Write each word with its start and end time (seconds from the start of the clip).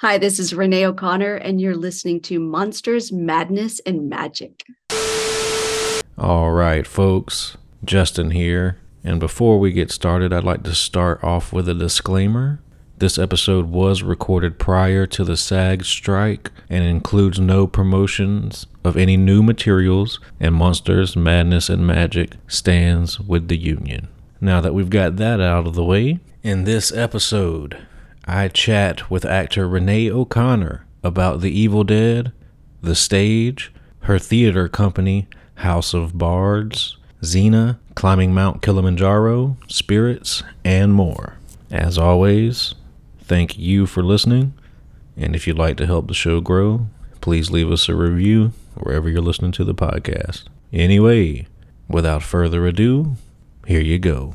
Hi, 0.00 0.18
this 0.18 0.38
is 0.38 0.52
Renee 0.52 0.84
O'Connor, 0.84 1.36
and 1.36 1.58
you're 1.58 1.74
listening 1.74 2.20
to 2.20 2.38
Monsters, 2.38 3.10
Madness, 3.10 3.80
and 3.86 4.10
Magic. 4.10 4.62
All 6.18 6.52
right, 6.52 6.86
folks. 6.86 7.56
Justin 7.82 8.32
here. 8.32 8.76
And 9.02 9.18
before 9.18 9.58
we 9.58 9.72
get 9.72 9.90
started, 9.90 10.34
I'd 10.34 10.44
like 10.44 10.64
to 10.64 10.74
start 10.74 11.24
off 11.24 11.50
with 11.50 11.66
a 11.66 11.72
disclaimer. 11.72 12.60
This 12.98 13.18
episode 13.18 13.70
was 13.70 14.02
recorded 14.02 14.58
prior 14.58 15.06
to 15.06 15.24
the 15.24 15.34
SAG 15.34 15.82
strike 15.86 16.50
and 16.68 16.84
includes 16.84 17.40
no 17.40 17.66
promotions 17.66 18.66
of 18.84 18.98
any 18.98 19.16
new 19.16 19.42
materials, 19.42 20.20
and 20.38 20.54
Monsters, 20.54 21.16
Madness, 21.16 21.70
and 21.70 21.86
Magic 21.86 22.32
stands 22.48 23.18
with 23.18 23.48
the 23.48 23.56
union. 23.56 24.08
Now 24.42 24.60
that 24.60 24.74
we've 24.74 24.90
got 24.90 25.16
that 25.16 25.40
out 25.40 25.66
of 25.66 25.74
the 25.74 25.84
way, 25.84 26.20
in 26.42 26.64
this 26.64 26.92
episode, 26.92 27.86
I 28.28 28.48
chat 28.48 29.08
with 29.08 29.24
actor 29.24 29.68
Renee 29.68 30.10
O'Connor 30.10 30.84
about 31.04 31.42
The 31.42 31.56
Evil 31.56 31.84
Dead, 31.84 32.32
the 32.82 32.96
stage, 32.96 33.72
her 34.00 34.18
theater 34.18 34.68
company, 34.68 35.28
House 35.56 35.94
of 35.94 36.18
Bards, 36.18 36.96
Xena, 37.22 37.78
climbing 37.94 38.34
Mount 38.34 38.62
Kilimanjaro, 38.62 39.56
spirits, 39.68 40.42
and 40.64 40.92
more. 40.92 41.36
As 41.70 41.98
always, 41.98 42.74
thank 43.20 43.56
you 43.56 43.86
for 43.86 44.02
listening. 44.02 44.54
And 45.16 45.36
if 45.36 45.46
you'd 45.46 45.58
like 45.58 45.76
to 45.76 45.86
help 45.86 46.08
the 46.08 46.14
show 46.14 46.40
grow, 46.40 46.88
please 47.20 47.52
leave 47.52 47.70
us 47.70 47.88
a 47.88 47.94
review 47.94 48.52
wherever 48.74 49.08
you're 49.08 49.22
listening 49.22 49.52
to 49.52 49.64
the 49.64 49.74
podcast. 49.74 50.44
Anyway, 50.72 51.46
without 51.88 52.24
further 52.24 52.66
ado, 52.66 53.14
here 53.66 53.80
you 53.80 54.00
go. 54.00 54.34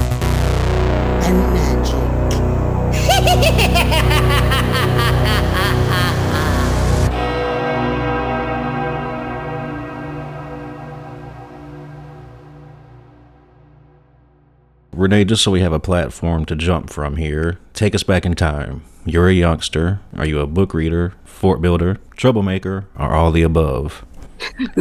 Renee, 15.01 15.25
just 15.25 15.41
so 15.41 15.49
we 15.49 15.61
have 15.61 15.73
a 15.73 15.79
platform 15.79 16.45
to 16.45 16.55
jump 16.55 16.91
from 16.91 17.17
here, 17.17 17.57
take 17.73 17.95
us 17.95 18.03
back 18.03 18.23
in 18.23 18.35
time. 18.35 18.83
You're 19.03 19.29
a 19.29 19.33
youngster. 19.33 19.99
Are 20.15 20.27
you 20.27 20.39
a 20.39 20.45
book 20.45 20.75
reader, 20.75 21.13
fort 21.25 21.59
builder, 21.59 21.97
troublemaker, 22.15 22.85
or 22.95 23.11
all 23.11 23.31
the 23.31 23.41
above? 23.41 24.05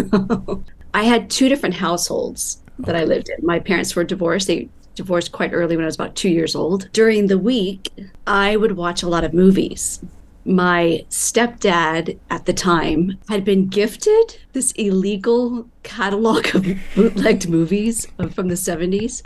I 0.94 1.04
had 1.04 1.31
two 1.31 1.48
different 1.48 1.76
households 1.76 2.60
that 2.81 2.94
I 2.94 3.04
lived 3.04 3.31
in. 3.31 3.44
My 3.44 3.60
parents 3.60 3.97
were 3.97 4.04
divorced. 4.04 4.47
They 4.47 4.69
divorced 4.94 5.32
quite 5.32 5.54
early 5.54 5.75
when 5.75 5.84
I 5.84 5.86
was 5.86 5.94
about 5.94 6.16
two 6.16 6.28
years 6.28 6.54
old. 6.54 6.92
During 6.92 7.28
the 7.28 7.38
week, 7.38 7.91
I 8.26 8.56
would 8.56 8.72
watch 8.72 9.02
a 9.02 9.08
lot 9.08 9.25
of 9.25 9.32
movies. 9.32 10.00
My 10.44 11.04
stepdad 11.08 12.19
at 12.28 12.44
the 12.44 12.52
time 12.52 13.19
had 13.28 13.44
been 13.44 13.69
gifted 13.69 14.38
this 14.52 14.72
illegal 14.72 15.66
catalog 15.82 16.54
of 16.54 16.66
bootlegged 16.94 17.48
movies 17.48 18.06
from 18.34 18.48
the 18.48 18.54
70s. 18.54 19.22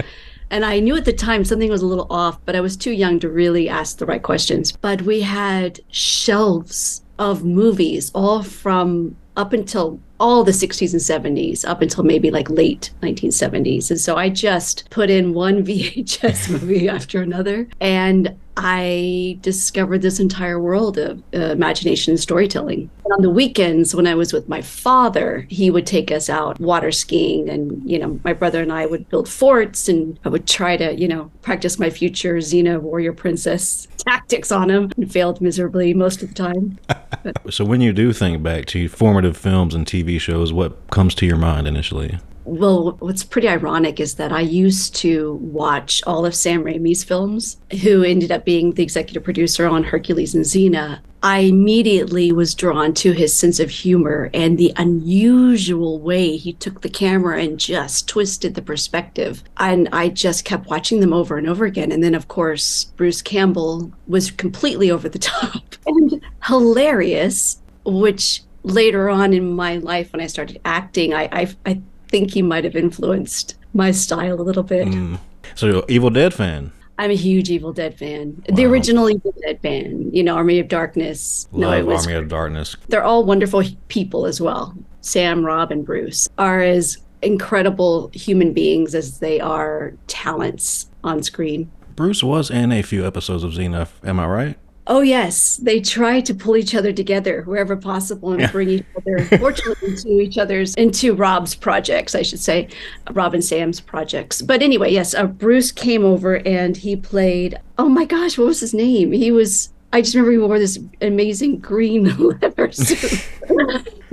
And 0.54 0.64
I 0.64 0.78
knew 0.78 0.94
at 0.94 1.04
the 1.04 1.12
time 1.12 1.44
something 1.44 1.68
was 1.68 1.82
a 1.82 1.86
little 1.86 2.06
off, 2.10 2.38
but 2.44 2.54
I 2.54 2.60
was 2.60 2.76
too 2.76 2.92
young 2.92 3.18
to 3.18 3.28
really 3.28 3.68
ask 3.68 3.98
the 3.98 4.06
right 4.06 4.22
questions. 4.22 4.70
But 4.70 5.02
we 5.02 5.20
had 5.20 5.80
shelves 5.90 7.02
of 7.18 7.44
movies, 7.44 8.12
all 8.14 8.44
from 8.44 9.16
up 9.36 9.52
until 9.52 9.98
all 10.20 10.44
the 10.44 10.52
60s 10.52 10.92
and 10.92 11.36
70s, 11.36 11.68
up 11.68 11.82
until 11.82 12.04
maybe 12.04 12.30
like 12.30 12.48
late 12.50 12.92
1970s. 13.02 13.90
And 13.90 13.98
so 13.98 14.16
I 14.16 14.28
just 14.28 14.88
put 14.90 15.10
in 15.10 15.34
one 15.34 15.64
VHS 15.66 16.48
movie 16.48 16.88
after 16.88 17.20
another. 17.20 17.66
And 17.80 18.38
I 18.56 19.38
discovered 19.40 20.02
this 20.02 20.20
entire 20.20 20.60
world 20.60 20.98
of 20.98 21.22
uh, 21.34 21.38
imagination 21.38 22.12
and 22.12 22.20
storytelling. 22.20 22.88
And 23.04 23.12
on 23.12 23.22
the 23.22 23.30
weekends, 23.30 23.94
when 23.94 24.06
I 24.06 24.14
was 24.14 24.32
with 24.32 24.48
my 24.48 24.62
father, 24.62 25.46
he 25.50 25.70
would 25.70 25.86
take 25.86 26.12
us 26.12 26.30
out 26.30 26.60
water 26.60 26.92
skiing. 26.92 27.48
And, 27.48 27.88
you 27.88 27.98
know, 27.98 28.20
my 28.24 28.32
brother 28.32 28.62
and 28.62 28.72
I 28.72 28.86
would 28.86 29.08
build 29.08 29.28
forts 29.28 29.88
and 29.88 30.18
I 30.24 30.28
would 30.28 30.46
try 30.46 30.76
to, 30.76 30.94
you 30.94 31.08
know, 31.08 31.30
practice 31.42 31.78
my 31.78 31.90
future 31.90 32.36
Xena 32.36 32.80
warrior 32.80 33.12
princess 33.12 33.88
tactics 33.98 34.52
on 34.52 34.70
him 34.70 34.90
and 34.96 35.10
failed 35.10 35.40
miserably 35.40 35.94
most 35.94 36.22
of 36.22 36.28
the 36.28 36.34
time. 36.34 36.78
so 37.50 37.64
when 37.64 37.80
you 37.80 37.92
do 37.92 38.12
think 38.12 38.42
back 38.42 38.66
to 38.66 38.88
formative 38.88 39.36
films 39.36 39.74
and 39.74 39.86
TV 39.86 40.20
shows, 40.20 40.52
what 40.52 40.90
comes 40.90 41.14
to 41.16 41.26
your 41.26 41.36
mind 41.36 41.66
initially? 41.66 42.18
Well, 42.44 42.96
what's 43.00 43.24
pretty 43.24 43.48
ironic 43.48 44.00
is 44.00 44.16
that 44.16 44.32
I 44.32 44.40
used 44.40 44.94
to 44.96 45.34
watch 45.34 46.02
all 46.06 46.26
of 46.26 46.34
Sam 46.34 46.62
Raimi's 46.62 47.02
films, 47.02 47.56
who 47.82 48.02
ended 48.02 48.30
up 48.30 48.44
being 48.44 48.72
the 48.72 48.82
executive 48.82 49.24
producer 49.24 49.66
on 49.66 49.84
Hercules 49.84 50.34
and 50.34 50.44
Xena. 50.44 51.00
I 51.22 51.38
immediately 51.38 52.32
was 52.32 52.54
drawn 52.54 52.92
to 52.94 53.12
his 53.12 53.34
sense 53.34 53.58
of 53.58 53.70
humor 53.70 54.28
and 54.34 54.58
the 54.58 54.74
unusual 54.76 55.98
way 55.98 56.36
he 56.36 56.52
took 56.52 56.82
the 56.82 56.90
camera 56.90 57.42
and 57.42 57.58
just 57.58 58.06
twisted 58.08 58.54
the 58.54 58.60
perspective. 58.60 59.42
And 59.56 59.88
I 59.90 60.10
just 60.10 60.44
kept 60.44 60.68
watching 60.68 61.00
them 61.00 61.14
over 61.14 61.38
and 61.38 61.48
over 61.48 61.64
again. 61.64 61.90
And 61.92 62.04
then, 62.04 62.14
of 62.14 62.28
course, 62.28 62.84
Bruce 62.96 63.22
Campbell 63.22 63.90
was 64.06 64.30
completely 64.30 64.90
over 64.90 65.08
the 65.08 65.18
top 65.30 65.76
and 65.86 66.20
hilarious, 66.44 67.58
which 67.86 68.42
later 68.62 69.08
on 69.08 69.32
in 69.32 69.54
my 69.54 69.78
life, 69.78 70.12
when 70.12 70.20
I 70.20 70.26
started 70.26 70.60
acting, 70.66 71.14
I, 71.14 71.28
I, 71.32 71.54
I 71.64 71.80
think 72.14 72.32
he 72.32 72.42
might 72.42 72.62
have 72.62 72.76
influenced 72.76 73.56
my 73.72 73.90
style 73.90 74.40
a 74.40 74.44
little 74.44 74.62
bit. 74.62 74.86
Mm. 74.86 75.18
So, 75.56 75.66
you're 75.66 75.84
Evil 75.88 76.10
Dead 76.10 76.32
fan? 76.32 76.70
I'm 76.96 77.10
a 77.10 77.16
huge 77.16 77.50
Evil 77.50 77.72
Dead 77.72 77.98
fan. 77.98 78.40
Wow. 78.48 78.54
The 78.54 78.66
original 78.66 79.10
Evil 79.10 79.34
Dead 79.42 79.60
band, 79.60 80.14
you 80.14 80.22
know, 80.22 80.36
Army 80.36 80.60
of 80.60 80.68
Darkness. 80.68 81.48
Love 81.50 81.84
no, 81.84 81.92
was, 81.92 82.06
Army 82.06 82.16
of 82.16 82.28
Darkness. 82.28 82.76
They're 82.86 83.02
all 83.02 83.24
wonderful 83.24 83.64
people 83.88 84.26
as 84.26 84.40
well. 84.40 84.76
Sam, 85.00 85.44
Rob, 85.44 85.72
and 85.72 85.84
Bruce 85.84 86.28
are 86.38 86.60
as 86.60 86.98
incredible 87.20 88.12
human 88.14 88.52
beings 88.52 88.94
as 88.94 89.18
they 89.18 89.40
are 89.40 89.94
talents 90.06 90.88
on 91.02 91.20
screen. 91.24 91.68
Bruce 91.96 92.22
was 92.22 92.48
in 92.48 92.70
a 92.70 92.82
few 92.82 93.04
episodes 93.04 93.42
of 93.42 93.54
Xena, 93.54 93.88
am 94.04 94.20
I 94.20 94.26
right? 94.26 94.58
Oh 94.86 95.00
yes, 95.00 95.56
they 95.56 95.80
try 95.80 96.20
to 96.20 96.34
pull 96.34 96.56
each 96.56 96.74
other 96.74 96.92
together 96.92 97.42
wherever 97.44 97.74
possible 97.74 98.32
and 98.32 98.42
yeah. 98.42 98.52
bring 98.52 98.68
each 98.68 98.84
other, 98.96 99.24
fortunately, 99.38 99.90
into 99.90 100.20
each 100.20 100.36
other's 100.36 100.74
into 100.74 101.14
Rob's 101.14 101.54
projects, 101.54 102.14
I 102.14 102.22
should 102.22 102.40
say, 102.40 102.68
Rob 103.12 103.32
and 103.32 103.42
Sam's 103.42 103.80
projects. 103.80 104.42
But 104.42 104.62
anyway, 104.62 104.92
yes, 104.92 105.14
uh, 105.14 105.26
Bruce 105.26 105.72
came 105.72 106.04
over 106.04 106.46
and 106.46 106.76
he 106.76 106.96
played. 106.96 107.58
Oh 107.78 107.88
my 107.88 108.04
gosh, 108.04 108.36
what 108.36 108.46
was 108.46 108.60
his 108.60 108.74
name? 108.74 109.12
He 109.12 109.30
was. 109.30 109.70
I 109.92 110.02
just 110.02 110.14
remember 110.14 110.32
he 110.32 110.38
wore 110.38 110.58
this 110.58 110.78
amazing 111.00 111.60
green 111.60 112.16
leather 112.40 112.70
suit. 112.72 113.26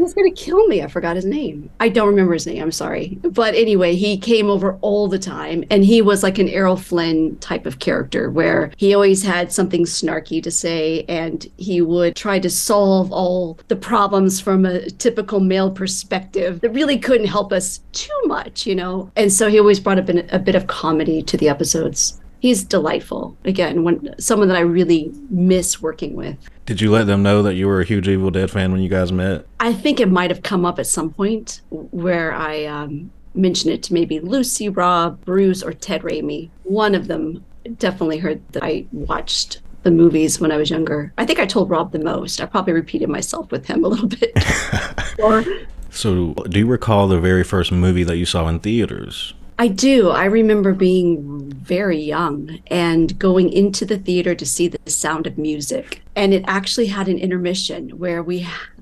He's 0.01 0.15
gonna 0.15 0.31
kill 0.31 0.65
me. 0.67 0.81
I 0.81 0.87
forgot 0.87 1.15
his 1.15 1.25
name. 1.25 1.69
I 1.79 1.89
don't 1.89 2.07
remember 2.07 2.33
his 2.33 2.47
name. 2.47 2.61
I'm 2.61 2.71
sorry. 2.71 3.19
But 3.21 3.53
anyway, 3.53 3.95
he 3.95 4.17
came 4.17 4.49
over 4.49 4.77
all 4.81 5.07
the 5.07 5.19
time, 5.19 5.63
and 5.69 5.85
he 5.85 6.01
was 6.01 6.23
like 6.23 6.39
an 6.39 6.49
Errol 6.49 6.75
Flynn 6.75 7.37
type 7.37 7.67
of 7.67 7.79
character, 7.79 8.31
where 8.31 8.71
he 8.77 8.95
always 8.95 9.21
had 9.21 9.51
something 9.51 9.85
snarky 9.85 10.41
to 10.41 10.49
say, 10.49 11.05
and 11.07 11.45
he 11.57 11.81
would 11.81 12.15
try 12.15 12.39
to 12.39 12.49
solve 12.49 13.11
all 13.11 13.59
the 13.67 13.75
problems 13.75 14.39
from 14.39 14.65
a 14.65 14.89
typical 14.89 15.39
male 15.39 15.69
perspective 15.69 16.61
that 16.61 16.71
really 16.71 16.97
couldn't 16.97 17.27
help 17.27 17.53
us 17.53 17.81
too 17.91 18.21
much, 18.25 18.65
you 18.65 18.73
know. 18.75 19.11
And 19.15 19.31
so 19.31 19.49
he 19.49 19.59
always 19.59 19.79
brought 19.79 19.99
up 19.99 20.09
a, 20.09 20.25
a 20.35 20.39
bit 20.39 20.55
of 20.55 20.65
comedy 20.65 21.21
to 21.21 21.37
the 21.37 21.47
episodes. 21.47 22.20
He's 22.41 22.63
delightful. 22.63 23.37
Again, 23.45 23.83
when 23.83 24.15
someone 24.19 24.47
that 24.47 24.57
I 24.57 24.61
really 24.61 25.13
miss 25.29 25.79
working 25.79 26.15
with. 26.15 26.37
Did 26.65 26.81
you 26.81 26.89
let 26.89 27.05
them 27.05 27.21
know 27.21 27.43
that 27.43 27.53
you 27.53 27.67
were 27.67 27.81
a 27.81 27.85
huge 27.85 28.07
Evil 28.07 28.31
Dead 28.31 28.49
fan 28.49 28.71
when 28.71 28.81
you 28.81 28.89
guys 28.89 29.11
met? 29.11 29.45
I 29.59 29.73
think 29.73 29.99
it 29.99 30.09
might 30.09 30.31
have 30.31 30.41
come 30.41 30.65
up 30.65 30.79
at 30.79 30.87
some 30.87 31.11
point 31.11 31.61
where 31.69 32.33
I 32.33 32.65
um, 32.65 33.11
mentioned 33.35 33.73
it 33.75 33.83
to 33.83 33.93
maybe 33.93 34.19
Lucy, 34.19 34.69
Rob, 34.69 35.23
Bruce, 35.23 35.61
or 35.61 35.71
Ted 35.71 36.01
Raimi. 36.01 36.49
One 36.63 36.95
of 36.95 37.07
them 37.07 37.45
definitely 37.77 38.17
heard 38.17 38.41
that 38.53 38.63
I 38.63 38.87
watched 38.91 39.61
the 39.83 39.91
movies 39.91 40.39
when 40.39 40.51
I 40.51 40.57
was 40.57 40.71
younger. 40.71 41.13
I 41.19 41.27
think 41.27 41.37
I 41.37 41.45
told 41.45 41.69
Rob 41.69 41.91
the 41.91 41.99
most. 41.99 42.41
I 42.41 42.47
probably 42.47 42.73
repeated 42.73 43.07
myself 43.07 43.51
with 43.51 43.67
him 43.67 43.85
a 43.85 43.87
little 43.87 44.07
bit. 44.07 44.31
or 45.19 45.45
So, 45.91 46.33
do 46.49 46.57
you 46.57 46.67
recall 46.67 47.07
the 47.07 47.19
very 47.19 47.43
first 47.43 47.71
movie 47.71 48.03
that 48.03 48.17
you 48.17 48.25
saw 48.25 48.47
in 48.47 48.59
theaters? 48.59 49.35
I 49.61 49.67
do. 49.67 50.09
I 50.09 50.25
remember 50.25 50.73
being 50.73 51.51
very 51.51 51.99
young 51.99 52.57
and 52.71 53.19
going 53.19 53.53
into 53.53 53.85
the 53.85 53.99
theater 53.99 54.33
to 54.33 54.43
see 54.43 54.67
the 54.67 54.89
sound 54.89 55.27
of 55.27 55.37
music. 55.37 56.01
And 56.15 56.33
it 56.33 56.43
actually 56.47 56.87
had 56.87 57.07
an 57.07 57.19
intermission 57.19 57.89
where 57.91 58.23
we 58.23 58.39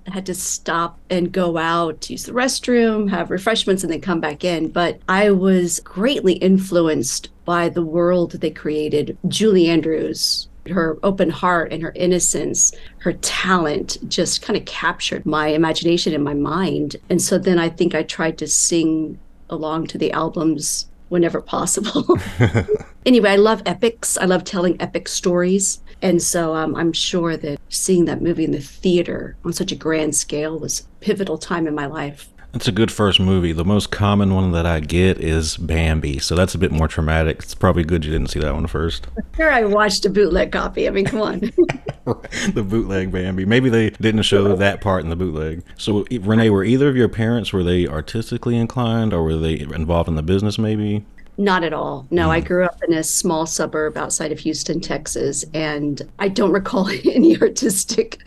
had 0.07 0.25
to 0.27 0.33
stop 0.33 0.97
and 1.09 1.33
go 1.33 1.57
out, 1.57 2.09
use 2.09 2.23
the 2.23 2.31
restroom, 2.31 3.09
have 3.09 3.29
refreshments, 3.29 3.83
and 3.83 3.91
then 3.91 3.99
come 3.99 4.21
back 4.21 4.45
in. 4.45 4.69
But 4.69 5.01
I 5.09 5.31
was 5.31 5.81
greatly 5.81 6.35
influenced 6.35 7.27
by 7.43 7.67
the 7.67 7.83
world 7.83 8.31
they 8.31 8.49
created. 8.49 9.17
Julie 9.27 9.67
Andrews, 9.67 10.47
her 10.69 10.97
open 11.03 11.29
heart 11.29 11.73
and 11.73 11.83
her 11.83 11.91
innocence, 11.93 12.71
her 12.99 13.11
talent 13.11 13.97
just 14.07 14.41
kind 14.41 14.55
of 14.55 14.63
captured 14.63 15.25
my 15.25 15.47
imagination 15.47 16.13
and 16.13 16.23
my 16.23 16.35
mind. 16.35 16.95
And 17.09 17.21
so 17.21 17.37
then 17.37 17.59
I 17.59 17.67
think 17.67 17.93
I 17.93 18.03
tried 18.03 18.37
to 18.37 18.47
sing 18.47 19.19
along 19.49 19.87
to 19.87 19.97
the 19.97 20.11
albums 20.11 20.87
whenever 21.09 21.41
possible. 21.41 22.17
anyway, 23.05 23.31
I 23.31 23.35
love 23.35 23.61
epics. 23.65 24.17
I 24.17 24.25
love 24.25 24.43
telling 24.43 24.81
epic 24.81 25.07
stories. 25.07 25.81
And 26.01 26.21
so 26.21 26.55
um, 26.55 26.75
I'm 26.75 26.93
sure 26.93 27.35
that 27.37 27.59
seeing 27.69 28.05
that 28.05 28.21
movie 28.21 28.45
in 28.45 28.51
the 28.51 28.61
theater 28.61 29.35
on 29.43 29.51
such 29.51 29.71
a 29.71 29.75
grand 29.75 30.15
scale 30.15 30.57
was 30.57 30.81
a 30.81 30.85
pivotal 31.03 31.37
time 31.37 31.67
in 31.67 31.75
my 31.75 31.87
life. 31.87 32.29
That's 32.51 32.67
a 32.67 32.71
good 32.71 32.91
first 32.91 33.19
movie. 33.19 33.51
The 33.51 33.63
most 33.63 33.91
common 33.91 34.33
one 34.33 34.51
that 34.53 34.65
I 34.65 34.79
get 34.79 35.19
is 35.19 35.55
Bambi, 35.57 36.17
so 36.17 36.33
that's 36.35 36.55
a 36.55 36.57
bit 36.57 36.71
more 36.71 36.87
traumatic. 36.87 37.39
It's 37.39 37.53
probably 37.53 37.83
good 37.83 38.03
you 38.03 38.11
didn't 38.11 38.31
see 38.31 38.39
that 38.39 38.55
one 38.55 38.65
first. 38.65 39.07
Sure, 39.35 39.51
I 39.51 39.65
watched 39.65 40.05
a 40.05 40.09
bootleg 40.09 40.51
copy. 40.51 40.87
I 40.87 40.91
mean, 40.91 41.05
come 41.05 41.21
on. 41.21 41.39
the 42.53 42.65
bootleg 42.67 43.11
Bambi. 43.11 43.45
Maybe 43.45 43.69
they 43.69 43.91
didn't 43.91 44.23
show 44.23 44.55
that 44.55 44.81
part 44.81 45.03
in 45.03 45.11
the 45.11 45.15
bootleg. 45.15 45.63
So, 45.77 46.05
Renee, 46.09 46.49
were 46.49 46.63
either 46.63 46.89
of 46.89 46.95
your 46.95 47.09
parents 47.09 47.53
were 47.53 47.63
they 47.63 47.87
artistically 47.87 48.57
inclined, 48.57 49.13
or 49.13 49.23
were 49.23 49.37
they 49.37 49.59
involved 49.59 50.09
in 50.09 50.15
the 50.15 50.23
business? 50.23 50.57
Maybe. 50.57 51.05
Not 51.39 51.63
at 51.63 51.71
all. 51.71 52.05
No, 52.11 52.29
I 52.29 52.41
mm. 52.41 52.45
grew 52.45 52.65
up 52.65 52.83
in 52.85 52.93
a 52.93 53.01
small 53.01 53.45
suburb 53.45 53.95
outside 53.95 54.33
of 54.33 54.39
Houston, 54.39 54.81
Texas, 54.81 55.45
and 55.53 56.01
I 56.19 56.27
don't 56.27 56.51
recall 56.61 56.89
any 56.89 57.39
artistic 57.39 58.21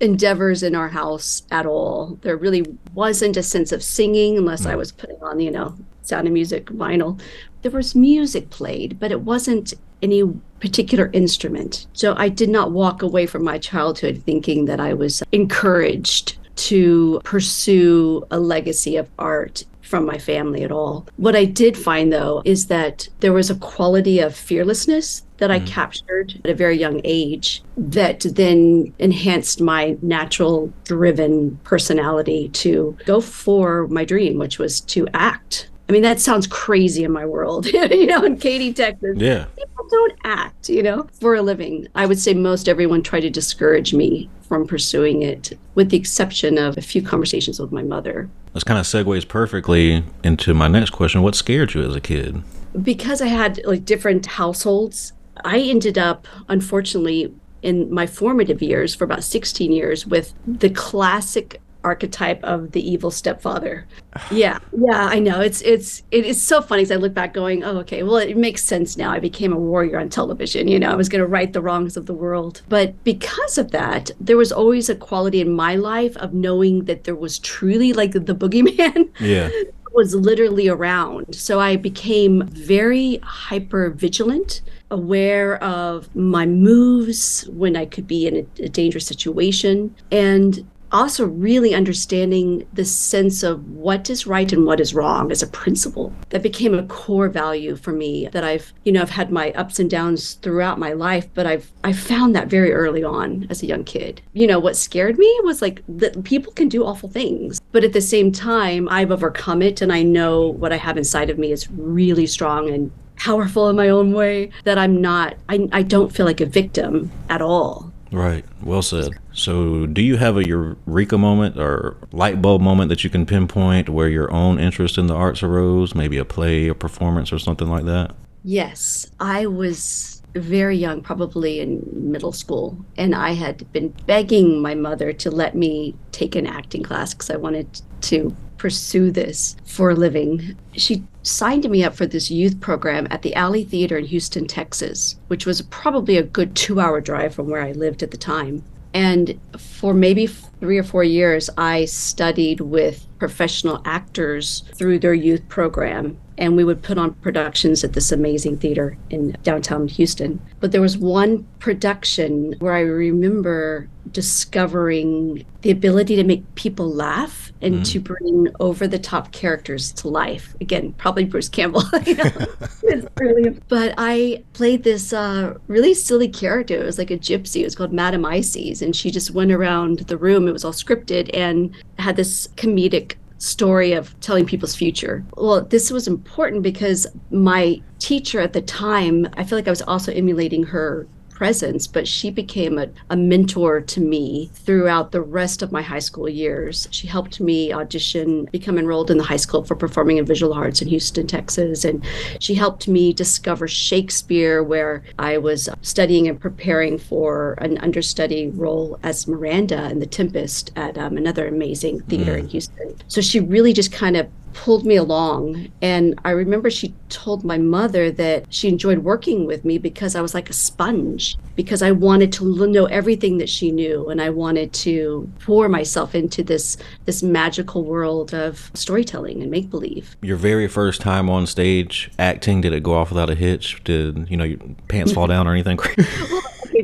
endeavors 0.00 0.62
in 0.62 0.74
our 0.74 0.88
house 0.88 1.42
at 1.50 1.66
all. 1.66 2.18
There 2.22 2.38
really 2.38 2.64
wasn't 2.94 3.36
a 3.36 3.42
sense 3.42 3.72
of 3.72 3.82
singing 3.82 4.38
unless 4.38 4.64
I 4.64 4.72
mm. 4.72 4.78
was 4.78 4.90
putting 4.90 5.22
on, 5.22 5.38
you 5.38 5.50
know, 5.50 5.76
sound 6.00 6.26
of 6.26 6.32
music 6.32 6.64
vinyl. 6.70 7.20
There 7.60 7.70
was 7.72 7.94
music 7.94 8.48
played, 8.48 8.98
but 8.98 9.12
it 9.12 9.20
wasn't 9.20 9.74
any 10.00 10.22
particular 10.60 11.10
instrument. 11.12 11.88
So 11.92 12.14
I 12.16 12.30
did 12.30 12.48
not 12.48 12.72
walk 12.72 13.02
away 13.02 13.26
from 13.26 13.44
my 13.44 13.58
childhood 13.58 14.22
thinking 14.24 14.64
that 14.64 14.80
I 14.80 14.94
was 14.94 15.22
encouraged 15.30 16.38
to 16.56 17.20
pursue 17.22 18.26
a 18.30 18.40
legacy 18.40 18.96
of 18.96 19.10
art 19.18 19.64
from 19.90 20.06
my 20.06 20.18
family 20.18 20.62
at 20.62 20.70
all. 20.70 21.06
What 21.16 21.34
I 21.34 21.44
did 21.44 21.76
find 21.76 22.12
though 22.12 22.42
is 22.44 22.68
that 22.68 23.08
there 23.18 23.32
was 23.32 23.50
a 23.50 23.56
quality 23.56 24.20
of 24.20 24.36
fearlessness 24.36 25.24
that 25.38 25.50
I 25.50 25.58
mm. 25.58 25.66
captured 25.66 26.38
at 26.44 26.50
a 26.50 26.54
very 26.54 26.78
young 26.78 27.00
age 27.02 27.62
that 27.76 28.20
then 28.20 28.92
enhanced 28.98 29.60
my 29.60 29.96
natural 30.00 30.72
driven 30.84 31.56
personality 31.64 32.50
to 32.50 32.96
go 33.04 33.20
for 33.20 33.88
my 33.88 34.04
dream, 34.04 34.38
which 34.38 34.58
was 34.58 34.80
to 34.82 35.08
act. 35.12 35.69
I 35.90 35.92
mean, 35.92 36.02
that 36.02 36.20
sounds 36.20 36.46
crazy 36.46 37.02
in 37.02 37.10
my 37.10 37.26
world, 37.26 37.66
you 37.72 38.06
know, 38.06 38.22
in 38.22 38.38
Katy, 38.38 38.72
Texas. 38.72 39.16
Yeah. 39.16 39.46
People 39.56 39.88
don't 39.90 40.12
act, 40.22 40.68
you 40.68 40.84
know, 40.84 41.08
for 41.20 41.34
a 41.34 41.42
living. 41.42 41.88
I 41.96 42.06
would 42.06 42.20
say 42.20 42.32
most 42.32 42.68
everyone 42.68 43.02
tried 43.02 43.22
to 43.22 43.30
discourage 43.30 43.92
me 43.92 44.30
from 44.42 44.68
pursuing 44.68 45.22
it, 45.22 45.58
with 45.74 45.90
the 45.90 45.96
exception 45.96 46.58
of 46.58 46.78
a 46.78 46.80
few 46.80 47.02
conversations 47.02 47.58
with 47.58 47.72
my 47.72 47.82
mother. 47.82 48.30
This 48.54 48.62
kind 48.62 48.78
of 48.78 48.86
segues 48.86 49.26
perfectly 49.26 50.04
into 50.22 50.54
my 50.54 50.68
next 50.68 50.90
question. 50.90 51.22
What 51.22 51.34
scared 51.34 51.74
you 51.74 51.82
as 51.82 51.96
a 51.96 52.00
kid? 52.00 52.44
because 52.82 53.20
I 53.20 53.26
had 53.26 53.60
like 53.64 53.84
different 53.84 54.26
households, 54.26 55.12
I 55.44 55.58
ended 55.58 55.98
up, 55.98 56.28
unfortunately, 56.48 57.34
in 57.62 57.92
my 57.92 58.06
formative 58.06 58.62
years 58.62 58.94
for 58.94 59.04
about 59.04 59.24
16 59.24 59.72
years 59.72 60.06
with 60.06 60.34
the 60.46 60.70
classic 60.70 61.60
archetype 61.84 62.42
of 62.44 62.72
the 62.72 62.88
evil 62.88 63.10
stepfather. 63.10 63.86
Yeah. 64.30 64.58
Yeah, 64.72 65.06
I 65.06 65.18
know. 65.18 65.40
It's 65.40 65.60
it's 65.62 66.02
it 66.10 66.24
is 66.26 66.42
so 66.42 66.60
funny 66.60 66.82
as 66.82 66.90
I 66.90 66.96
look 66.96 67.14
back 67.14 67.32
going, 67.34 67.62
"Oh, 67.64 67.78
okay. 67.78 68.02
Well, 68.02 68.16
it 68.16 68.36
makes 68.36 68.62
sense 68.64 68.96
now. 68.96 69.10
I 69.12 69.20
became 69.20 69.52
a 69.52 69.58
warrior 69.58 69.98
on 69.98 70.08
television, 70.08 70.68
you 70.68 70.78
know. 70.78 70.90
I 70.90 70.96
was 70.96 71.08
going 71.08 71.20
to 71.20 71.26
right 71.26 71.52
the 71.52 71.62
wrongs 71.62 71.96
of 71.96 72.06
the 72.06 72.14
world." 72.14 72.62
But 72.68 73.02
because 73.04 73.58
of 73.58 73.70
that, 73.70 74.10
there 74.20 74.36
was 74.36 74.52
always 74.52 74.88
a 74.88 74.94
quality 74.96 75.40
in 75.40 75.52
my 75.52 75.76
life 75.76 76.16
of 76.18 76.34
knowing 76.34 76.84
that 76.84 77.04
there 77.04 77.16
was 77.16 77.38
truly 77.38 77.92
like 77.92 78.12
the 78.12 78.34
boogeyman 78.34 79.10
Yeah. 79.20 79.48
was 79.94 80.14
literally 80.14 80.68
around. 80.68 81.34
So 81.34 81.60
I 81.60 81.76
became 81.76 82.46
very 82.48 83.18
hyper 83.22 83.90
vigilant, 83.90 84.62
aware 84.90 85.62
of 85.62 86.14
my 86.14 86.46
moves 86.46 87.48
when 87.48 87.76
I 87.76 87.86
could 87.86 88.06
be 88.06 88.26
in 88.26 88.36
a, 88.36 88.64
a 88.64 88.68
dangerous 88.68 89.06
situation, 89.06 89.94
and 90.10 90.64
also 90.92 91.26
really 91.26 91.74
understanding 91.74 92.66
the 92.72 92.84
sense 92.84 93.42
of 93.42 93.68
what 93.70 94.10
is 94.10 94.26
right 94.26 94.52
and 94.52 94.66
what 94.66 94.80
is 94.80 94.94
wrong 94.94 95.30
as 95.30 95.42
a 95.42 95.46
principle. 95.46 96.12
That 96.30 96.42
became 96.42 96.74
a 96.74 96.84
core 96.84 97.28
value 97.28 97.76
for 97.76 97.92
me 97.92 98.28
that 98.32 98.44
I've, 98.44 98.72
you 98.84 98.92
know, 98.92 99.02
I've 99.02 99.10
had 99.10 99.30
my 99.30 99.52
ups 99.52 99.78
and 99.78 99.90
downs 99.90 100.34
throughout 100.34 100.78
my 100.78 100.92
life, 100.92 101.28
but 101.34 101.46
I've 101.46 101.70
I 101.84 101.92
found 101.92 102.34
that 102.34 102.48
very 102.48 102.72
early 102.72 103.04
on 103.04 103.46
as 103.50 103.62
a 103.62 103.66
young 103.66 103.84
kid. 103.84 104.20
You 104.32 104.46
know, 104.46 104.58
what 104.58 104.76
scared 104.76 105.18
me 105.18 105.40
was 105.44 105.62
like 105.62 105.82
that 105.88 106.24
people 106.24 106.52
can 106.52 106.68
do 106.68 106.84
awful 106.84 107.08
things, 107.08 107.60
but 107.72 107.84
at 107.84 107.92
the 107.92 108.00
same 108.00 108.32
time, 108.32 108.88
I've 108.88 109.12
overcome 109.12 109.62
it 109.62 109.80
and 109.80 109.92
I 109.92 110.02
know 110.02 110.48
what 110.48 110.72
I 110.72 110.76
have 110.76 110.96
inside 110.96 111.30
of 111.30 111.38
me 111.38 111.52
is 111.52 111.70
really 111.70 112.26
strong 112.26 112.70
and 112.70 112.90
powerful 113.16 113.68
in 113.68 113.76
my 113.76 113.90
own 113.90 114.12
way 114.12 114.50
that 114.64 114.78
I'm 114.78 115.00
not 115.00 115.34
I, 115.48 115.68
I 115.72 115.82
don't 115.82 116.10
feel 116.10 116.24
like 116.26 116.40
a 116.40 116.46
victim 116.46 117.10
at 117.28 117.42
all. 117.42 117.92
Right. 118.10 118.44
Well 118.62 118.82
said. 118.82 119.18
So, 119.32 119.86
do 119.86 120.02
you 120.02 120.16
have 120.16 120.36
a 120.36 120.46
eureka 120.46 121.16
moment 121.16 121.56
or 121.58 121.96
light 122.12 122.42
bulb 122.42 122.60
moment 122.60 122.88
that 122.90 123.04
you 123.04 123.10
can 123.10 123.26
pinpoint 123.26 123.88
where 123.88 124.08
your 124.08 124.30
own 124.32 124.58
interest 124.58 124.98
in 124.98 125.06
the 125.06 125.14
arts 125.14 125.42
arose? 125.42 125.94
Maybe 125.94 126.18
a 126.18 126.24
play, 126.24 126.68
a 126.68 126.74
performance, 126.74 127.32
or 127.32 127.38
something 127.38 127.68
like 127.68 127.84
that? 127.86 128.14
Yes, 128.44 129.10
I 129.18 129.46
was 129.46 130.22
very 130.34 130.76
young, 130.76 131.02
probably 131.02 131.60
in 131.60 131.86
middle 131.92 132.32
school, 132.32 132.76
and 132.96 133.14
I 133.14 133.32
had 133.32 133.70
been 133.72 133.88
begging 134.06 134.62
my 134.62 134.74
mother 134.74 135.12
to 135.14 135.30
let 135.30 135.54
me 135.54 135.94
take 136.12 136.36
an 136.36 136.46
acting 136.46 136.82
class 136.82 137.14
because 137.14 137.30
I 137.30 137.36
wanted 137.36 137.80
to 138.02 138.34
pursue 138.60 139.10
this 139.10 139.56
for 139.64 139.88
a 139.88 139.94
living. 139.94 140.54
She 140.72 141.02
signed 141.22 141.68
me 141.70 141.82
up 141.82 141.94
for 141.94 142.04
this 142.04 142.30
youth 142.30 142.60
program 142.60 143.08
at 143.10 143.22
the 143.22 143.34
Alley 143.34 143.64
Theater 143.64 143.96
in 143.96 144.04
Houston, 144.04 144.46
Texas, 144.46 145.16
which 145.28 145.46
was 145.46 145.62
probably 145.62 146.18
a 146.18 146.22
good 146.22 146.54
two 146.54 146.78
hour 146.78 147.00
drive 147.00 147.34
from 147.34 147.48
where 147.48 147.62
I 147.62 147.72
lived 147.72 148.02
at 148.02 148.10
the 148.10 148.18
time. 148.18 148.62
And 148.92 149.40
for 149.56 149.94
maybe 149.94 150.26
three 150.26 150.76
or 150.76 150.82
four 150.82 151.04
years, 151.04 151.48
I 151.56 151.86
studied 151.86 152.60
with 152.60 153.06
professional 153.20 153.80
actors 153.84 154.64
through 154.74 154.98
their 154.98 155.14
youth 155.14 155.46
program. 155.48 156.18
And 156.38 156.56
we 156.56 156.64
would 156.64 156.82
put 156.82 156.96
on 156.96 157.12
productions 157.16 157.84
at 157.84 157.92
this 157.92 158.10
amazing 158.10 158.56
theater 158.56 158.96
in 159.10 159.36
downtown 159.42 159.86
Houston. 159.88 160.40
But 160.58 160.72
there 160.72 160.80
was 160.80 160.96
one 160.96 161.46
production 161.58 162.54
where 162.60 162.72
I 162.72 162.80
remember 162.80 163.88
discovering 164.12 165.44
the 165.62 165.70
ability 165.70 166.16
to 166.16 166.24
make 166.24 166.54
people 166.54 166.90
laugh 166.92 167.52
and 167.60 167.84
to 167.84 168.00
bring 168.00 168.48
over 168.58 168.88
the 168.88 168.98
top 168.98 169.32
characters 169.32 169.92
to 169.92 170.08
life. 170.08 170.54
Again, 170.60 170.94
probably 170.94 171.24
Bruce 171.24 171.48
Campbell. 171.48 171.82
you 172.06 172.14
know? 172.14 172.30
It's 172.82 173.06
brilliant. 173.14 173.62
But 173.68 173.94
I 173.98 174.42
played 174.54 174.82
this 174.82 175.12
uh, 175.12 175.54
really 175.68 175.94
silly 175.94 176.28
character. 176.28 176.74
It 176.74 176.84
was 176.84 176.98
like 176.98 177.10
a 177.10 177.18
gypsy. 177.18 177.60
It 177.60 177.64
was 177.64 177.76
called 177.76 177.92
Madame 177.92 178.24
Ices. 178.24 178.82
And 178.82 178.96
she 178.96 179.10
just 179.10 179.30
went 179.30 179.52
around 179.52 180.00
the 180.00 180.16
room. 180.16 180.48
It 180.48 180.52
was 180.52 180.64
all 180.64 180.72
scripted 180.72 181.30
and 181.34 181.74
had 181.98 182.16
this 182.16 182.48
comedic 182.56 183.09
story 183.40 183.92
of 183.92 184.18
telling 184.20 184.46
people's 184.46 184.76
future. 184.76 185.24
Well, 185.36 185.62
this 185.62 185.90
was 185.90 186.06
important 186.06 186.62
because 186.62 187.06
my 187.30 187.80
teacher 187.98 188.38
at 188.38 188.52
the 188.52 188.60
time, 188.62 189.26
I 189.34 189.44
feel 189.44 189.58
like 189.58 189.66
I 189.66 189.70
was 189.70 189.82
also 189.82 190.12
emulating 190.12 190.62
her 190.64 191.08
presence, 191.40 191.86
but 191.86 192.06
she 192.06 192.30
became 192.30 192.76
a, 192.76 192.86
a 193.08 193.16
mentor 193.16 193.80
to 193.80 193.98
me 193.98 194.50
throughout 194.52 195.10
the 195.10 195.22
rest 195.22 195.62
of 195.62 195.72
my 195.72 195.80
high 195.80 195.98
school 195.98 196.28
years. 196.28 196.86
She 196.90 197.06
helped 197.06 197.40
me 197.40 197.72
audition, 197.72 198.44
become 198.52 198.76
enrolled 198.76 199.10
in 199.10 199.16
the 199.16 199.24
High 199.24 199.38
School 199.38 199.64
for 199.64 199.74
Performing 199.74 200.18
and 200.18 200.28
Visual 200.28 200.52
Arts 200.52 200.82
in 200.82 200.88
Houston, 200.88 201.26
Texas. 201.26 201.82
And 201.82 202.04
she 202.40 202.52
helped 202.52 202.88
me 202.88 203.14
discover 203.14 203.66
Shakespeare, 203.66 204.62
where 204.62 205.02
I 205.18 205.38
was 205.38 205.66
studying 205.80 206.28
and 206.28 206.38
preparing 206.38 206.98
for 206.98 207.54
an 207.54 207.78
understudy 207.78 208.48
role 208.48 209.00
as 209.02 209.26
Miranda 209.26 209.88
in 209.88 209.98
The 209.98 210.06
Tempest 210.06 210.72
at 210.76 210.98
um, 210.98 211.16
another 211.16 211.48
amazing 211.48 212.00
theater 212.02 212.36
in 212.36 212.48
Houston. 212.48 212.94
So 213.08 213.22
she 213.22 213.40
really 213.40 213.72
just 213.72 213.92
kind 213.92 214.18
of 214.18 214.28
pulled 214.52 214.84
me 214.84 214.96
along. 214.96 215.68
And 215.82 216.18
I 216.24 216.30
remember 216.30 216.70
she 216.70 216.94
told 217.08 217.44
my 217.44 217.58
mother 217.58 218.10
that 218.12 218.46
she 218.50 218.68
enjoyed 218.68 218.98
working 218.98 219.46
with 219.46 219.64
me 219.64 219.78
because 219.78 220.14
I 220.14 220.20
was 220.20 220.34
like 220.34 220.50
a 220.50 220.52
sponge, 220.52 221.36
because 221.56 221.82
I 221.82 221.90
wanted 221.92 222.32
to 222.34 222.66
know 222.66 222.86
everything 222.86 223.38
that 223.38 223.48
she 223.48 223.70
knew 223.70 224.08
and 224.08 224.20
I 224.20 224.30
wanted 224.30 224.72
to 224.74 225.30
pour 225.40 225.68
myself 225.68 226.14
into 226.14 226.42
this 226.42 226.76
this 227.04 227.22
magical 227.22 227.84
world 227.84 228.34
of 228.34 228.70
storytelling 228.74 229.42
and 229.42 229.50
make 229.50 229.70
believe. 229.70 230.16
Your 230.22 230.36
very 230.36 230.68
first 230.68 231.00
time 231.00 231.28
on 231.28 231.46
stage 231.46 232.10
acting, 232.18 232.60
did 232.60 232.72
it 232.72 232.82
go 232.82 232.94
off 232.94 233.10
without 233.10 233.30
a 233.30 233.34
hitch? 233.34 233.82
Did 233.84 234.30
you 234.30 234.36
know 234.36 234.44
your 234.44 234.58
pants 234.88 235.12
fall 235.12 235.26
down 235.34 235.46
or 235.46 235.52
anything? 235.52 235.78
Okay, 235.78 236.04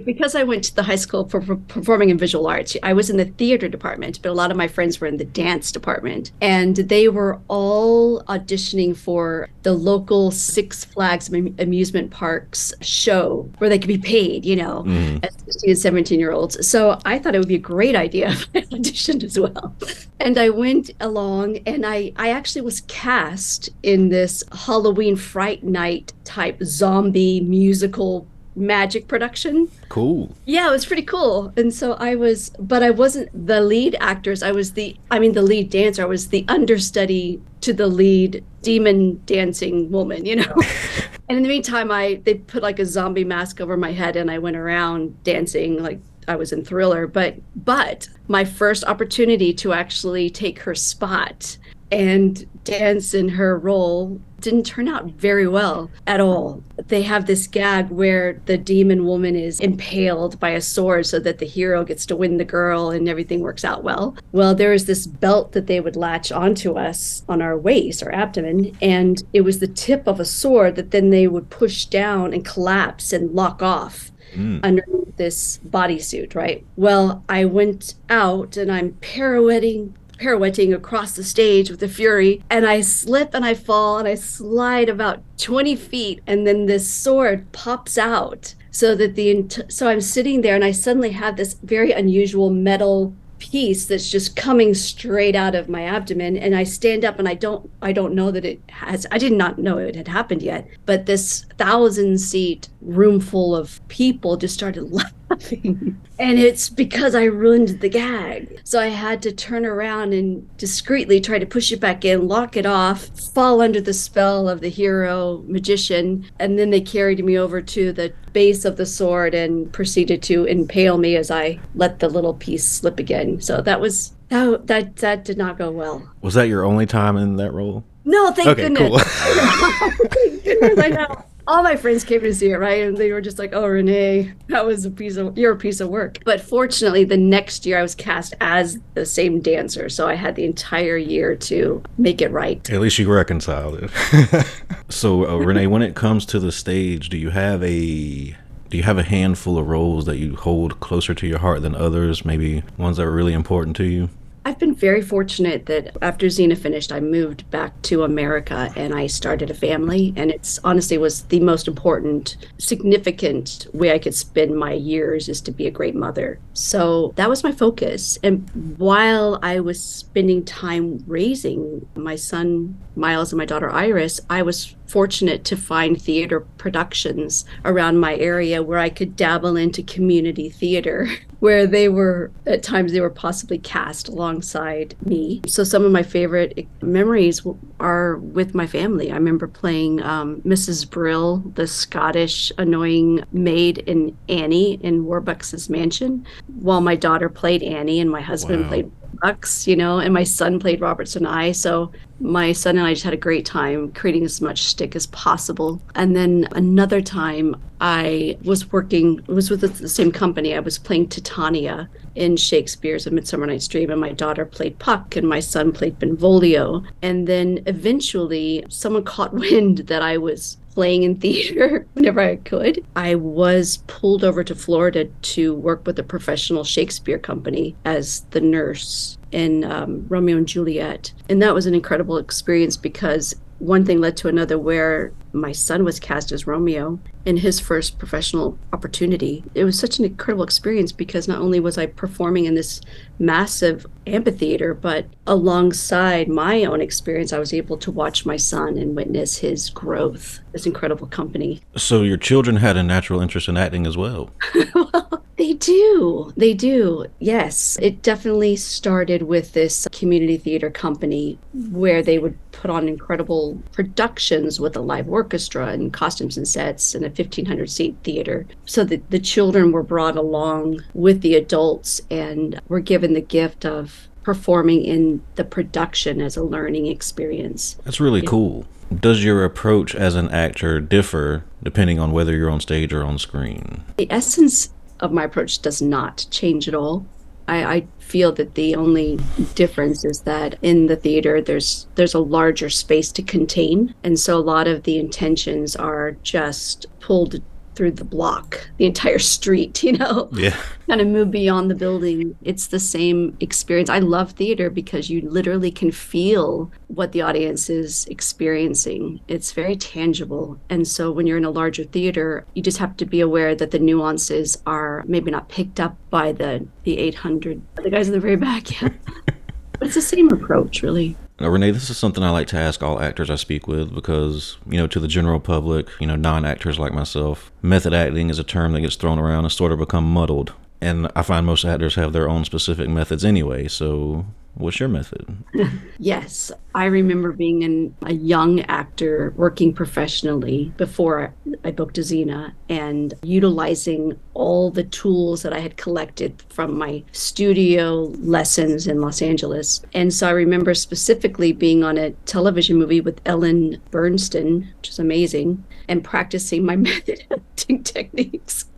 because 0.06 0.36
I 0.36 0.44
went 0.44 0.64
to 0.64 0.74
the 0.74 0.84
high 0.84 0.96
school 0.96 1.28
for, 1.28 1.42
for 1.42 1.56
performing 1.56 2.10
and 2.10 2.18
visual 2.18 2.46
arts, 2.46 2.76
I 2.82 2.92
was 2.92 3.10
in 3.10 3.16
the 3.16 3.24
theater 3.24 3.68
department, 3.68 4.22
but 4.22 4.30
a 4.30 4.32
lot 4.32 4.52
of 4.52 4.56
my 4.56 4.68
friends 4.68 5.00
were 5.00 5.08
in 5.08 5.16
the 5.16 5.24
dance 5.24 5.72
department. 5.72 6.30
And 6.40 6.76
they 6.76 7.08
were 7.08 7.40
all 7.48 8.22
auditioning 8.24 8.96
for 8.96 9.50
the 9.64 9.72
local 9.72 10.30
Six 10.30 10.84
Flags 10.84 11.28
amusement 11.28 12.12
parks 12.12 12.72
show 12.80 13.50
where 13.58 13.68
they 13.68 13.80
could 13.80 13.88
be 13.88 13.98
paid, 13.98 14.46
you 14.46 14.54
know, 14.54 14.84
mm-hmm. 14.86 15.24
as 15.24 15.34
16 15.44 15.70
and 15.70 15.78
17 15.78 16.20
year 16.20 16.30
olds. 16.30 16.66
So 16.66 16.98
I 17.04 17.18
thought 17.18 17.34
it 17.34 17.38
would 17.38 17.48
be 17.48 17.56
a 17.56 17.58
great 17.58 17.96
idea 17.96 18.30
if 18.30 18.48
I 18.54 18.60
auditioned 18.60 19.24
as 19.24 19.38
well. 19.38 19.74
And 20.20 20.38
I 20.38 20.50
went 20.50 20.90
along 21.00 21.58
and 21.66 21.84
I, 21.84 22.12
I 22.16 22.30
actually 22.30 22.62
was 22.62 22.82
cast 22.82 23.70
in 23.82 24.08
this 24.08 24.44
Halloween 24.52 25.16
Fright 25.16 25.64
Night 25.64 26.12
type 26.24 26.62
zombie 26.62 27.40
musical 27.40 28.26
magic 28.56 29.06
production. 29.06 29.70
cool. 29.88 30.34
Yeah, 30.46 30.68
it 30.68 30.72
was 30.72 30.86
pretty 30.86 31.02
cool. 31.02 31.52
And 31.56 31.72
so 31.72 31.92
I 31.94 32.14
was, 32.14 32.50
but 32.58 32.82
I 32.82 32.90
wasn't 32.90 33.46
the 33.46 33.60
lead 33.60 33.96
actress. 34.00 34.42
I 34.42 34.52
was 34.52 34.72
the, 34.72 34.96
I 35.10 35.18
mean, 35.18 35.32
the 35.32 35.42
lead 35.42 35.70
dancer. 35.70 36.02
I 36.02 36.06
was 36.06 36.28
the 36.28 36.44
understudy 36.48 37.40
to 37.60 37.72
the 37.72 37.86
lead 37.86 38.42
demon 38.62 39.22
dancing 39.26 39.90
woman, 39.90 40.24
you 40.24 40.36
know? 40.36 40.54
and 41.28 41.36
in 41.36 41.42
the 41.42 41.48
meantime, 41.48 41.90
I, 41.90 42.20
they 42.24 42.34
put 42.34 42.62
like 42.62 42.78
a 42.78 42.86
zombie 42.86 43.24
mask 43.24 43.60
over 43.60 43.76
my 43.76 43.92
head 43.92 44.16
and 44.16 44.30
I 44.30 44.38
went 44.38 44.56
around 44.56 45.22
dancing 45.22 45.82
like 45.82 46.00
I 46.26 46.36
was 46.36 46.52
in 46.52 46.64
Thriller. 46.64 47.06
But, 47.06 47.36
but 47.54 48.08
my 48.28 48.44
first 48.44 48.84
opportunity 48.84 49.52
to 49.54 49.72
actually 49.72 50.30
take 50.30 50.60
her 50.60 50.74
spot 50.74 51.58
and 51.92 52.46
dance 52.64 53.14
in 53.14 53.28
her 53.28 53.58
role 53.58 54.20
didn't 54.40 54.64
turn 54.64 54.88
out 54.88 55.06
very 55.06 55.48
well 55.48 55.90
at 56.06 56.20
all. 56.20 56.62
They 56.88 57.02
have 57.02 57.26
this 57.26 57.46
gag 57.46 57.88
where 57.90 58.40
the 58.46 58.58
demon 58.58 59.06
woman 59.06 59.34
is 59.34 59.60
impaled 59.60 60.38
by 60.38 60.50
a 60.50 60.60
sword 60.60 61.06
so 61.06 61.18
that 61.20 61.38
the 61.38 61.46
hero 61.46 61.84
gets 61.84 62.06
to 62.06 62.16
win 62.16 62.36
the 62.36 62.44
girl 62.44 62.90
and 62.90 63.08
everything 63.08 63.40
works 63.40 63.64
out 63.64 63.82
well. 63.82 64.16
Well, 64.32 64.54
there 64.54 64.72
is 64.72 64.86
this 64.86 65.06
belt 65.06 65.52
that 65.52 65.66
they 65.66 65.80
would 65.80 65.96
latch 65.96 66.30
onto 66.30 66.74
us 66.74 67.24
on 67.28 67.40
our 67.40 67.56
waist 67.56 68.02
or 68.02 68.12
abdomen, 68.12 68.76
and 68.82 69.22
it 69.32 69.40
was 69.40 69.58
the 69.58 69.66
tip 69.66 70.06
of 70.06 70.20
a 70.20 70.24
sword 70.24 70.76
that 70.76 70.90
then 70.90 71.10
they 71.10 71.26
would 71.26 71.50
push 71.50 71.86
down 71.86 72.32
and 72.32 72.44
collapse 72.44 73.12
and 73.12 73.32
lock 73.32 73.62
off 73.62 74.12
hmm. 74.34 74.58
under 74.62 74.84
this 75.16 75.58
bodysuit, 75.66 76.34
right? 76.34 76.64
Well, 76.76 77.24
I 77.28 77.44
went 77.46 77.94
out 78.10 78.56
and 78.56 78.70
I'm 78.70 78.92
pirouetting 79.00 79.94
pirouetting 80.18 80.72
across 80.72 81.14
the 81.14 81.24
stage 81.24 81.70
with 81.70 81.80
the 81.80 81.88
fury 81.88 82.42
and 82.50 82.66
i 82.66 82.80
slip 82.80 83.34
and 83.34 83.44
i 83.44 83.54
fall 83.54 83.98
and 83.98 84.08
i 84.08 84.14
slide 84.14 84.88
about 84.88 85.22
20 85.38 85.76
feet 85.76 86.20
and 86.26 86.46
then 86.46 86.66
this 86.66 86.88
sword 86.88 87.50
pops 87.52 87.98
out 87.98 88.54
so 88.70 88.94
that 88.94 89.14
the 89.14 89.46
so 89.68 89.88
i'm 89.88 90.00
sitting 90.00 90.42
there 90.42 90.54
and 90.54 90.64
i 90.64 90.70
suddenly 90.70 91.10
have 91.10 91.36
this 91.36 91.54
very 91.62 91.92
unusual 91.92 92.50
metal 92.50 93.14
piece 93.38 93.86
that's 93.86 94.10
just 94.10 94.34
coming 94.34 94.72
straight 94.72 95.36
out 95.36 95.54
of 95.54 95.68
my 95.68 95.82
abdomen 95.82 96.36
and 96.36 96.56
i 96.56 96.64
stand 96.64 97.04
up 97.04 97.18
and 97.18 97.28
i 97.28 97.34
don't 97.34 97.70
i 97.82 97.92
don't 97.92 98.14
know 98.14 98.30
that 98.30 98.44
it 98.44 98.60
has 98.68 99.06
i 99.10 99.18
did 99.18 99.32
not 99.32 99.58
know 99.58 99.76
it 99.76 99.94
had 99.94 100.08
happened 100.08 100.42
yet 100.42 100.66
but 100.86 101.06
this 101.06 101.44
thousand 101.58 102.18
seat 102.18 102.68
room 102.80 103.18
full 103.20 103.56
of 103.56 103.80
people 103.88 104.36
just 104.36 104.54
started 104.54 104.90
laughing 105.30 105.98
and 106.18 106.38
it's 106.38 106.68
because 106.68 107.14
i 107.14 107.24
ruined 107.24 107.80
the 107.80 107.88
gag 107.88 108.60
so 108.64 108.78
i 108.78 108.86
had 108.86 109.22
to 109.22 109.32
turn 109.32 109.64
around 109.64 110.12
and 110.12 110.56
discreetly 110.58 111.20
try 111.20 111.38
to 111.38 111.46
push 111.46 111.72
it 111.72 111.80
back 111.80 112.04
in 112.04 112.28
lock 112.28 112.56
it 112.56 112.66
off 112.66 113.06
fall 113.32 113.60
under 113.60 113.80
the 113.80 113.92
spell 113.94 114.48
of 114.48 114.60
the 114.60 114.68
hero 114.68 115.42
magician 115.46 116.24
and 116.38 116.58
then 116.58 116.70
they 116.70 116.80
carried 116.80 117.24
me 117.24 117.38
over 117.38 117.60
to 117.62 117.92
the 117.92 118.12
base 118.32 118.64
of 118.64 118.76
the 118.76 118.86
sword 118.86 119.34
and 119.34 119.72
proceeded 119.72 120.22
to 120.22 120.44
impale 120.44 120.98
me 120.98 121.16
as 121.16 121.30
i 121.30 121.58
let 121.74 121.98
the 121.98 122.08
little 122.08 122.34
piece 122.34 122.66
slip 122.68 122.98
again 122.98 123.40
so 123.40 123.60
that 123.62 123.80
was 123.80 124.12
that 124.28 124.66
that, 124.66 124.96
that 124.96 125.24
did 125.24 125.38
not 125.38 125.56
go 125.56 125.70
well 125.70 126.06
Was 126.20 126.34
that 126.34 126.48
your 126.48 126.64
only 126.64 126.84
time 126.86 127.16
in 127.16 127.36
that 127.36 127.52
role? 127.52 127.84
no 128.04 128.30
thank 128.32 128.48
Okay, 128.48 128.62
goodness 128.68 128.88
cool. 128.88 128.98
Thank 130.08 130.44
goodness, 130.44 130.78
I 130.78 130.88
know. 130.90 131.24
All 131.48 131.62
my 131.62 131.76
friends 131.76 132.02
came 132.02 132.20
to 132.22 132.34
see 132.34 132.50
it, 132.50 132.56
right? 132.56 132.82
And 132.82 132.96
they 132.96 133.12
were 133.12 133.20
just 133.20 133.38
like, 133.38 133.52
"Oh, 133.52 133.66
Renee, 133.66 134.32
that 134.48 134.66
was 134.66 134.84
a 134.84 134.90
piece 134.90 135.16
of 135.16 135.38
you're 135.38 135.52
a 135.52 135.56
piece 135.56 135.80
of 135.80 135.88
work." 135.88 136.18
But 136.24 136.40
fortunately, 136.40 137.04
the 137.04 137.16
next 137.16 137.64
year 137.64 137.78
I 137.78 137.82
was 137.82 137.94
cast 137.94 138.34
as 138.40 138.78
the 138.94 139.06
same 139.06 139.40
dancer, 139.40 139.88
so 139.88 140.08
I 140.08 140.14
had 140.14 140.34
the 140.34 140.44
entire 140.44 140.96
year 140.96 141.36
to 141.36 141.82
make 141.98 142.20
it 142.20 142.32
right. 142.32 142.68
At 142.70 142.80
least 142.80 142.98
you 142.98 143.12
reconciled 143.12 143.78
it. 143.82 144.46
so, 144.88 145.28
uh, 145.28 145.36
Renee, 145.36 145.68
when 145.68 145.82
it 145.82 145.94
comes 145.94 146.26
to 146.26 146.40
the 146.40 146.52
stage, 146.52 147.08
do 147.08 147.16
you 147.16 147.30
have 147.30 147.62
a 147.62 148.36
do 148.68 148.76
you 148.76 148.82
have 148.82 148.98
a 148.98 149.04
handful 149.04 149.58
of 149.58 149.68
roles 149.68 150.06
that 150.06 150.16
you 150.16 150.34
hold 150.34 150.80
closer 150.80 151.14
to 151.14 151.26
your 151.26 151.38
heart 151.38 151.62
than 151.62 151.74
others? 151.74 152.24
Maybe 152.24 152.64
ones 152.76 152.96
that 152.96 153.04
are 153.04 153.12
really 153.12 153.32
important 153.32 153.76
to 153.76 153.84
you. 153.84 154.10
I've 154.46 154.60
been 154.60 154.76
very 154.76 155.02
fortunate 155.02 155.66
that 155.66 155.96
after 156.02 156.26
Xena 156.26 156.56
finished, 156.56 156.92
I 156.92 157.00
moved 157.00 157.50
back 157.50 157.82
to 157.82 158.04
America 158.04 158.72
and 158.76 158.94
I 158.94 159.08
started 159.08 159.50
a 159.50 159.54
family. 159.54 160.14
And 160.16 160.30
it's 160.30 160.60
honestly 160.62 160.98
was 160.98 161.22
the 161.22 161.40
most 161.40 161.66
important, 161.66 162.36
significant 162.56 163.66
way 163.72 163.92
I 163.92 163.98
could 163.98 164.14
spend 164.14 164.56
my 164.56 164.72
years 164.72 165.28
is 165.28 165.40
to 165.40 165.50
be 165.50 165.66
a 165.66 165.70
great 165.72 165.96
mother. 165.96 166.38
So 166.52 167.12
that 167.16 167.28
was 167.28 167.42
my 167.42 167.50
focus. 167.50 168.20
And 168.22 168.48
while 168.78 169.40
I 169.42 169.58
was 169.58 169.82
spending 169.82 170.44
time 170.44 171.02
raising 171.08 171.84
my 171.96 172.14
son 172.14 172.78
Miles 172.94 173.32
and 173.32 173.38
my 173.38 173.46
daughter 173.46 173.68
Iris, 173.68 174.20
I 174.30 174.42
was 174.42 174.76
fortunate 174.86 175.44
to 175.44 175.56
find 175.56 176.00
theater 176.00 176.40
productions 176.58 177.44
around 177.64 177.98
my 177.98 178.16
area 178.16 178.62
where 178.62 178.78
I 178.78 178.88
could 178.88 179.16
dabble 179.16 179.56
into 179.56 179.82
community 179.82 180.48
theater, 180.48 181.08
where 181.40 181.66
they 181.66 181.88
were, 181.88 182.30
at 182.46 182.62
times, 182.62 182.92
they 182.92 183.00
were 183.00 183.10
possibly 183.10 183.58
cast 183.58 184.08
alongside 184.08 184.96
me. 185.04 185.42
So 185.46 185.64
some 185.64 185.84
of 185.84 185.92
my 185.92 186.02
favorite 186.02 186.66
memories 186.82 187.46
are 187.80 188.16
with 188.16 188.54
my 188.54 188.66
family. 188.66 189.10
I 189.10 189.14
remember 189.14 189.46
playing 189.46 190.02
um, 190.02 190.40
Mrs. 190.42 190.88
Brill, 190.88 191.38
the 191.54 191.66
Scottish 191.66 192.52
annoying 192.58 193.24
maid 193.32 193.78
in 193.78 194.16
Annie 194.28 194.74
in 194.82 195.04
warbucks's 195.04 195.68
mansion, 195.68 196.26
while 196.60 196.80
my 196.80 196.96
daughter 196.96 197.28
played 197.28 197.62
Annie 197.62 198.00
and 198.00 198.10
my 198.10 198.20
husband 198.20 198.62
Wow. 198.62 198.68
played 198.68 198.90
Bucks, 199.22 199.66
you 199.66 199.76
know, 199.76 199.98
and 199.98 200.12
my 200.12 200.24
son 200.24 200.58
played 200.58 200.80
Robertson 200.80 201.26
I. 201.26 201.52
So 201.52 201.92
my 202.20 202.52
son 202.52 202.78
and 202.78 202.86
I 202.86 202.94
just 202.94 203.04
had 203.04 203.12
a 203.12 203.18
great 203.18 203.44
time 203.44 203.92
creating 203.92 204.24
as 204.24 204.40
much 204.40 204.64
stick 204.64 204.96
as 204.96 205.06
possible. 205.08 205.80
And 205.94 206.16
then 206.16 206.48
another 206.52 207.00
time 207.00 207.56
I 207.80 208.38
was 208.42 208.72
working, 208.72 209.20
was 209.26 209.50
with 209.50 209.60
the 209.60 209.88
same 209.88 210.10
company. 210.10 210.54
I 210.54 210.60
was 210.60 210.78
playing 210.78 211.08
Titania 211.08 211.88
in 212.14 212.36
Shakespeare's 212.36 213.06
A 213.06 213.10
Midsummer 213.10 213.46
Night's 213.46 213.68
Dream, 213.68 213.90
and 213.90 214.00
my 214.00 214.12
daughter 214.12 214.46
played 214.46 214.78
Puck, 214.78 215.16
and 215.16 215.28
my 215.28 215.40
son 215.40 215.72
played 215.72 215.98
Benvolio. 215.98 216.82
And 217.02 217.26
then 217.26 217.62
eventually 217.66 218.64
someone 218.68 219.04
caught 219.16 219.34
wind 219.34 219.78
that 219.78 220.02
I 220.02 220.16
was 220.16 220.56
playing 220.76 221.04
in 221.04 221.16
theater 221.16 221.86
whenever 221.94 222.20
I 222.20 222.36
could. 222.36 222.84
I 222.96 223.14
was 223.14 223.78
pulled 223.86 224.22
over 224.22 224.44
to 224.44 224.54
Florida 224.54 225.06
to 225.06 225.54
work 225.54 225.86
with 225.86 225.98
a 225.98 226.02
professional 226.02 226.64
Shakespeare 226.64 227.18
company 227.18 227.74
as 227.86 228.26
the 228.32 228.42
nurse 228.42 229.16
in 229.32 229.64
um, 229.64 230.04
Romeo 230.06 230.36
and 230.36 230.46
Juliet. 230.46 231.14
And 231.30 231.40
that 231.40 231.54
was 231.54 231.64
an 231.64 231.74
incredible 231.74 232.18
experience 232.18 232.76
because 232.76 233.34
one 233.58 233.86
thing 233.86 234.02
led 234.02 234.18
to 234.18 234.28
another 234.28 234.58
where 234.58 235.14
my 235.32 235.52
son 235.52 235.84
was 235.84 236.00
cast 236.00 236.32
as 236.32 236.46
Romeo 236.46 236.98
in 237.24 237.38
his 237.38 237.58
first 237.60 237.98
professional 237.98 238.58
opportunity. 238.72 239.44
It 239.54 239.64
was 239.64 239.78
such 239.78 239.98
an 239.98 240.04
incredible 240.04 240.44
experience 240.44 240.92
because 240.92 241.26
not 241.26 241.40
only 241.40 241.60
was 241.60 241.76
I 241.76 241.86
performing 241.86 242.44
in 242.44 242.54
this 242.54 242.80
massive 243.18 243.84
amphitheater, 244.06 244.74
but 244.74 245.06
alongside 245.26 246.28
my 246.28 246.64
own 246.64 246.80
experience, 246.80 247.32
I 247.32 247.38
was 247.38 247.52
able 247.52 247.76
to 247.78 247.90
watch 247.90 248.24
my 248.24 248.36
son 248.36 248.78
and 248.78 248.94
witness 248.94 249.38
his 249.38 249.70
growth, 249.70 250.38
this 250.52 250.66
incredible 250.66 251.08
company. 251.08 251.60
So 251.76 252.02
your 252.02 252.16
children 252.16 252.56
had 252.56 252.76
a 252.76 252.82
natural 252.82 253.20
interest 253.20 253.48
in 253.48 253.56
acting 253.56 253.86
as 253.86 253.96
well. 253.96 254.30
well, 254.74 255.24
they 255.36 255.54
do. 255.54 256.32
They 256.36 256.54
do. 256.54 257.06
Yes. 257.18 257.78
It 257.82 258.02
definitely 258.02 258.56
started 258.56 259.22
with 259.22 259.52
this 259.52 259.86
community 259.92 260.38
theater 260.38 260.70
company 260.70 261.38
where 261.52 262.02
they 262.02 262.18
would 262.18 262.38
put 262.52 262.70
on 262.70 262.88
incredible 262.88 263.62
productions 263.72 264.58
with 264.58 264.76
a 264.76 264.80
live 264.80 265.06
orchestra 265.16 265.68
and 265.68 265.94
costumes 265.94 266.36
and 266.36 266.46
sets 266.46 266.94
and 266.94 267.02
a 267.02 267.08
1500 267.08 267.70
seat 267.70 267.96
theater. 268.04 268.46
So 268.66 268.84
that 268.84 269.10
the 269.10 269.18
children 269.18 269.72
were 269.72 269.82
brought 269.82 270.16
along 270.16 270.82
with 270.92 271.22
the 271.22 271.34
adults 271.34 272.02
and 272.10 272.60
were 272.68 272.80
given 272.80 273.14
the 273.14 273.22
gift 273.22 273.64
of 273.64 274.08
performing 274.22 274.84
in 274.84 275.22
the 275.36 275.44
production 275.44 276.20
as 276.20 276.36
a 276.36 276.42
learning 276.42 276.86
experience. 276.86 277.78
That's 277.84 278.00
really 278.00 278.20
yeah. 278.20 278.28
cool. 278.28 278.66
Does 278.94 279.24
your 279.24 279.42
approach 279.42 279.94
as 279.94 280.16
an 280.16 280.28
actor 280.28 280.80
differ 280.80 281.44
depending 281.62 281.98
on 281.98 282.12
whether 282.12 282.36
you're 282.36 282.50
on 282.50 282.60
stage 282.60 282.92
or 282.92 283.02
on 283.02 283.18
screen? 283.18 283.84
The 283.96 284.10
essence 284.10 284.70
of 285.00 285.12
my 285.12 285.24
approach 285.24 285.62
does 285.62 285.80
not 285.80 286.26
change 286.30 286.68
at 286.68 286.74
all. 286.74 287.06
I, 287.48 287.64
I, 287.64 287.86
feel 287.98 288.30
that 288.32 288.54
the 288.54 288.76
only 288.76 289.18
difference 289.56 290.04
is 290.04 290.20
that 290.20 290.56
in 290.62 290.86
the 290.86 290.94
theater 290.94 291.42
there's 291.42 291.88
there's 291.96 292.14
a 292.14 292.20
larger 292.20 292.70
space 292.70 293.10
to 293.12 293.22
contain. 293.22 293.94
And 294.04 294.18
so 294.18 294.38
a 294.38 294.40
lot 294.40 294.68
of 294.68 294.84
the 294.84 294.98
intentions 294.98 295.74
are 295.74 296.12
just 296.22 296.86
pulled 297.00 297.42
through 297.76 297.92
the 297.92 298.04
block, 298.04 298.68
the 298.78 298.86
entire 298.86 299.18
street, 299.18 299.82
you 299.82 299.92
know? 299.92 300.28
Yeah. 300.32 300.56
kind 300.88 301.00
of 301.00 301.06
move 301.06 301.30
beyond 301.30 301.70
the 301.70 301.74
building. 301.74 302.36
It's 302.42 302.68
the 302.68 302.80
same 302.80 303.36
experience. 303.40 303.90
I 303.90 303.98
love 303.98 304.32
theater 304.32 304.70
because 304.70 305.10
you 305.10 305.20
literally 305.28 305.70
can 305.70 305.92
feel 305.92 306.70
what 306.88 307.12
the 307.12 307.22
audience 307.22 307.68
is 307.68 308.06
experiencing. 308.06 309.20
It's 309.28 309.52
very 309.52 309.76
tangible. 309.76 310.58
And 310.70 310.86
so 310.88 311.12
when 311.12 311.26
you're 311.26 311.38
in 311.38 311.44
a 311.44 311.50
larger 311.50 311.84
theater, 311.84 312.44
you 312.54 312.62
just 312.62 312.78
have 312.78 312.96
to 312.98 313.06
be 313.06 313.20
aware 313.20 313.54
that 313.54 313.70
the 313.70 313.78
nuances 313.78 314.56
are 314.66 315.04
maybe 315.06 315.30
not 315.30 315.48
picked 315.48 315.80
up 315.80 315.96
by 316.10 316.32
the 316.32 316.66
the 316.84 316.98
800 316.98 317.60
the 317.76 317.90
guys 317.90 318.08
in 318.08 318.14
the 318.14 318.20
very 318.20 318.36
back. 318.36 318.80
Yeah. 318.80 318.88
but 319.72 319.82
it's 319.82 319.94
the 319.94 320.02
same 320.02 320.30
approach, 320.30 320.82
really. 320.82 321.16
Now, 321.38 321.48
Renee, 321.48 321.70
this 321.72 321.90
is 321.90 321.98
something 321.98 322.24
I 322.24 322.30
like 322.30 322.46
to 322.48 322.56
ask 322.56 322.82
all 322.82 323.00
actors 323.00 323.28
I 323.28 323.34
speak 323.34 323.68
with 323.68 323.94
because, 323.94 324.56
you 324.66 324.78
know, 324.78 324.86
to 324.86 324.98
the 324.98 325.08
general 325.08 325.38
public, 325.38 325.88
you 326.00 326.06
know, 326.06 326.16
non 326.16 326.46
actors 326.46 326.78
like 326.78 326.92
myself, 326.92 327.52
method 327.60 327.92
acting 327.92 328.30
is 328.30 328.38
a 328.38 328.44
term 328.44 328.72
that 328.72 328.80
gets 328.80 328.96
thrown 328.96 329.18
around 329.18 329.44
and 329.44 329.52
sort 329.52 329.72
of 329.72 329.78
become 329.78 330.10
muddled. 330.10 330.54
And 330.80 331.10
I 331.14 331.22
find 331.22 331.44
most 331.44 331.64
actors 331.64 331.94
have 331.96 332.14
their 332.14 332.28
own 332.28 332.44
specific 332.46 332.88
methods 332.88 333.24
anyway. 333.24 333.68
So, 333.68 334.24
What's 334.56 334.80
your 334.80 334.88
method? 334.88 335.26
yes, 335.98 336.50
I 336.74 336.86
remember 336.86 337.32
being 337.32 337.62
an, 337.62 337.94
a 338.02 338.14
young 338.14 338.60
actor 338.60 339.34
working 339.36 339.74
professionally 339.74 340.72
before 340.78 341.34
I 341.62 341.70
booked 341.72 341.98
a 341.98 342.00
Xena 342.00 342.52
and 342.70 343.12
utilizing 343.22 344.18
all 344.32 344.70
the 344.70 344.84
tools 344.84 345.42
that 345.42 345.52
I 345.52 345.58
had 345.58 345.76
collected 345.76 346.42
from 346.48 346.78
my 346.78 347.04
studio 347.12 348.04
lessons 348.18 348.86
in 348.86 349.02
Los 349.02 349.20
Angeles. 349.20 349.82
And 349.92 350.12
so 350.12 350.26
I 350.26 350.30
remember 350.30 350.72
specifically 350.72 351.52
being 351.52 351.84
on 351.84 351.98
a 351.98 352.12
television 352.24 352.78
movie 352.78 353.02
with 353.02 353.20
Ellen 353.26 353.78
Burstyn, 353.90 354.72
which 354.78 354.88
is 354.88 354.98
amazing, 354.98 355.64
and 355.86 356.02
practicing 356.02 356.64
my 356.64 356.76
method 356.76 357.26
acting 357.30 357.84
techniques. 357.84 358.64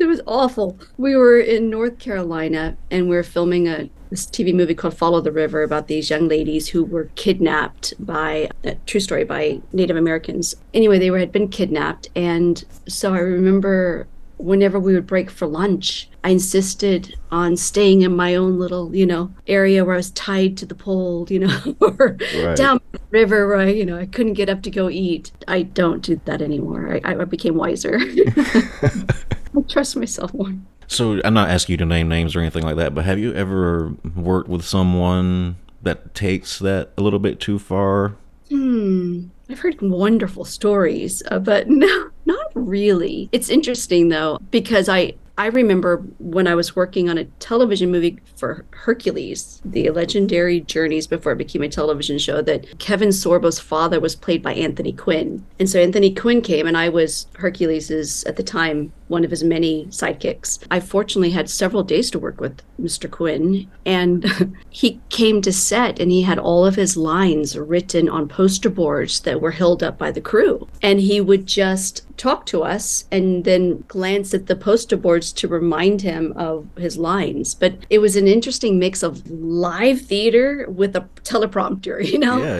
It 0.00 0.06
was 0.06 0.20
awful. 0.28 0.78
We 0.96 1.16
were 1.16 1.40
in 1.40 1.70
North 1.70 1.98
Carolina 1.98 2.76
and 2.88 3.08
we 3.08 3.16
were 3.16 3.24
filming 3.24 3.66
a 3.66 3.90
this 4.10 4.26
TV 4.26 4.54
movie 4.54 4.74
called 4.74 4.96
Follow 4.96 5.20
the 5.20 5.32
River 5.32 5.62
about 5.62 5.88
these 5.88 6.10
young 6.10 6.28
ladies 6.28 6.68
who 6.68 6.84
were 6.84 7.10
kidnapped 7.14 7.94
by 7.98 8.48
a 8.64 8.74
true 8.86 9.00
story 9.00 9.24
by 9.24 9.60
Native 9.72 9.96
Americans. 9.96 10.54
Anyway, 10.74 10.98
they 10.98 11.10
were 11.10 11.18
had 11.18 11.32
been 11.32 11.48
kidnapped 11.48 12.08
and 12.14 12.64
so 12.88 13.14
I 13.14 13.18
remember 13.18 14.06
whenever 14.38 14.78
we 14.78 14.94
would 14.94 15.06
break 15.06 15.30
for 15.30 15.46
lunch, 15.46 16.08
I 16.24 16.30
insisted 16.30 17.16
on 17.30 17.56
staying 17.56 18.02
in 18.02 18.14
my 18.14 18.34
own 18.36 18.58
little, 18.58 18.94
you 18.94 19.04
know, 19.04 19.32
area 19.46 19.84
where 19.84 19.94
I 19.94 19.98
was 19.98 20.10
tied 20.12 20.56
to 20.58 20.66
the 20.66 20.74
pole, 20.74 21.26
you 21.30 21.40
know, 21.40 21.76
or 21.80 22.16
right. 22.36 22.56
down 22.56 22.80
the 22.92 23.00
river 23.10 23.46
where 23.48 23.58
I, 23.58 23.68
you 23.68 23.84
know, 23.84 23.98
I 23.98 24.06
couldn't 24.06 24.34
get 24.34 24.48
up 24.48 24.62
to 24.62 24.70
go 24.70 24.88
eat. 24.88 25.32
I 25.46 25.62
don't 25.62 26.02
do 26.02 26.20
that 26.24 26.40
anymore. 26.40 27.00
I, 27.04 27.14
I 27.14 27.24
became 27.24 27.56
wiser. 27.56 27.98
I 28.00 29.60
trust 29.68 29.96
myself 29.96 30.32
more. 30.32 30.54
So 30.88 31.20
I'm 31.24 31.34
not 31.34 31.50
asking 31.50 31.74
you 31.74 31.76
to 31.78 31.86
name 31.86 32.08
names 32.08 32.34
or 32.34 32.40
anything 32.40 32.64
like 32.64 32.76
that, 32.76 32.94
but 32.94 33.04
have 33.04 33.18
you 33.18 33.32
ever 33.34 33.94
worked 34.16 34.48
with 34.48 34.64
someone 34.64 35.56
that 35.82 36.14
takes 36.14 36.58
that 36.58 36.90
a 36.96 37.02
little 37.02 37.18
bit 37.18 37.38
too 37.38 37.58
far? 37.58 38.16
Hmm. 38.48 39.26
I've 39.50 39.60
heard 39.60 39.80
wonderful 39.80 40.44
stories, 40.44 41.22
uh, 41.30 41.38
but 41.38 41.68
no, 41.68 42.10
not 42.24 42.50
really. 42.54 43.28
It's 43.32 43.48
interesting 43.48 44.08
though 44.08 44.38
because 44.50 44.88
I 44.88 45.14
I 45.38 45.46
remember 45.46 45.98
when 46.18 46.48
I 46.48 46.56
was 46.56 46.74
working 46.74 47.08
on 47.08 47.16
a 47.16 47.24
television 47.24 47.92
movie 47.92 48.18
for 48.36 48.64
Hercules, 48.70 49.62
the 49.64 49.88
legendary 49.90 50.60
journeys 50.60 51.06
before 51.06 51.32
it 51.32 51.38
became 51.38 51.62
a 51.62 51.68
television 51.68 52.18
show, 52.18 52.42
that 52.42 52.80
Kevin 52.80 53.10
Sorbo's 53.10 53.60
father 53.60 54.00
was 54.00 54.16
played 54.16 54.42
by 54.42 54.54
Anthony 54.54 54.92
Quinn. 54.92 55.46
And 55.60 55.70
so 55.70 55.80
Anthony 55.80 56.12
Quinn 56.12 56.42
came, 56.42 56.66
and 56.66 56.76
I 56.76 56.88
was 56.88 57.28
Hercules's, 57.34 58.24
at 58.24 58.34
the 58.34 58.42
time, 58.42 58.92
one 59.06 59.24
of 59.24 59.30
his 59.30 59.44
many 59.44 59.86
sidekicks. 59.86 60.58
I 60.72 60.80
fortunately 60.80 61.30
had 61.30 61.48
several 61.48 61.84
days 61.84 62.10
to 62.10 62.18
work 62.18 62.40
with 62.40 62.60
Mr. 62.80 63.08
Quinn, 63.08 63.70
and 63.86 64.56
he 64.70 65.00
came 65.08 65.40
to 65.42 65.52
set 65.52 66.00
and 66.00 66.10
he 66.10 66.22
had 66.22 66.40
all 66.40 66.66
of 66.66 66.74
his 66.74 66.96
lines 66.96 67.56
written 67.56 68.08
on 68.08 68.28
poster 68.28 68.70
boards 68.70 69.20
that 69.20 69.40
were 69.40 69.52
held 69.52 69.84
up 69.84 69.98
by 69.98 70.10
the 70.10 70.20
crew. 70.20 70.68
And 70.82 71.00
he 71.00 71.20
would 71.20 71.46
just 71.46 72.07
talk 72.18 72.44
to 72.46 72.62
us 72.62 73.04
and 73.10 73.44
then 73.44 73.84
glance 73.88 74.34
at 74.34 74.46
the 74.46 74.56
poster 74.56 74.96
boards 74.96 75.32
to 75.32 75.48
remind 75.48 76.02
him 76.02 76.32
of 76.36 76.68
his 76.76 76.98
lines. 76.98 77.54
But 77.54 77.74
it 77.88 78.00
was 78.00 78.16
an 78.16 78.26
interesting 78.26 78.78
mix 78.78 79.02
of 79.02 79.28
live 79.30 80.02
theater 80.02 80.66
with 80.68 80.94
a 80.96 81.08
teleprompter, 81.22 82.04
you 82.12 82.18
know? 82.18 82.42
Yeah, 82.42 82.58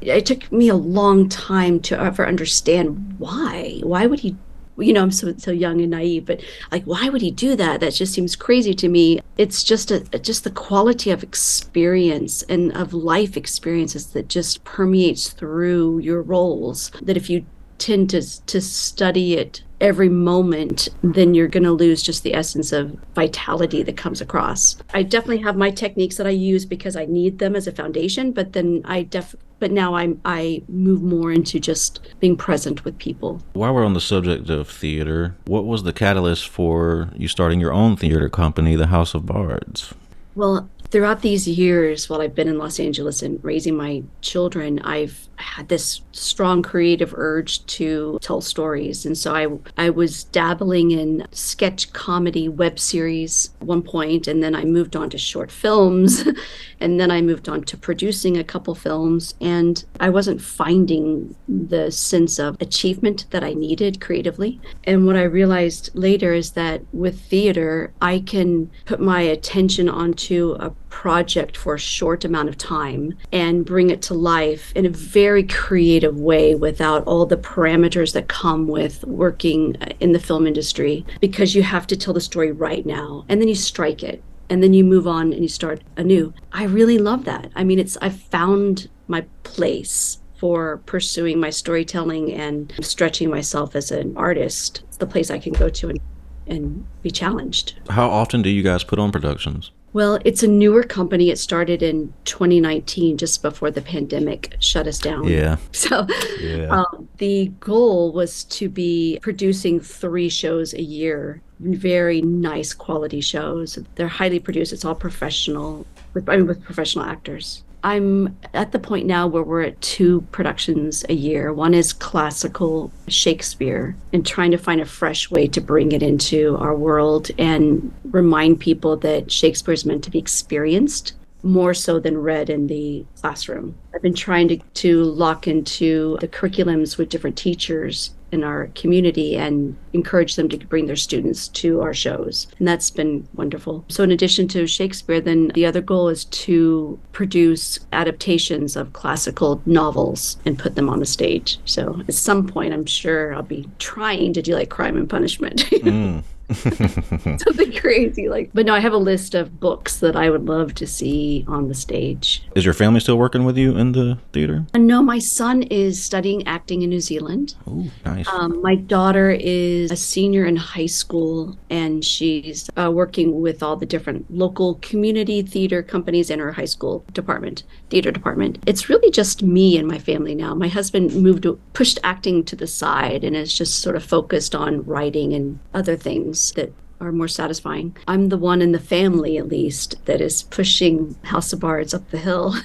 yeah. 0.00 0.14
It 0.14 0.26
took 0.26 0.50
me 0.52 0.68
a 0.68 0.74
long 0.74 1.28
time 1.28 1.80
to 1.80 1.98
ever 1.98 2.26
understand 2.26 3.16
why. 3.18 3.80
Why 3.82 4.06
would 4.06 4.20
he 4.20 4.36
you 4.80 4.92
know, 4.92 5.02
I'm 5.02 5.10
so 5.10 5.34
so 5.36 5.50
young 5.50 5.80
and 5.80 5.90
naive, 5.90 6.26
but 6.26 6.42
like, 6.72 6.84
why 6.84 7.08
would 7.08 7.20
he 7.20 7.30
do 7.30 7.54
that? 7.56 7.80
That 7.80 7.92
just 7.92 8.14
seems 8.14 8.34
crazy 8.34 8.74
to 8.74 8.88
me. 8.88 9.20
It's 9.36 9.62
just 9.62 9.90
a 9.90 10.00
just 10.18 10.44
the 10.44 10.50
quality 10.50 11.10
of 11.10 11.22
experience 11.22 12.42
and 12.44 12.74
of 12.74 12.94
life 12.94 13.36
experiences 13.36 14.06
that 14.08 14.28
just 14.28 14.64
permeates 14.64 15.30
through 15.30 15.98
your 15.98 16.22
roles. 16.22 16.90
That 17.02 17.16
if 17.18 17.28
you 17.28 17.44
tend 17.80 18.10
to 18.10 18.22
to 18.46 18.60
study 18.60 19.34
it 19.34 19.62
every 19.80 20.08
moment, 20.08 20.88
then 21.02 21.34
you're 21.34 21.48
going 21.48 21.64
to 21.64 21.72
lose 21.72 22.02
just 22.02 22.22
the 22.22 22.34
essence 22.34 22.70
of 22.70 22.96
vitality 23.14 23.82
that 23.82 23.96
comes 23.96 24.20
across. 24.20 24.76
I 24.92 25.02
definitely 25.02 25.38
have 25.38 25.56
my 25.56 25.70
techniques 25.70 26.16
that 26.16 26.26
I 26.26 26.30
use 26.30 26.66
because 26.66 26.96
I 26.96 27.06
need 27.06 27.38
them 27.38 27.56
as 27.56 27.66
a 27.66 27.72
foundation, 27.72 28.32
but 28.32 28.52
then 28.52 28.82
I 28.84 29.02
def 29.02 29.34
but 29.58 29.70
now 29.70 29.94
I'm 29.94 30.20
I 30.24 30.62
move 30.68 31.02
more 31.02 31.30
into 31.30 31.60
just 31.60 32.00
being 32.18 32.36
present 32.36 32.84
with 32.84 32.98
people. 32.98 33.42
While 33.52 33.74
we're 33.74 33.84
on 33.84 33.94
the 33.94 34.00
subject 34.00 34.48
of 34.48 34.68
theater, 34.68 35.36
what 35.46 35.66
was 35.66 35.82
the 35.82 35.92
catalyst 35.92 36.48
for 36.48 37.10
you 37.16 37.28
starting 37.28 37.60
your 37.60 37.72
own 37.72 37.96
theater 37.96 38.28
company, 38.28 38.74
the 38.74 38.86
House 38.86 39.14
of 39.14 39.26
Bards? 39.26 39.94
Well, 40.34 40.68
throughout 40.90 41.22
these 41.22 41.46
years 41.46 42.08
while 42.08 42.20
I've 42.20 42.34
been 42.34 42.48
in 42.48 42.58
Los 42.58 42.80
Angeles 42.80 43.22
and 43.22 43.42
raising 43.44 43.76
my 43.76 44.02
children, 44.20 44.80
I've 44.80 45.28
had 45.36 45.68
this 45.68 46.02
strong 46.12 46.62
creative 46.62 47.14
urge 47.14 47.64
to 47.64 48.18
tell 48.20 48.40
stories. 48.40 49.06
And 49.06 49.16
so 49.16 49.34
I 49.34 49.86
I 49.86 49.90
was 49.90 50.24
dabbling 50.24 50.90
in 50.90 51.26
sketch 51.32 51.92
comedy 51.92 52.48
web 52.48 52.78
series 52.78 53.50
at 53.60 53.66
one 53.66 53.82
point 53.82 54.26
and 54.26 54.42
then 54.42 54.54
I 54.54 54.64
moved 54.64 54.96
on 54.96 55.08
to 55.10 55.18
short 55.18 55.50
films 55.50 56.24
and 56.80 57.00
then 57.00 57.10
I 57.10 57.22
moved 57.22 57.48
on 57.48 57.62
to 57.64 57.76
producing 57.76 58.36
a 58.36 58.44
couple 58.44 58.74
films 58.74 59.34
and 59.40 59.82
I 59.98 60.10
wasn't 60.10 60.42
finding 60.42 61.34
the 61.48 61.90
sense 61.90 62.38
of 62.38 62.56
achievement 62.60 63.26
that 63.30 63.44
I 63.44 63.54
needed 63.54 64.00
creatively. 64.00 64.60
And 64.84 65.06
what 65.06 65.16
I 65.16 65.22
realized 65.22 65.90
later 65.94 66.34
is 66.34 66.52
that 66.52 66.82
with 66.92 67.20
theater, 67.20 67.92
I 68.00 68.20
can 68.20 68.70
put 68.84 69.00
my 69.00 69.20
attention 69.22 69.88
onto 69.88 70.56
a 70.60 70.70
project 70.90 71.56
for 71.56 71.74
a 71.74 71.78
short 71.78 72.24
amount 72.24 72.48
of 72.48 72.58
time 72.58 73.16
and 73.32 73.64
bring 73.64 73.88
it 73.90 74.02
to 74.02 74.14
life 74.14 74.72
in 74.74 74.84
a 74.84 74.90
very 74.90 75.42
creative 75.44 76.18
way 76.18 76.54
without 76.54 77.02
all 77.04 77.24
the 77.24 77.36
parameters 77.36 78.12
that 78.12 78.28
come 78.28 78.66
with 78.66 79.02
working 79.04 79.74
in 80.00 80.12
the 80.12 80.18
film 80.18 80.46
industry 80.46 81.06
because 81.20 81.54
you 81.54 81.62
have 81.62 81.86
to 81.86 81.96
tell 81.96 82.12
the 82.12 82.20
story 82.20 82.52
right 82.52 82.84
now 82.84 83.24
and 83.28 83.40
then 83.40 83.48
you 83.48 83.54
strike 83.54 84.02
it 84.02 84.22
and 84.50 84.62
then 84.62 84.74
you 84.74 84.84
move 84.84 85.06
on 85.06 85.32
and 85.32 85.42
you 85.42 85.48
start 85.48 85.80
anew. 85.96 86.34
I 86.52 86.64
really 86.64 86.98
love 86.98 87.24
that. 87.24 87.50
I 87.54 87.64
mean, 87.64 87.78
it's 87.78 87.96
I've 88.02 88.20
found 88.20 88.90
my 89.06 89.24
place 89.44 90.18
for 90.38 90.78
pursuing 90.86 91.38
my 91.38 91.50
storytelling 91.50 92.32
and 92.32 92.72
stretching 92.80 93.30
myself 93.30 93.76
as 93.76 93.90
an 93.90 94.16
artist. 94.16 94.82
It's 94.88 94.96
the 94.96 95.06
place 95.06 95.30
I 95.30 95.38
can 95.38 95.52
go 95.52 95.68
to 95.68 95.90
and, 95.90 96.00
and 96.46 96.86
be 97.02 97.10
challenged. 97.10 97.78
How 97.90 98.08
often 98.08 98.42
do 98.42 98.48
you 98.48 98.62
guys 98.62 98.82
put 98.82 98.98
on 98.98 99.12
productions? 99.12 99.70
Well, 99.92 100.18
it's 100.24 100.42
a 100.42 100.48
newer 100.48 100.82
company. 100.84 101.30
It 101.30 101.38
started 101.38 101.82
in 101.82 102.12
2019, 102.24 103.16
just 103.16 103.42
before 103.42 103.70
the 103.72 103.82
pandemic 103.82 104.56
shut 104.60 104.86
us 104.86 104.98
down. 104.98 105.24
Yeah. 105.26 105.56
So 105.72 106.06
Yeah. 106.40 106.68
um, 106.68 107.08
the 107.18 107.48
goal 107.60 108.12
was 108.12 108.44
to 108.44 108.68
be 108.68 109.18
producing 109.22 109.80
three 109.80 110.28
shows 110.28 110.74
a 110.74 110.82
year, 110.82 111.42
very 111.58 112.22
nice 112.22 112.72
quality 112.72 113.20
shows. 113.20 113.78
They're 113.96 114.08
highly 114.08 114.38
produced. 114.38 114.72
It's 114.72 114.84
all 114.84 114.94
professional, 114.94 115.86
with, 116.14 116.28
I 116.28 116.36
mean, 116.36 116.46
with 116.46 116.62
professional 116.62 117.04
actors. 117.04 117.64
I'm 117.82 118.36
at 118.52 118.72
the 118.72 118.78
point 118.78 119.06
now 119.06 119.26
where 119.26 119.42
we're 119.42 119.62
at 119.62 119.80
two 119.80 120.22
productions 120.32 121.04
a 121.08 121.14
year. 121.14 121.52
One 121.52 121.74
is 121.74 121.92
classical 121.92 122.92
Shakespeare 123.08 123.96
and 124.12 124.26
trying 124.26 124.50
to 124.50 124.58
find 124.58 124.80
a 124.80 124.86
fresh 124.86 125.30
way 125.30 125.46
to 125.48 125.60
bring 125.60 125.92
it 125.92 126.02
into 126.02 126.56
our 126.58 126.74
world 126.74 127.30
and 127.38 127.92
remind 128.04 128.60
people 128.60 128.96
that 128.98 129.32
Shakespeare 129.32 129.74
is 129.74 129.86
meant 129.86 130.04
to 130.04 130.10
be 130.10 130.18
experienced 130.18 131.14
more 131.42 131.72
so 131.72 131.98
than 131.98 132.18
read 132.18 132.50
in 132.50 132.66
the 132.66 133.04
classroom. 133.20 133.74
I've 133.94 134.02
been 134.02 134.14
trying 134.14 134.48
to, 134.48 134.58
to 134.58 135.04
lock 135.04 135.48
into 135.48 136.18
the 136.20 136.28
curriculums 136.28 136.98
with 136.98 137.08
different 137.08 137.38
teachers 137.38 138.10
in 138.32 138.44
our 138.44 138.68
community 138.74 139.36
and 139.36 139.76
encourage 139.92 140.36
them 140.36 140.48
to 140.48 140.58
bring 140.58 140.86
their 140.86 140.96
students 140.96 141.48
to 141.48 141.80
our 141.80 141.94
shows. 141.94 142.46
And 142.58 142.68
that's 142.68 142.90
been 142.90 143.26
wonderful. 143.34 143.84
So, 143.88 144.02
in 144.02 144.10
addition 144.10 144.48
to 144.48 144.66
Shakespeare, 144.66 145.20
then 145.20 145.48
the 145.54 145.66
other 145.66 145.80
goal 145.80 146.08
is 146.08 146.24
to 146.26 146.98
produce 147.12 147.78
adaptations 147.92 148.76
of 148.76 148.92
classical 148.92 149.62
novels 149.66 150.38
and 150.44 150.58
put 150.58 150.74
them 150.74 150.88
on 150.88 151.00
the 151.00 151.06
stage. 151.06 151.58
So, 151.64 152.02
at 152.06 152.14
some 152.14 152.46
point, 152.46 152.72
I'm 152.72 152.86
sure 152.86 153.34
I'll 153.34 153.42
be 153.42 153.68
trying 153.78 154.32
to 154.34 154.42
do 154.42 154.54
like 154.54 154.70
Crime 154.70 154.96
and 154.96 155.08
Punishment. 155.08 155.64
Mm. 155.80 156.22
Something 157.38 157.72
crazy 157.76 158.28
like 158.28 158.50
but 158.52 158.66
no 158.66 158.74
i 158.74 158.80
have 158.80 158.92
a 158.92 158.98
list 158.98 159.34
of 159.34 159.60
books 159.60 159.98
that 159.98 160.16
i 160.16 160.30
would 160.30 160.46
love 160.46 160.74
to 160.74 160.86
see 160.86 161.44
on 161.48 161.68
the 161.68 161.74
stage. 161.74 162.42
Is 162.54 162.64
your 162.64 162.74
family 162.74 163.00
still 163.00 163.18
working 163.18 163.44
with 163.44 163.56
you 163.56 163.76
in 163.76 163.92
the 163.92 164.18
theater? 164.32 164.64
and 164.74 164.86
no 164.86 165.02
my 165.02 165.18
son 165.18 165.62
is 165.64 166.02
studying 166.02 166.46
acting 166.46 166.82
in 166.82 166.90
new 166.90 167.00
zealand. 167.00 167.54
Oh, 167.66 167.90
nice. 168.04 168.26
um, 168.28 168.60
my 168.62 168.74
daughter 168.74 169.30
is 169.30 169.90
a 169.90 169.96
senior 169.96 170.44
in 170.44 170.56
high 170.56 170.86
school 170.86 171.56
and 171.68 172.04
she's 172.04 172.68
uh, 172.76 172.90
working 172.90 173.40
with 173.40 173.62
all 173.62 173.76
the 173.76 173.86
different 173.86 174.30
local 174.30 174.74
community 174.76 175.42
theater 175.42 175.82
companies 175.82 176.30
in 176.30 176.38
her 176.38 176.52
high 176.52 176.64
school 176.64 177.04
department 177.12 177.62
theater 177.90 178.10
department. 178.10 178.58
It's 178.66 178.88
really 178.88 179.10
just 179.10 179.42
me 179.42 179.76
and 179.78 179.86
my 179.86 179.98
family 179.98 180.34
now. 180.34 180.54
My 180.54 180.68
husband 180.68 181.14
moved 181.14 181.46
pushed 181.72 181.98
acting 182.02 182.44
to 182.44 182.56
the 182.56 182.66
side 182.66 183.24
and 183.24 183.36
is 183.36 183.56
just 183.56 183.80
sort 183.80 183.96
of 183.96 184.04
focused 184.04 184.54
on 184.54 184.84
writing 184.84 185.32
and 185.32 185.58
other 185.74 185.96
things 185.96 186.39
that 186.52 186.72
are 187.00 187.12
more 187.12 187.28
satisfying. 187.28 187.96
I'm 188.06 188.28
the 188.28 188.36
one 188.36 188.60
in 188.60 188.72
the 188.72 188.78
family, 188.78 189.38
at 189.38 189.48
least, 189.48 190.04
that 190.04 190.20
is 190.20 190.42
pushing 190.44 191.16
House 191.24 191.52
of 191.52 191.60
Bards 191.60 191.94
up 191.94 192.10
the 192.10 192.18
hill. 192.18 192.54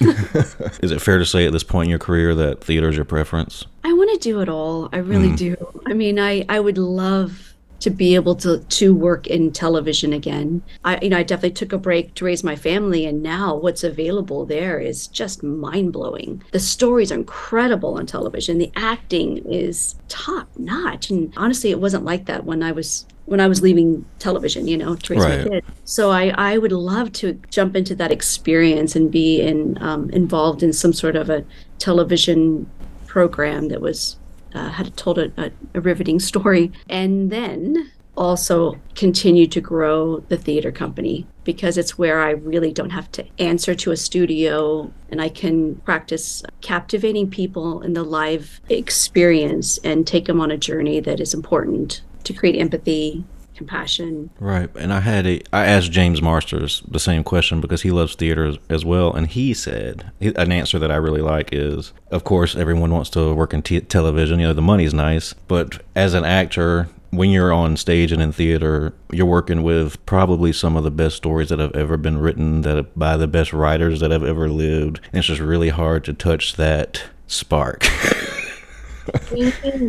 Is 0.82 0.92
it 0.92 1.00
fair 1.00 1.18
to 1.18 1.24
say 1.24 1.46
at 1.46 1.52
this 1.52 1.62
point 1.62 1.86
in 1.86 1.90
your 1.90 1.98
career 1.98 2.34
that 2.34 2.62
theater 2.62 2.88
is 2.88 2.96
your 2.96 3.04
preference? 3.06 3.64
I 3.82 3.92
want 3.92 4.10
to 4.12 4.18
do 4.18 4.40
it 4.40 4.48
all. 4.48 4.88
I 4.92 4.98
really 4.98 5.30
hmm. 5.30 5.36
do. 5.36 5.82
I 5.86 5.94
mean, 5.94 6.18
I 6.18 6.44
I 6.48 6.60
would 6.60 6.76
love 6.76 7.45
to 7.80 7.90
be 7.90 8.14
able 8.14 8.34
to 8.36 8.58
to 8.58 8.94
work 8.94 9.26
in 9.26 9.52
television 9.52 10.12
again. 10.12 10.62
I 10.84 10.98
you 11.02 11.10
know, 11.10 11.18
I 11.18 11.22
definitely 11.22 11.52
took 11.52 11.72
a 11.72 11.78
break 11.78 12.14
to 12.14 12.24
raise 12.24 12.42
my 12.44 12.56
family 12.56 13.04
and 13.06 13.22
now 13.22 13.54
what's 13.56 13.84
available 13.84 14.46
there 14.46 14.78
is 14.80 15.06
just 15.08 15.42
mind-blowing. 15.42 16.42
The 16.52 16.60
stories 16.60 17.12
are 17.12 17.16
incredible 17.16 17.98
on 17.98 18.06
television. 18.06 18.58
The 18.58 18.72
acting 18.76 19.38
is 19.50 19.94
top 20.08 20.48
notch 20.56 21.10
and 21.10 21.32
honestly 21.36 21.70
it 21.70 21.80
wasn't 21.80 22.04
like 22.04 22.26
that 22.26 22.44
when 22.44 22.62
I 22.62 22.72
was 22.72 23.06
when 23.26 23.40
I 23.40 23.48
was 23.48 23.60
leaving 23.60 24.06
television, 24.20 24.68
you 24.68 24.78
know, 24.78 24.94
to 24.94 25.12
raise 25.12 25.24
Right. 25.24 25.44
my 25.44 25.50
kid. 25.50 25.64
So 25.84 26.10
I, 26.10 26.28
I 26.36 26.58
would 26.58 26.72
love 26.72 27.12
to 27.14 27.32
jump 27.50 27.74
into 27.74 27.94
that 27.96 28.12
experience 28.12 28.94
and 28.94 29.10
be 29.10 29.40
in 29.40 29.76
um, 29.82 30.10
involved 30.10 30.62
in 30.62 30.72
some 30.72 30.92
sort 30.92 31.16
of 31.16 31.28
a 31.28 31.44
television 31.78 32.70
program 33.06 33.68
that 33.68 33.80
was 33.80 34.16
uh, 34.56 34.70
had 34.70 34.96
told 34.96 35.18
a, 35.18 35.30
a, 35.36 35.50
a 35.74 35.80
riveting 35.80 36.18
story, 36.20 36.72
and 36.88 37.30
then 37.30 37.92
also 38.16 38.80
continue 38.94 39.46
to 39.46 39.60
grow 39.60 40.20
the 40.28 40.36
theater 40.36 40.72
company 40.72 41.26
because 41.44 41.76
it's 41.76 41.98
where 41.98 42.20
I 42.20 42.30
really 42.30 42.72
don't 42.72 42.90
have 42.90 43.12
to 43.12 43.26
answer 43.38 43.74
to 43.74 43.92
a 43.92 43.96
studio 43.96 44.90
and 45.10 45.20
I 45.20 45.28
can 45.28 45.76
practice 45.76 46.42
captivating 46.62 47.30
people 47.30 47.82
in 47.82 47.92
the 47.92 48.02
live 48.02 48.60
experience 48.68 49.78
and 49.84 50.06
take 50.06 50.24
them 50.24 50.40
on 50.40 50.50
a 50.50 50.56
journey 50.56 50.98
that 51.00 51.20
is 51.20 51.34
important 51.34 52.02
to 52.24 52.32
create 52.32 52.58
empathy, 52.58 53.24
compassion. 53.56 54.30
Right. 54.38 54.70
And 54.76 54.92
I 54.92 55.00
had 55.00 55.26
a 55.26 55.40
I 55.52 55.66
asked 55.66 55.90
James 55.90 56.22
Marsters 56.22 56.82
the 56.88 57.00
same 57.00 57.24
question 57.24 57.60
because 57.60 57.82
he 57.82 57.90
loves 57.90 58.14
theater 58.14 58.46
as, 58.46 58.58
as 58.68 58.84
well 58.84 59.12
and 59.12 59.26
he 59.26 59.54
said 59.54 60.12
an 60.20 60.52
answer 60.52 60.78
that 60.78 60.90
I 60.90 60.96
really 60.96 61.22
like 61.22 61.50
is 61.52 61.92
of 62.10 62.24
course 62.24 62.54
everyone 62.54 62.92
wants 62.92 63.10
to 63.10 63.34
work 63.34 63.54
in 63.54 63.62
t- 63.62 63.80
television, 63.80 64.40
you 64.40 64.46
know, 64.46 64.52
the 64.52 64.62
money's 64.62 64.94
nice, 64.94 65.32
but 65.32 65.82
as 65.94 66.14
an 66.14 66.24
actor 66.24 66.88
when 67.10 67.30
you're 67.30 67.52
on 67.52 67.76
stage 67.76 68.12
and 68.12 68.20
in 68.20 68.32
theater, 68.32 68.92
you're 69.10 69.26
working 69.26 69.62
with 69.62 70.04
probably 70.06 70.52
some 70.52 70.76
of 70.76 70.84
the 70.84 70.90
best 70.90 71.16
stories 71.16 71.48
that 71.48 71.58
have 71.58 71.74
ever 71.74 71.96
been 71.96 72.18
written 72.18 72.62
that 72.62 72.98
by 72.98 73.16
the 73.16 73.26
best 73.26 73.52
writers 73.52 74.00
that 74.00 74.10
have 74.10 74.24
ever 74.24 74.48
lived. 74.48 75.00
And 75.12 75.18
it's 75.18 75.28
just 75.28 75.40
really 75.40 75.70
hard 75.70 76.04
to 76.04 76.12
touch 76.12 76.56
that 76.56 77.04
spark. 77.26 77.86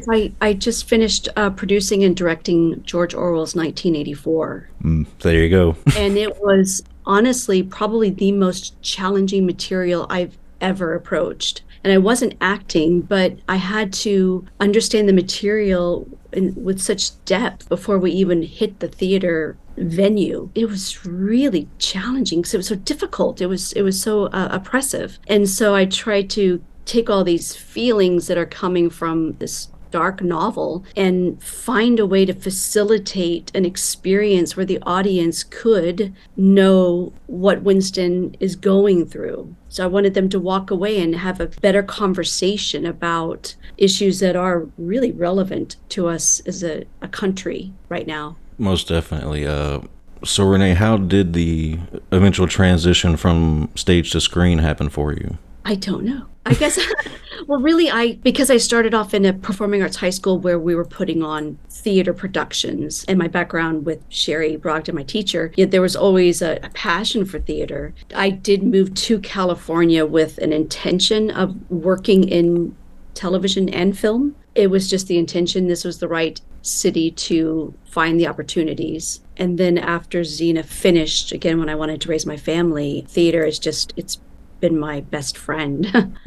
I, 0.10 0.32
I 0.42 0.54
just 0.54 0.88
finished 0.88 1.30
uh, 1.36 1.50
producing 1.50 2.04
and 2.04 2.16
directing 2.16 2.82
George 2.84 3.14
Orwell's 3.14 3.56
1984. 3.56 4.70
Mm, 4.84 5.08
there 5.20 5.44
you 5.44 5.50
go. 5.50 5.76
and 5.96 6.18
it 6.18 6.40
was 6.42 6.84
honestly 7.06 7.64
probably 7.64 8.10
the 8.10 8.32
most 8.32 8.80
challenging 8.82 9.46
material 9.46 10.08
I've 10.10 10.38
ever 10.62 10.94
approached. 10.94 11.64
And 11.84 11.94
I 11.94 11.98
wasn't 12.00 12.36
acting, 12.42 13.02
but 13.02 13.38
I 13.48 13.56
had 13.56 13.94
to 13.94 14.46
understand 14.60 15.08
the 15.08 15.14
material 15.14 16.08
in, 16.34 16.54
with 16.62 16.82
such 16.82 17.24
depth 17.26 17.70
before 17.70 17.98
we 17.98 18.12
even 18.12 18.42
hit 18.42 18.80
the 18.80 18.88
theater 18.88 19.58
venue. 19.78 20.50
It 20.56 20.68
was 20.68 21.06
really 21.06 21.70
challenging 21.78 22.42
because 22.42 22.54
it 22.54 22.58
was 22.58 22.68
so 22.68 22.76
difficult. 22.76 23.42
It 23.42 23.48
was 23.48 23.72
it 23.74 23.84
was 23.84 24.02
so 24.02 24.26
uh, 24.26 24.50
oppressive, 24.52 25.20
and 25.28 25.48
so 25.48 25.76
I 25.76 25.86
tried 25.86 26.30
to 26.32 26.62
take 26.88 27.10
all 27.10 27.24
these 27.24 27.56
feelings 27.56 28.28
that 28.28 28.38
are 28.38 28.46
coming 28.46 28.90
from 28.90 29.34
this 29.34 29.70
dark 29.92 30.22
novel 30.22 30.84
and 30.96 31.42
find 31.42 32.00
a 32.00 32.06
way 32.06 32.26
to 32.26 32.34
facilitate 32.34 33.52
an 33.56 33.66
experience 33.66 34.56
where 34.56 34.66
the 34.66 34.80
audience 34.84 35.44
could 35.44 36.14
know 36.36 37.14
what 37.28 37.64
Winston 37.64 38.36
is 38.40 38.56
going 38.56 39.06
through. 39.06 39.56
So 39.70 39.84
I 39.84 39.88
wanted 39.88 40.14
them 40.14 40.30
to 40.30 40.40
walk 40.40 40.72
away 40.72 41.00
and 41.02 41.16
have 41.16 41.40
a 41.40 41.48
better 41.48 41.84
conversation 41.84 42.86
about 42.86 43.56
issues 43.78 44.20
that 44.20 44.36
are 44.36 44.68
really 44.78 45.12
relevant 45.12 45.78
to 45.90 46.08
us 46.08 46.42
as 46.42 46.64
a, 46.64 46.86
a 47.02 47.08
country 47.08 47.74
right 47.90 48.08
now. 48.08 48.38
Most 48.58 48.88
definitely. 48.88 49.46
Uh, 49.46 49.82
so 50.24 50.46
Renee, 50.46 50.74
how 50.74 50.98
did 50.98 51.34
the 51.34 51.80
eventual 52.12 52.48
transition 52.48 53.18
from 53.18 53.70
stage 53.76 54.12
to 54.12 54.22
screen 54.22 54.60
happen 54.60 54.90
for 54.90 55.14
you? 55.14 55.38
I 55.64 55.76
don't 55.76 56.06
know. 56.06 56.28
I 56.48 56.54
guess, 56.54 56.80
well, 57.48 57.60
really, 57.60 57.92
I 57.92 58.14
because 58.24 58.50
I 58.50 58.58
started 58.58 58.94
off 58.94 59.14
in 59.14 59.26
a 59.26 59.34
performing 59.34 59.82
arts 59.82 59.98
high 59.98 60.12
school 60.12 60.40
where 60.40 60.58
we 60.58 60.76
were 60.76 60.86
putting 60.86 61.22
on 61.22 61.60
theater 61.70 62.14
productions, 62.14 63.04
and 63.10 63.20
my 63.20 63.28
background 63.28 63.86
with 63.86 64.02
Sherry 64.08 64.56
Brogdon, 64.56 64.94
my 64.94 65.04
teacher, 65.04 65.52
yet 65.58 65.72
there 65.72 65.82
was 65.82 65.96
always 65.96 66.42
a, 66.42 66.60
a 66.64 66.70
passion 66.70 67.26
for 67.26 67.40
theater. 67.40 67.94
I 68.16 68.30
did 68.30 68.64
move 68.64 68.94
to 68.94 69.20
California 69.20 70.06
with 70.06 70.38
an 70.38 70.54
intention 70.54 71.32
of 71.32 71.70
working 71.70 72.30
in 72.30 72.76
television 73.14 73.68
and 73.68 73.98
film. 73.98 74.36
It 74.56 74.68
was 74.68 74.90
just 74.90 75.08
the 75.08 75.18
intention. 75.18 75.68
This 75.68 75.84
was 75.84 76.00
the 76.00 76.08
right 76.08 76.40
city 76.62 77.12
to 77.12 77.74
find 77.86 78.20
the 78.20 78.28
opportunities. 78.28 79.22
And 79.36 79.58
then 79.58 79.78
after 79.78 80.22
Xena 80.22 80.64
finished, 80.66 81.32
again, 81.32 81.60
when 81.60 81.70
I 81.70 81.76
wanted 81.76 82.02
to 82.02 82.10
raise 82.10 82.26
my 82.26 82.38
family, 82.38 83.06
theater 83.08 83.44
is 83.44 83.60
just, 83.60 83.94
it's 83.96 84.20
been 84.60 84.78
my 84.80 85.02
best 85.02 85.38
friend. 85.38 86.14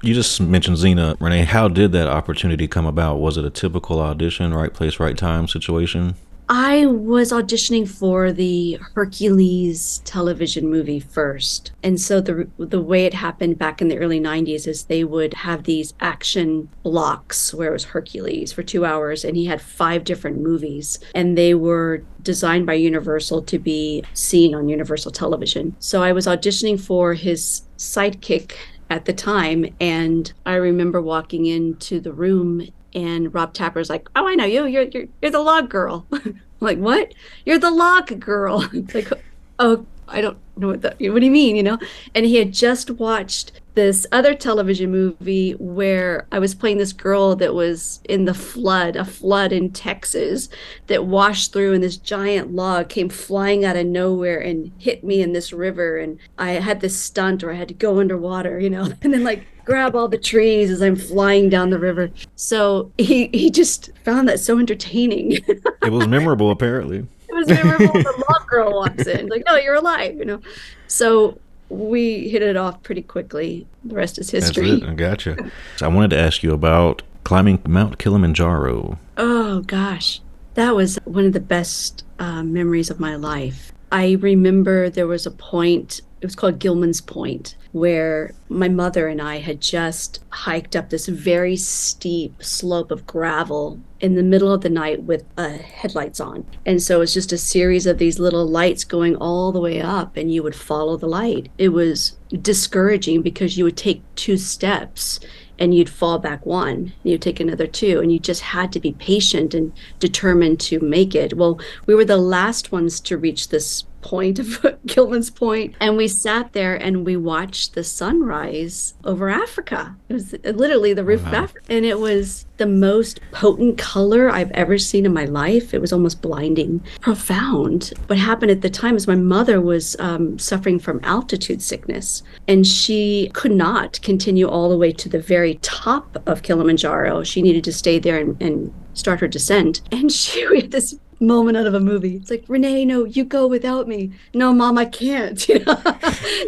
You 0.00 0.14
just 0.14 0.40
mentioned 0.40 0.76
Xena. 0.76 1.20
Renee, 1.20 1.44
how 1.44 1.66
did 1.66 1.90
that 1.92 2.06
opportunity 2.06 2.68
come 2.68 2.86
about? 2.86 3.16
Was 3.18 3.36
it 3.36 3.44
a 3.44 3.50
typical 3.50 3.98
audition, 4.00 4.54
right 4.54 4.72
place, 4.72 5.00
right 5.00 5.18
time 5.18 5.48
situation? 5.48 6.14
I 6.50 6.86
was 6.86 7.30
auditioning 7.30 7.86
for 7.86 8.32
the 8.32 8.78
Hercules 8.94 10.00
television 10.04 10.70
movie 10.70 11.00
first. 11.00 11.72
And 11.82 12.00
so 12.00 12.22
the 12.22 12.48
the 12.58 12.80
way 12.80 13.04
it 13.04 13.12
happened 13.12 13.58
back 13.58 13.82
in 13.82 13.88
the 13.88 13.98
early 13.98 14.18
90s 14.18 14.66
is 14.66 14.84
they 14.84 15.04
would 15.04 15.34
have 15.34 15.64
these 15.64 15.92
action 16.00 16.70
blocks 16.82 17.52
where 17.52 17.68
it 17.68 17.72
was 17.72 17.84
Hercules 17.84 18.52
for 18.52 18.62
2 18.62 18.86
hours 18.86 19.24
and 19.24 19.36
he 19.36 19.44
had 19.44 19.60
five 19.60 20.04
different 20.04 20.40
movies 20.40 20.98
and 21.14 21.36
they 21.36 21.54
were 21.54 22.02
designed 22.22 22.66
by 22.66 22.74
Universal 22.74 23.42
to 23.42 23.58
be 23.58 24.02
seen 24.14 24.54
on 24.54 24.70
Universal 24.70 25.12
television. 25.12 25.76
So 25.80 26.02
I 26.02 26.12
was 26.12 26.26
auditioning 26.26 26.80
for 26.80 27.12
his 27.12 27.62
sidekick 27.76 28.52
at 28.90 29.04
the 29.04 29.12
time. 29.12 29.66
And 29.80 30.32
I 30.46 30.54
remember 30.54 31.00
walking 31.00 31.46
into 31.46 32.00
the 32.00 32.12
room 32.12 32.66
and 32.94 33.32
Rob 33.34 33.54
Tapert's 33.54 33.90
like, 33.90 34.08
"Oh, 34.16 34.26
I 34.26 34.34
know 34.34 34.44
you. 34.44 34.66
You're 34.66 34.84
you're, 34.84 35.06
you're 35.22 35.30
the 35.30 35.40
log 35.40 35.68
girl." 35.68 36.06
Like, 36.60 36.78
"What? 36.78 37.14
You're 37.46 37.60
the 37.60 37.70
log 37.70 38.18
girl?" 38.18 38.68
Like, 38.94 39.12
"Oh, 39.60 39.86
I 40.08 40.20
don't 40.20 40.38
what. 40.60 40.82
What 40.82 40.98
do 40.98 41.24
you 41.24 41.30
mean? 41.30 41.56
You 41.56 41.62
know?" 41.62 41.78
And 42.14 42.26
he 42.26 42.36
had 42.36 42.52
just 42.52 42.90
watched 42.90 43.52
this 43.78 44.08
other 44.10 44.34
television 44.34 44.90
movie 44.90 45.52
where 45.52 46.26
I 46.32 46.40
was 46.40 46.52
playing 46.52 46.78
this 46.78 46.92
girl 46.92 47.36
that 47.36 47.54
was 47.54 48.00
in 48.08 48.24
the 48.24 48.34
flood, 48.34 48.96
a 48.96 49.04
flood 49.04 49.52
in 49.52 49.70
Texas 49.70 50.48
that 50.88 51.06
washed 51.06 51.52
through, 51.52 51.74
and 51.74 51.84
this 51.84 51.96
giant 51.96 52.52
log 52.52 52.88
came 52.88 53.08
flying 53.08 53.64
out 53.64 53.76
of 53.76 53.86
nowhere 53.86 54.40
and 54.40 54.72
hit 54.78 55.04
me 55.04 55.22
in 55.22 55.32
this 55.32 55.52
river. 55.52 55.96
And 55.96 56.18
I 56.38 56.52
had 56.54 56.80
this 56.80 56.98
stunt 56.98 57.44
where 57.44 57.52
I 57.52 57.56
had 57.56 57.68
to 57.68 57.74
go 57.74 58.00
underwater, 58.00 58.58
you 58.58 58.68
know, 58.68 58.90
and 59.02 59.14
then 59.14 59.22
like 59.22 59.46
grab 59.64 59.94
all 59.94 60.08
the 60.08 60.18
trees 60.18 60.72
as 60.72 60.82
I'm 60.82 60.96
flying 60.96 61.48
down 61.48 61.70
the 61.70 61.78
river. 61.78 62.10
So 62.34 62.90
he, 62.98 63.28
he 63.28 63.48
just 63.48 63.90
found 64.02 64.26
that 64.28 64.40
so 64.40 64.58
entertaining. 64.58 65.38
It 65.84 65.92
was 65.92 66.08
memorable, 66.08 66.50
apparently. 66.50 67.06
Was 67.38 67.48
memorable. 67.48 67.92
the 67.92 68.24
log 68.28 68.46
girl 68.48 68.72
walks 68.72 69.06
in, 69.06 69.28
like, 69.28 69.44
oh, 69.46 69.56
you're 69.56 69.74
alive, 69.74 70.16
you 70.16 70.24
know. 70.24 70.40
So 70.86 71.38
we 71.68 72.28
hit 72.28 72.42
it 72.42 72.56
off 72.56 72.82
pretty 72.82 73.02
quickly. 73.02 73.66
The 73.84 73.94
rest 73.94 74.18
is 74.18 74.30
history. 74.30 74.70
That's 74.70 74.82
it. 74.82 74.88
I 74.88 74.94
gotcha. 74.94 75.50
So 75.76 75.86
I 75.86 75.88
wanted 75.88 76.10
to 76.10 76.18
ask 76.18 76.42
you 76.42 76.52
about 76.52 77.02
climbing 77.24 77.60
Mount 77.66 77.98
Kilimanjaro. 77.98 78.98
Oh 79.16 79.60
gosh, 79.60 80.20
that 80.54 80.74
was 80.74 80.98
one 81.04 81.24
of 81.24 81.32
the 81.32 81.40
best 81.40 82.04
uh, 82.18 82.42
memories 82.42 82.90
of 82.90 83.00
my 83.00 83.16
life. 83.16 83.72
I 83.92 84.12
remember 84.20 84.90
there 84.90 85.06
was 85.06 85.26
a 85.26 85.30
point, 85.30 86.00
it 86.20 86.26
was 86.26 86.34
called 86.34 86.58
Gilman's 86.58 87.00
Point, 87.00 87.54
where 87.72 88.34
my 88.48 88.68
mother 88.68 89.08
and 89.08 89.20
I 89.20 89.38
had 89.38 89.60
just 89.60 90.20
hiked 90.30 90.74
up 90.76 90.90
this 90.90 91.06
very 91.06 91.56
steep 91.56 92.42
slope 92.42 92.90
of 92.90 93.06
gravel 93.06 93.80
in 94.00 94.14
the 94.14 94.22
middle 94.22 94.52
of 94.52 94.60
the 94.60 94.70
night 94.70 95.02
with 95.02 95.24
uh, 95.36 95.50
headlights 95.50 96.20
on. 96.20 96.46
And 96.64 96.82
so 96.82 97.00
it's 97.00 97.14
just 97.14 97.32
a 97.32 97.38
series 97.38 97.86
of 97.86 97.98
these 97.98 98.18
little 98.18 98.46
lights 98.46 98.84
going 98.84 99.16
all 99.16 99.52
the 99.52 99.60
way 99.60 99.80
up, 99.80 100.16
and 100.16 100.32
you 100.32 100.42
would 100.42 100.54
follow 100.54 100.96
the 100.96 101.08
light. 101.08 101.48
It 101.58 101.70
was 101.70 102.16
discouraging 102.30 103.22
because 103.22 103.56
you 103.56 103.64
would 103.64 103.76
take 103.76 104.02
two 104.14 104.36
steps 104.36 105.18
and 105.58 105.74
you'd 105.74 105.90
fall 105.90 106.18
back 106.18 106.44
one 106.46 106.74
and 106.74 106.94
you'd 107.02 107.22
take 107.22 107.40
another 107.40 107.66
two 107.66 108.00
and 108.00 108.12
you 108.12 108.18
just 108.18 108.42
had 108.42 108.70
to 108.72 108.80
be 108.80 108.92
patient 108.92 109.54
and 109.54 109.72
determined 109.98 110.60
to 110.60 110.78
make 110.78 111.14
it 111.14 111.36
well 111.36 111.58
we 111.86 111.94
were 111.94 112.04
the 112.04 112.16
last 112.16 112.70
ones 112.70 113.00
to 113.00 113.16
reach 113.16 113.48
this 113.48 113.84
point 114.08 114.38
of 114.38 114.64
Gilman's 114.86 115.28
Point, 115.28 115.74
and 115.80 115.98
we 115.98 116.08
sat 116.08 116.54
there 116.54 116.74
and 116.76 117.04
we 117.04 117.14
watched 117.14 117.74
the 117.74 117.84
sunrise 117.84 118.94
over 119.04 119.28
Africa. 119.28 119.94
It 120.08 120.14
was 120.14 120.32
literally 120.44 120.94
the 120.94 121.04
roof 121.04 121.26
of 121.26 121.34
Africa, 121.34 121.66
and 121.68 121.84
it 121.84 122.00
was 122.00 122.46
the 122.56 122.64
most 122.66 123.20
potent 123.32 123.76
color 123.76 124.30
I've 124.30 124.50
ever 124.52 124.78
seen 124.78 125.04
in 125.04 125.12
my 125.12 125.26
life. 125.26 125.74
It 125.74 125.82
was 125.82 125.92
almost 125.92 126.22
blinding, 126.22 126.82
profound. 127.02 127.92
What 128.06 128.18
happened 128.18 128.50
at 128.50 128.62
the 128.62 128.70
time 128.70 128.96
is 128.96 129.06
my 129.06 129.14
mother 129.14 129.60
was 129.60 129.94
um, 129.98 130.38
suffering 130.38 130.78
from 130.78 131.00
altitude 131.02 131.60
sickness, 131.60 132.22
and 132.48 132.66
she 132.66 133.30
could 133.34 133.52
not 133.52 134.00
continue 134.00 134.48
all 134.48 134.70
the 134.70 134.78
way 134.78 134.90
to 134.90 135.08
the 135.10 135.20
very 135.20 135.56
top 135.56 136.16
of 136.26 136.42
Kilimanjaro. 136.42 137.24
She 137.24 137.42
needed 137.42 137.62
to 137.64 137.74
stay 137.74 137.98
there 137.98 138.18
and, 138.18 138.40
and 138.40 138.72
start 138.94 139.20
her 139.20 139.28
descent. 139.28 139.82
And 139.92 140.10
she 140.20 140.40
had 140.56 140.70
this 140.70 140.98
moment 141.20 141.56
out 141.56 141.66
of 141.66 141.74
a 141.74 141.80
movie. 141.80 142.16
It's 142.16 142.30
like, 142.30 142.44
Renee, 142.48 142.84
no, 142.84 143.04
you 143.04 143.24
go 143.24 143.46
without 143.46 143.88
me. 143.88 144.12
No, 144.34 144.52
mom, 144.52 144.78
I 144.78 144.84
can't. 144.84 145.46
You 145.48 145.64
know? 145.64 145.82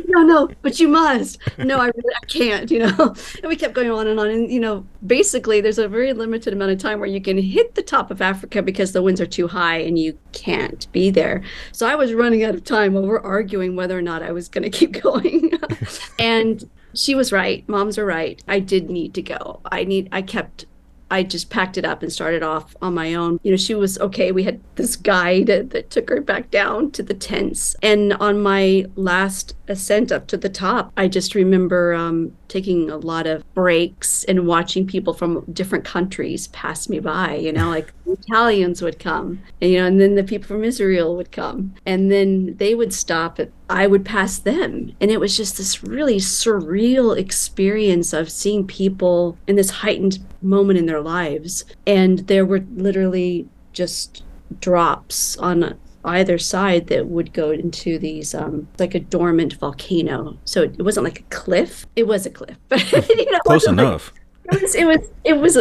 no, 0.09 0.22
no, 0.22 0.50
but 0.61 0.78
you 0.78 0.87
must. 0.87 1.38
No, 1.59 1.78
I 1.78 1.87
really 1.87 2.14
I 2.22 2.26
can't, 2.26 2.70
you 2.70 2.80
know. 2.80 3.14
And 3.42 3.48
we 3.48 3.56
kept 3.56 3.72
going 3.72 3.90
on 3.90 4.06
and 4.06 4.20
on. 4.20 4.28
And, 4.28 4.50
you 4.50 4.61
know, 4.61 4.87
basically 5.06 5.61
there's 5.61 5.78
a 5.78 5.88
very 5.88 6.12
limited 6.12 6.52
amount 6.52 6.72
of 6.72 6.78
time 6.78 7.00
where 7.00 7.09
you 7.09 7.20
can 7.20 7.38
hit 7.38 7.74
the 7.74 7.83
top 7.83 8.11
of 8.11 8.20
Africa 8.20 8.62
because 8.62 8.92
the 8.92 9.02
winds 9.02 9.20
are 9.20 9.26
too 9.26 9.48
high 9.48 9.78
and 9.78 9.98
you 9.98 10.18
can't 10.33 10.90
be 10.92 11.11
there. 11.11 11.42
So 11.72 11.87
I 11.87 11.94
was 11.94 12.12
running 12.12 12.44
out 12.44 12.54
of 12.54 12.62
time 12.62 12.92
while 12.92 13.06
we're 13.06 13.22
arguing 13.22 13.74
whether 13.74 13.98
or 13.98 14.02
not 14.02 14.22
I 14.22 14.33
was 14.33 14.48
gonna 14.48 14.70
keep 14.78 15.00
going. 15.00 15.52
and 16.18 16.68
she 16.94 17.14
was 17.14 17.33
right. 17.33 17.66
Moms 17.68 17.98
are 17.98 18.06
right. 18.06 18.42
I 18.48 18.61
did 18.61 18.90
need 18.90 19.14
to 19.14 19.22
go. 19.22 19.61
I 19.64 19.85
need 19.85 20.09
I 20.12 20.22
kept 20.22 20.66
I 21.11 21.23
just 21.23 21.51
packed 21.51 21.77
it 21.77 21.85
up 21.85 22.03
and 22.03 22.12
started 22.12 22.42
off 22.42 22.77
on 22.81 22.94
my 22.94 23.14
own. 23.14 23.40
You 23.42 23.51
know, 23.51 23.57
she 23.57 23.75
was 23.75 23.99
okay. 23.99 24.33
We 24.33 24.44
had 24.44 24.61
this 24.77 24.96
guide 24.96 25.46
that 25.46 25.90
took 25.90 26.09
her 26.09 26.20
back 26.20 26.51
down 26.51 26.90
to 26.92 27.03
the 27.03 27.14
tents. 27.14 27.75
And 27.83 28.12
on 28.14 28.42
my 28.42 28.87
last 28.96 29.55
ascent 29.68 30.12
up 30.12 30.27
to 30.29 30.37
the 30.37 30.49
top, 30.49 30.92
I 30.96 31.09
just 31.09 31.35
remember 31.35 31.94
um, 31.94 32.37
taking 32.49 32.90
a 32.90 32.96
lot 32.96 33.27
of 33.27 33.42
breaks 33.55 34.25
and 34.25 34.46
watching 34.46 34.87
people 34.87 35.14
from 35.14 35.44
different 35.53 35.85
countries 35.85 36.49
pass 36.49 36.88
me 36.88 37.01
by. 37.01 37.37
You 37.37 37.53
know, 37.53 37.68
like 37.68 37.92
Italians 38.07 38.83
would 38.83 38.99
come, 38.99 39.40
and, 39.61 39.70
you 39.70 39.79
know, 39.79 39.87
and 39.87 40.01
then 40.01 40.14
the 40.14 40.25
people 40.25 40.49
from 40.49 40.64
Israel 40.64 41.16
would 41.16 41.33
come, 41.33 41.75
and 41.87 42.11
then 42.11 42.57
they 42.57 42.75
would 42.75 42.92
stop 42.92 43.38
at 43.40 43.51
I 43.70 43.87
would 43.87 44.04
pass 44.04 44.38
them. 44.38 44.92
And 45.00 45.11
it 45.11 45.20
was 45.20 45.37
just 45.37 45.56
this 45.56 45.83
really 45.85 46.16
surreal 46.16 47.16
experience 47.16 48.12
of 48.12 48.30
seeing 48.30 48.66
people 48.66 49.38
in 49.46 49.54
this 49.54 49.70
heightened 49.70 50.18
moment 50.42 50.78
in 50.78 50.87
their 50.87 51.00
lives. 51.00 51.64
And 51.87 52.18
there 52.26 52.44
were 52.44 52.64
literally 52.74 53.48
just 53.72 54.24
drops 54.61 55.37
on 55.37 55.78
either 56.04 56.38
side 56.38 56.88
that 56.88 57.06
would 57.06 57.33
go 57.33 57.50
into 57.50 57.98
these 57.98 58.35
um 58.35 58.66
like 58.78 58.94
a 58.94 59.00
dormant 59.00 59.52
volcano 59.54 60.37
so 60.46 60.62
it, 60.62 60.83
wasn't 60.83 61.04
like 61.04 61.20
a 61.20 61.22
cliff 61.24 61.87
it 61.94 62.06
was 62.06 62.24
a 62.24 62.30
cliff 62.30 62.56
but 62.70 62.90
you 63.11 63.30
know, 63.30 63.38
close 63.40 63.68
enough 63.68 64.12
like, 64.50 64.54
it 64.54 64.62
was 64.62 64.74
it 64.74 64.85
was 64.87 65.11
it 65.24 65.35
was 65.35 65.59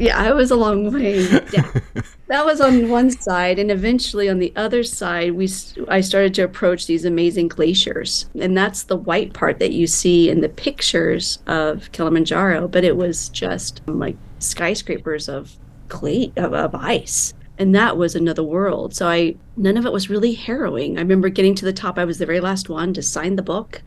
yeah 0.00 0.18
I 0.18 0.32
was 0.32 0.50
a 0.50 0.56
long 0.56 0.92
way. 0.92 1.20
Yeah. 1.52 1.70
That 2.28 2.46
was 2.46 2.60
on 2.60 2.88
one 2.88 3.10
side 3.10 3.58
and 3.58 3.72
eventually 3.72 4.28
on 4.28 4.38
the 4.38 4.52
other 4.54 4.84
side 4.84 5.32
we 5.32 5.48
i 5.88 6.00
started 6.00 6.32
to 6.34 6.42
approach 6.42 6.86
these 6.86 7.04
amazing 7.04 7.48
glaciers. 7.48 8.26
And 8.40 8.56
that's 8.56 8.84
the 8.84 8.96
white 8.96 9.32
part 9.32 9.58
that 9.58 9.72
you 9.72 9.88
see 9.88 10.30
in 10.30 10.40
the 10.40 10.48
pictures 10.48 11.40
of 11.48 11.90
kilimanjaro 11.90 12.68
but 12.68 12.84
it 12.84 12.96
was 12.96 13.30
just 13.30 13.82
like 13.88 14.16
skyscrapers 14.38 15.28
of 15.28 15.56
clay 15.88 16.32
of, 16.36 16.54
of 16.54 16.72
ice. 16.72 17.34
And 17.58 17.74
that 17.74 17.96
was 17.96 18.14
another 18.14 18.44
world. 18.44 18.94
So 18.94 19.08
i 19.08 19.34
none 19.56 19.76
of 19.76 19.84
it 19.84 19.92
was 19.92 20.08
really 20.08 20.34
harrowing. 20.34 20.98
I 20.98 21.00
remember 21.00 21.30
getting 21.30 21.56
to 21.56 21.64
the 21.64 21.72
top. 21.72 21.98
I 21.98 22.04
was 22.04 22.18
the 22.18 22.26
very 22.26 22.40
last 22.40 22.68
one 22.68 22.94
to 22.94 23.02
sign 23.02 23.34
the 23.34 23.42
book 23.42 23.82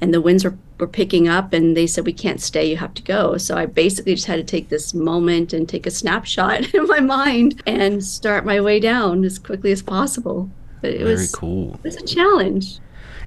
and 0.00 0.12
the 0.12 0.20
winds 0.20 0.44
were, 0.44 0.58
were 0.78 0.86
picking 0.86 1.26
up 1.26 1.52
and 1.52 1.76
they 1.76 1.86
said 1.86 2.04
we 2.04 2.12
can't 2.12 2.40
stay 2.40 2.68
you 2.68 2.76
have 2.76 2.94
to 2.94 3.02
go 3.02 3.36
so 3.38 3.56
i 3.56 3.64
basically 3.64 4.14
just 4.14 4.26
had 4.26 4.36
to 4.36 4.44
take 4.44 4.68
this 4.68 4.92
moment 4.92 5.52
and 5.52 5.68
take 5.68 5.86
a 5.86 5.90
snapshot 5.90 6.62
in 6.74 6.86
my 6.86 7.00
mind 7.00 7.62
and 7.66 8.04
start 8.04 8.44
my 8.44 8.60
way 8.60 8.78
down 8.78 9.24
as 9.24 9.38
quickly 9.38 9.72
as 9.72 9.82
possible 9.82 10.50
but 10.82 10.90
it 10.90 10.98
very 10.98 11.12
was 11.12 11.34
cool 11.34 11.74
it 11.74 11.84
was 11.84 11.96
a 11.96 12.06
challenge 12.06 12.78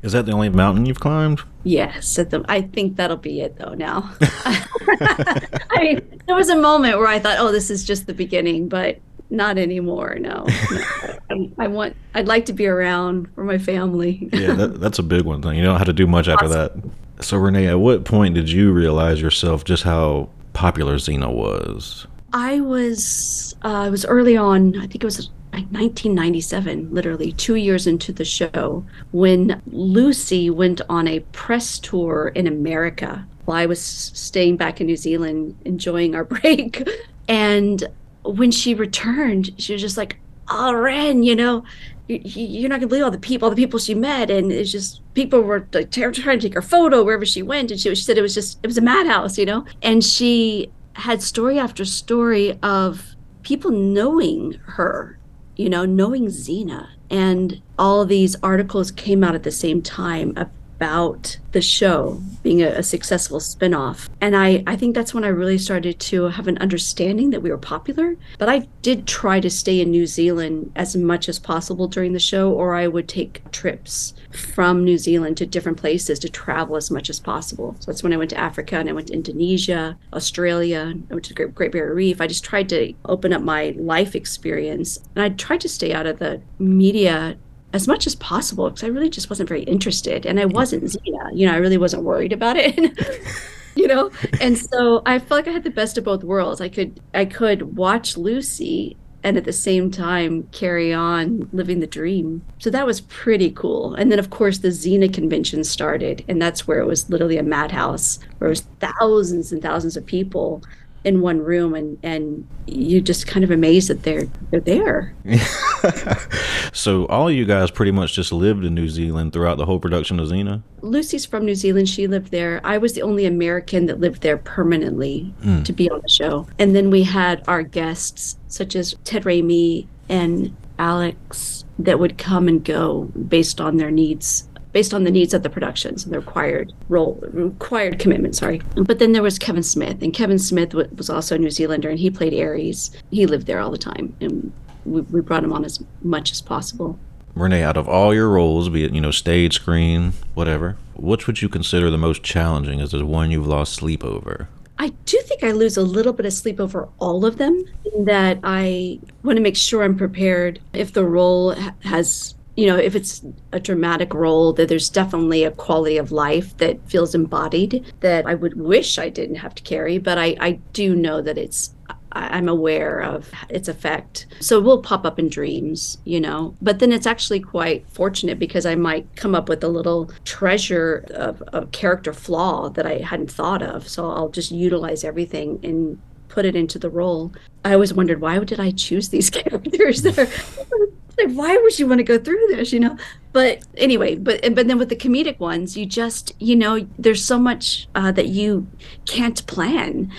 is 0.01 0.13
that 0.13 0.25
the 0.25 0.31
only 0.31 0.49
mountain 0.49 0.85
you've 0.85 0.99
climbed 0.99 1.43
Yes, 1.63 2.15
the, 2.15 2.45
I 2.47 2.61
think 2.61 2.95
that'll 2.95 3.17
be 3.17 3.41
it 3.41 3.57
though. 3.57 3.73
Now, 3.73 4.13
I 4.21 5.77
mean, 5.77 6.21
there 6.25 6.35
was 6.35 6.49
a 6.49 6.55
moment 6.55 6.97
where 6.97 7.07
I 7.07 7.19
thought, 7.19 7.37
"Oh, 7.37 7.51
this 7.51 7.69
is 7.69 7.83
just 7.83 8.07
the 8.07 8.13
beginning," 8.13 8.69
but 8.69 8.99
not 9.29 9.57
anymore. 9.57 10.17
No, 10.19 10.45
no. 10.45 10.83
I, 11.29 11.51
I, 11.65 11.67
want. 11.67 11.95
I'd 12.15 12.27
like 12.27 12.45
to 12.45 12.53
be 12.53 12.65
around 12.65 13.27
for 13.35 13.43
my 13.43 13.57
family. 13.57 14.29
yeah, 14.31 14.53
that, 14.53 14.79
that's 14.79 14.99
a 14.99 15.03
big 15.03 15.23
one. 15.23 15.43
You 15.55 15.63
don't 15.63 15.77
have 15.77 15.87
to 15.87 15.93
do 15.93 16.07
much 16.07 16.27
after 16.29 16.47
that. 16.47 16.73
So, 17.21 17.37
Renee, 17.37 17.67
at 17.67 17.79
what 17.79 18.05
point 18.05 18.35
did 18.35 18.49
you 18.49 18.71
realize 18.71 19.21
yourself 19.21 19.65
just 19.65 19.83
how 19.83 20.29
popular 20.53 20.95
Xena 20.95 21.33
was? 21.33 22.07
I 22.33 22.61
was. 22.61 23.55
Uh, 23.61 23.85
it 23.87 23.91
was 23.91 24.05
early 24.05 24.37
on. 24.37 24.77
I 24.77 24.87
think 24.87 25.03
it 25.03 25.05
was 25.05 25.29
like 25.51 25.65
1997, 25.71 26.93
literally 26.93 27.31
two 27.33 27.55
years 27.55 27.87
into 27.87 28.13
the 28.13 28.23
show, 28.23 28.85
when 29.11 29.61
Lucy 29.67 30.49
went 30.49 30.81
on 30.89 31.07
a 31.07 31.19
press 31.31 31.79
tour 31.79 32.31
in 32.35 32.47
America 32.47 33.25
while 33.45 33.57
I 33.57 33.65
was 33.65 33.81
staying 33.81 34.57
back 34.57 34.79
in 34.79 34.87
New 34.87 34.95
Zealand 34.95 35.57
enjoying 35.65 36.15
our 36.15 36.23
break. 36.35 36.87
And 37.27 37.83
when 38.23 38.51
she 38.51 38.75
returned, 38.75 39.49
she 39.57 39.73
was 39.73 39.81
just 39.81 39.97
like, 39.97 40.17
Oh, 40.51 40.73
Ren, 40.73 41.23
you 41.23 41.35
know, 41.35 41.63
you're 42.07 42.69
not 42.69 42.79
gonna 42.79 42.87
believe 42.87 43.03
all 43.03 43.11
the 43.11 43.19
people, 43.19 43.47
all 43.47 43.49
the 43.55 43.61
people 43.61 43.79
she 43.79 43.93
met, 43.93 44.31
and 44.31 44.51
it's 44.51 44.71
just 44.71 45.01
people 45.19 45.41
were 45.41 45.67
like, 45.73 45.91
trying 45.91 46.13
to 46.13 46.37
take 46.39 46.53
her 46.53 46.61
photo 46.61 47.03
wherever 47.03 47.25
she 47.25 47.41
went, 47.41 47.71
and 47.71 47.79
she, 47.79 47.93
she 47.93 48.03
said 48.03 48.17
it 48.17 48.21
was 48.21 48.33
just 48.33 48.59
it 48.63 48.67
was 48.67 48.77
a 48.77 48.81
madhouse, 48.81 49.37
you 49.37 49.45
know. 49.45 49.65
And 49.81 50.03
she 50.03 50.71
had 50.93 51.21
story 51.21 51.59
after 51.59 51.83
story 51.85 52.57
of 52.63 53.15
people 53.43 53.71
knowing 53.71 54.53
her 54.65 55.19
you 55.59 55.69
know, 55.69 55.83
knowing 55.83 56.27
Xena. 56.27 56.87
And 57.09 57.61
all 57.77 58.05
these 58.05 58.37
articles 58.41 58.91
came 58.91 59.25
out 59.25 59.35
at 59.35 59.43
the 59.43 59.51
same 59.51 59.81
time 59.81 60.33
about 60.79 61.37
the 61.51 61.61
show 61.61 62.21
being 62.41 62.61
a, 62.61 62.67
a 62.67 62.83
successful 62.83 63.39
spinoff. 63.39 64.07
And 64.21 64.33
I, 64.33 64.63
I 64.65 64.77
think 64.77 64.95
that's 64.95 65.13
when 65.13 65.25
I 65.25 65.27
really 65.27 65.57
started 65.57 65.99
to 65.99 66.29
have 66.29 66.47
an 66.47 66.57
understanding 66.59 67.31
that 67.31 67.41
we 67.41 67.49
were 67.49 67.57
popular. 67.57 68.15
But 68.37 68.47
I 68.47 68.59
did 68.81 69.05
try 69.05 69.41
to 69.41 69.49
stay 69.49 69.81
in 69.81 69.91
New 69.91 70.07
Zealand 70.07 70.71
as 70.77 70.95
much 70.95 71.27
as 71.27 71.37
possible 71.37 71.89
during 71.89 72.13
the 72.13 72.19
show, 72.19 72.53
or 72.53 72.75
I 72.75 72.87
would 72.87 73.09
take 73.09 73.51
trips 73.51 74.13
from 74.31 74.85
New 74.85 74.97
Zealand 74.97 75.35
to 75.37 75.45
different 75.45 75.77
places 75.77 76.17
to 76.19 76.29
travel 76.29 76.77
as 76.77 76.89
much 76.89 77.09
as 77.09 77.19
possible. 77.19 77.75
So 77.79 77.91
that's 77.91 78.03
when 78.03 78.13
I 78.13 78.17
went 78.17 78.29
to 78.29 78.39
Africa 78.39 78.77
and 78.77 78.87
I 78.87 78.93
went 78.93 79.07
to 79.07 79.13
Indonesia, 79.13 79.97
Australia, 80.13 80.93
I 81.09 81.13
went 81.13 81.25
to 81.25 81.33
the 81.33 81.47
Great 81.47 81.73
Barrier 81.73 81.93
Reef. 81.93 82.21
I 82.21 82.27
just 82.27 82.45
tried 82.45 82.69
to 82.69 82.93
open 83.03 83.33
up 83.33 83.41
my 83.41 83.75
life 83.77 84.15
experience 84.15 84.99
and 85.15 85.23
I 85.23 85.29
tried 85.29 85.61
to 85.61 85.69
stay 85.69 85.91
out 85.93 86.05
of 86.05 86.19
the 86.19 86.41
media 86.57 87.37
as 87.73 87.87
much 87.87 88.07
as 88.07 88.15
possible 88.15 88.69
because 88.69 88.83
I 88.83 88.87
really 88.87 89.09
just 89.09 89.29
wasn't 89.29 89.49
very 89.49 89.63
interested 89.63 90.25
and 90.25 90.39
I 90.39 90.45
wasn't 90.45 90.83
Xena. 90.83 91.29
You 91.33 91.47
know, 91.47 91.53
I 91.53 91.57
really 91.57 91.77
wasn't 91.77 92.03
worried 92.03 92.33
about 92.33 92.57
it. 92.57 92.77
you 93.75 93.87
know 93.87 94.09
and 94.41 94.57
so 94.57 95.03
i 95.05 95.19
felt 95.19 95.37
like 95.37 95.47
i 95.47 95.51
had 95.51 95.63
the 95.63 95.69
best 95.69 95.95
of 95.95 96.03
both 96.03 96.23
worlds 96.23 96.59
i 96.59 96.67
could 96.67 96.99
i 97.13 97.23
could 97.23 97.77
watch 97.77 98.17
lucy 98.17 98.97
and 99.23 99.37
at 99.37 99.43
the 99.43 99.53
same 99.53 99.91
time 99.91 100.43
carry 100.51 100.93
on 100.93 101.49
living 101.51 101.79
the 101.79 101.87
dream. 101.87 102.41
So 102.59 102.69
that 102.69 102.85
was 102.85 103.01
pretty 103.01 103.51
cool. 103.51 103.93
And 103.95 104.11
then, 104.11 104.19
of 104.19 104.29
course, 104.29 104.59
the 104.59 104.69
Xena 104.69 105.13
convention 105.13 105.63
started, 105.63 106.23
and 106.27 106.41
that's 106.41 106.67
where 106.67 106.79
it 106.79 106.85
was 106.85 107.09
literally 107.09 107.37
a 107.37 107.43
madhouse, 107.43 108.19
where 108.37 108.47
it 108.47 108.51
was 108.51 108.65
thousands 108.79 109.51
and 109.51 109.61
thousands 109.61 109.97
of 109.97 110.05
people 110.05 110.63
in 111.03 111.21
one 111.21 111.39
room 111.39 111.73
and 111.75 111.97
and 112.03 112.47
you're 112.67 113.01
just 113.01 113.25
kind 113.25 113.43
of 113.43 113.51
amazed 113.51 113.89
that 113.89 114.03
they're 114.03 114.27
they're 114.51 114.59
there. 114.59 115.13
So 116.71 117.05
all 117.07 117.31
you 117.31 117.45
guys 117.45 117.71
pretty 117.71 117.91
much 117.91 118.13
just 118.13 118.31
lived 118.31 118.63
in 118.63 118.75
new 118.75 118.89
zealand 118.89 119.33
throughout 119.33 119.57
the 119.57 119.65
whole 119.65 119.79
production 119.79 120.19
of 120.19 120.27
xena? 120.27 120.61
Lucy's 120.81 121.25
from 121.25 121.45
new 121.45 121.55
zealand. 121.55 121.89
She 121.89 122.07
lived 122.07 122.31
there. 122.31 122.61
I 122.63 122.77
was 122.77 122.93
the 122.93 123.01
only 123.01 123.25
american 123.25 123.85
that 123.87 123.99
lived 123.99 124.21
there 124.21 124.37
permanently 124.37 125.33
mm. 125.41 125.63
to 125.65 125.73
be 125.73 125.89
on 125.89 126.01
the 126.01 126.09
show. 126.09 126.47
And 126.57 126.75
then 126.75 126.89
we 126.89 127.03
had 127.03 127.43
our 127.47 127.63
guests 127.63 128.37
such 128.47 128.75
as 128.75 128.95
ted 129.03 129.23
raimi 129.23 129.87
and 130.07 130.55
alex 130.79 131.65
that 131.77 131.99
would 131.99 132.17
come 132.17 132.47
and 132.47 132.63
go 132.63 133.03
based 133.27 133.61
on 133.61 133.77
their 133.77 133.91
needs 133.91 134.47
based 134.71 134.93
on 134.93 135.03
the 135.03 135.11
needs 135.11 135.33
of 135.33 135.43
the 135.43 135.49
productions 135.49 136.03
and 136.03 136.13
the 136.13 136.19
required 136.19 136.73
role, 136.89 137.19
required 137.31 137.99
commitment. 137.99 138.35
Sorry. 138.35 138.61
But 138.75 138.99
then 138.99 139.11
there 139.11 139.23
was 139.23 139.39
Kevin 139.39 139.63
Smith, 139.63 140.01
and 140.01 140.13
Kevin 140.13 140.39
Smith 140.39 140.73
was 140.73 141.09
also 141.09 141.35
a 141.35 141.37
New 141.37 141.49
Zealander, 141.49 141.89
and 141.89 141.99
he 141.99 142.09
played 142.09 142.33
Ares. 142.33 142.91
He 143.11 143.25
lived 143.25 143.47
there 143.47 143.59
all 143.59 143.71
the 143.71 143.77
time, 143.77 144.15
and 144.21 144.51
we, 144.85 145.01
we 145.01 145.21
brought 145.21 145.43
him 145.43 145.53
on 145.53 145.65
as 145.65 145.83
much 146.01 146.31
as 146.31 146.41
possible. 146.41 146.99
Renee, 147.35 147.63
out 147.63 147.77
of 147.77 147.87
all 147.87 148.13
your 148.13 148.29
roles, 148.29 148.69
be 148.69 148.83
it 148.83 148.93
you 148.93 149.01
know 149.01 149.11
stage, 149.11 149.55
screen, 149.55 150.13
whatever, 150.33 150.77
which 150.95 151.27
would 151.27 151.41
you 151.41 151.49
consider 151.49 151.89
the 151.89 151.97
most 151.97 152.23
challenging? 152.23 152.79
Is 152.79 152.91
the 152.91 153.05
one 153.05 153.31
you've 153.31 153.47
lost 153.47 153.73
sleep 153.73 154.03
over? 154.03 154.49
I 154.77 154.89
do 155.05 155.19
think 155.21 155.43
I 155.43 155.51
lose 155.51 155.75
a 155.75 155.81
little 155.81 156.13
bit 156.13 156.25
of 156.25 156.31
sleep 156.31 156.59
over 156.59 156.87
all 156.99 157.25
of 157.25 157.37
them. 157.37 157.65
In 157.93 158.05
that 158.05 158.39
I 158.43 158.99
want 159.23 159.35
to 159.35 159.43
make 159.43 159.57
sure 159.57 159.83
I'm 159.83 159.97
prepared 159.97 160.59
if 160.73 160.93
the 160.93 161.05
role 161.05 161.53
has 161.83 162.35
you 162.59 162.65
know, 162.65 162.75
if 162.75 162.93
it's 162.93 163.23
a 163.53 163.59
dramatic 163.59 164.13
role, 164.13 164.51
that 164.51 164.67
there's 164.67 164.89
definitely 164.89 165.45
a 165.45 165.51
quality 165.51 165.95
of 165.95 166.11
life 166.11 166.57
that 166.57 166.77
feels 166.89 167.15
embodied 167.15 167.85
that 168.01 168.25
I 168.25 168.35
would 168.35 168.59
wish 168.59 168.99
I 168.99 169.07
didn't 169.07 169.37
have 169.37 169.55
to 169.55 169.63
carry, 169.63 169.97
but 169.97 170.17
I, 170.17 170.35
I 170.41 170.51
do 170.73 170.93
know 170.93 171.21
that 171.21 171.37
it's 171.37 171.73
I'm 172.11 172.49
aware 172.49 173.01
of 173.01 173.31
its 173.49 173.69
effect. 173.69 174.25
So 174.41 174.57
it 174.57 174.63
will 174.63 174.81
pop 174.81 175.05
up 175.05 175.19
in 175.19 175.29
dreams, 175.29 175.99
you 176.03 176.19
know. 176.19 176.55
But 176.61 176.79
then 176.79 176.91
it's 176.91 177.05
actually 177.07 177.39
quite 177.39 177.87
fortunate 177.87 178.39
because 178.39 178.65
I 178.65 178.75
might 178.75 179.07
come 179.15 179.35
up 179.35 179.47
with 179.47 179.63
a 179.63 179.69
little 179.69 180.11
treasure 180.25 181.05
of 181.11 181.41
a 181.53 181.65
character 181.67 182.11
flaw 182.11 182.67
that 182.69 182.85
I 182.85 182.97
hadn't 182.97 183.31
thought 183.31 183.61
of. 183.61 183.87
So 183.87 184.09
I'll 184.09 184.29
just 184.29 184.51
utilize 184.51 185.03
everything 185.05 185.59
and 185.63 186.01
put 186.27 186.45
it 186.45 186.55
into 186.57 186.77
the 186.77 186.89
role. 186.89 187.31
I 187.63 187.73
always 187.73 187.93
wondered 187.93 188.19
why 188.19 188.39
did 188.39 188.59
I 188.59 188.71
choose 188.71 189.09
these 189.09 189.29
characters? 189.39 190.05
like 191.23 191.35
why 191.35 191.57
would 191.57 191.77
you 191.77 191.87
want 191.87 191.99
to 191.99 192.03
go 192.03 192.17
through 192.17 192.45
this 192.49 192.73
you 192.73 192.79
know? 192.79 192.97
But 193.31 193.63
anyway 193.77 194.15
but 194.15 194.41
but 194.55 194.67
then 194.67 194.77
with 194.77 194.89
the 194.89 194.95
comedic 194.95 195.39
ones 195.39 195.77
you 195.77 195.85
just 195.85 196.33
you 196.39 196.55
know 196.55 196.87
there's 196.97 197.23
so 197.23 197.37
much 197.37 197.87
uh, 197.95 198.11
that 198.13 198.27
you 198.27 198.67
can't 199.05 199.45
plan 199.45 200.11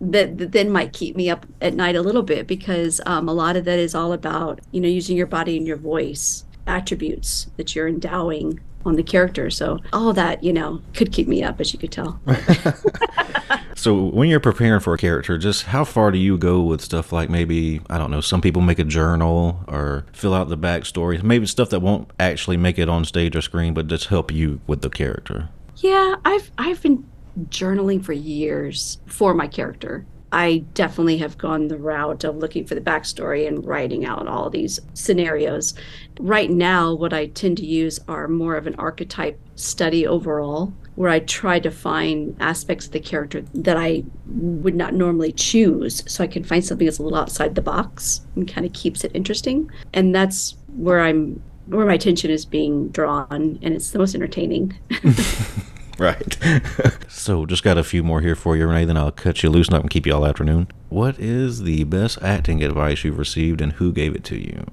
that, 0.00 0.38
that, 0.38 0.52
then 0.52 0.70
might 0.70 0.92
keep 0.92 1.14
me 1.14 1.30
up 1.30 1.46
at 1.60 1.74
night 1.74 1.94
a 1.94 2.02
little 2.02 2.22
bit 2.22 2.46
because 2.46 3.00
um, 3.06 3.28
a 3.28 3.32
lot 3.32 3.56
of 3.56 3.64
that 3.64 3.78
is 3.78 3.94
all 3.94 4.12
about 4.12 4.60
you 4.72 4.80
know 4.80 4.88
using 4.88 5.16
your 5.16 5.26
body 5.26 5.56
and 5.56 5.66
your 5.66 5.76
voice 5.76 6.44
attributes 6.66 7.48
that 7.56 7.74
you're 7.74 7.88
endowing 7.88 8.60
on 8.84 8.96
the 8.96 9.02
character. 9.02 9.50
So 9.50 9.80
all 9.92 10.12
that, 10.14 10.42
you 10.42 10.52
know, 10.52 10.80
could 10.94 11.12
keep 11.12 11.28
me 11.28 11.42
up, 11.42 11.60
as 11.60 11.72
you 11.72 11.78
could 11.78 11.92
tell. 11.92 12.20
so 13.74 14.04
when 14.06 14.28
you're 14.28 14.40
preparing 14.40 14.80
for 14.80 14.94
a 14.94 14.98
character, 14.98 15.36
just 15.38 15.64
how 15.64 15.84
far 15.84 16.10
do 16.10 16.18
you 16.18 16.38
go 16.38 16.62
with 16.62 16.80
stuff 16.80 17.12
like 17.12 17.28
maybe, 17.28 17.80
I 17.90 17.98
don't 17.98 18.10
know, 18.10 18.20
some 18.20 18.40
people 18.40 18.62
make 18.62 18.78
a 18.78 18.84
journal 18.84 19.64
or 19.66 20.06
fill 20.12 20.34
out 20.34 20.48
the 20.48 20.58
backstory, 20.58 21.22
maybe 21.22 21.46
stuff 21.46 21.70
that 21.70 21.80
won't 21.80 22.10
actually 22.18 22.56
make 22.56 22.78
it 22.78 22.88
on 22.88 23.04
stage 23.04 23.36
or 23.36 23.42
screen, 23.42 23.74
but 23.74 23.86
just 23.86 24.06
help 24.06 24.30
you 24.30 24.60
with 24.66 24.82
the 24.82 24.90
character? 24.90 25.48
Yeah, 25.76 26.16
I've 26.24 26.50
I've 26.58 26.82
been 26.82 27.06
journaling 27.50 28.04
for 28.04 28.12
years 28.12 28.98
for 29.06 29.32
my 29.34 29.46
character. 29.46 30.06
I 30.32 30.58
definitely 30.74 31.18
have 31.18 31.38
gone 31.38 31.68
the 31.68 31.78
route 31.78 32.24
of 32.24 32.36
looking 32.36 32.66
for 32.66 32.74
the 32.74 32.80
backstory 32.80 33.48
and 33.48 33.64
writing 33.64 34.04
out 34.04 34.28
all 34.28 34.50
these 34.50 34.78
scenarios. 34.94 35.74
Right 36.20 36.50
now, 36.50 36.92
what 36.94 37.12
I 37.12 37.26
tend 37.26 37.56
to 37.58 37.66
use 37.66 37.98
are 38.08 38.28
more 38.28 38.56
of 38.56 38.66
an 38.66 38.74
archetype 38.76 39.40
study 39.54 40.06
overall, 40.06 40.72
where 40.96 41.10
I 41.10 41.20
try 41.20 41.60
to 41.60 41.70
find 41.70 42.36
aspects 42.40 42.86
of 42.86 42.92
the 42.92 43.00
character 43.00 43.42
that 43.54 43.76
I 43.76 44.04
would 44.26 44.74
not 44.74 44.94
normally 44.94 45.32
choose. 45.32 46.02
So 46.06 46.22
I 46.24 46.26
can 46.26 46.44
find 46.44 46.64
something 46.64 46.86
that's 46.86 46.98
a 46.98 47.02
little 47.02 47.18
outside 47.18 47.54
the 47.54 47.62
box 47.62 48.26
and 48.36 48.46
kind 48.46 48.66
of 48.66 48.72
keeps 48.72 49.04
it 49.04 49.12
interesting. 49.14 49.70
And 49.94 50.14
that's 50.14 50.56
where 50.76 51.00
I'm 51.00 51.42
where 51.66 51.86
my 51.86 51.94
attention 51.94 52.30
is 52.30 52.46
being 52.46 52.88
drawn 52.88 53.58
and 53.62 53.74
it's 53.74 53.90
the 53.90 53.98
most 53.98 54.14
entertaining. 54.14 54.78
Right. 56.08 56.38
so 57.08 57.44
just 57.44 57.64
got 57.64 57.76
a 57.76 57.82
few 57.82 58.04
more 58.04 58.20
here 58.20 58.36
for 58.36 58.56
you, 58.56 58.68
Renee, 58.68 58.84
then 58.84 58.96
I'll 58.96 59.10
cut 59.10 59.42
you 59.42 59.50
loose 59.50 59.66
and 59.66 59.76
I 59.76 59.80
can 59.80 59.88
keep 59.88 60.06
you 60.06 60.14
all 60.14 60.24
afternoon. 60.24 60.68
What 60.90 61.18
is 61.18 61.62
the 61.62 61.82
best 61.84 62.22
acting 62.22 62.62
advice 62.62 63.02
you've 63.02 63.18
received 63.18 63.60
and 63.60 63.72
who 63.72 63.92
gave 63.92 64.14
it 64.14 64.22
to 64.24 64.36
you? 64.36 64.64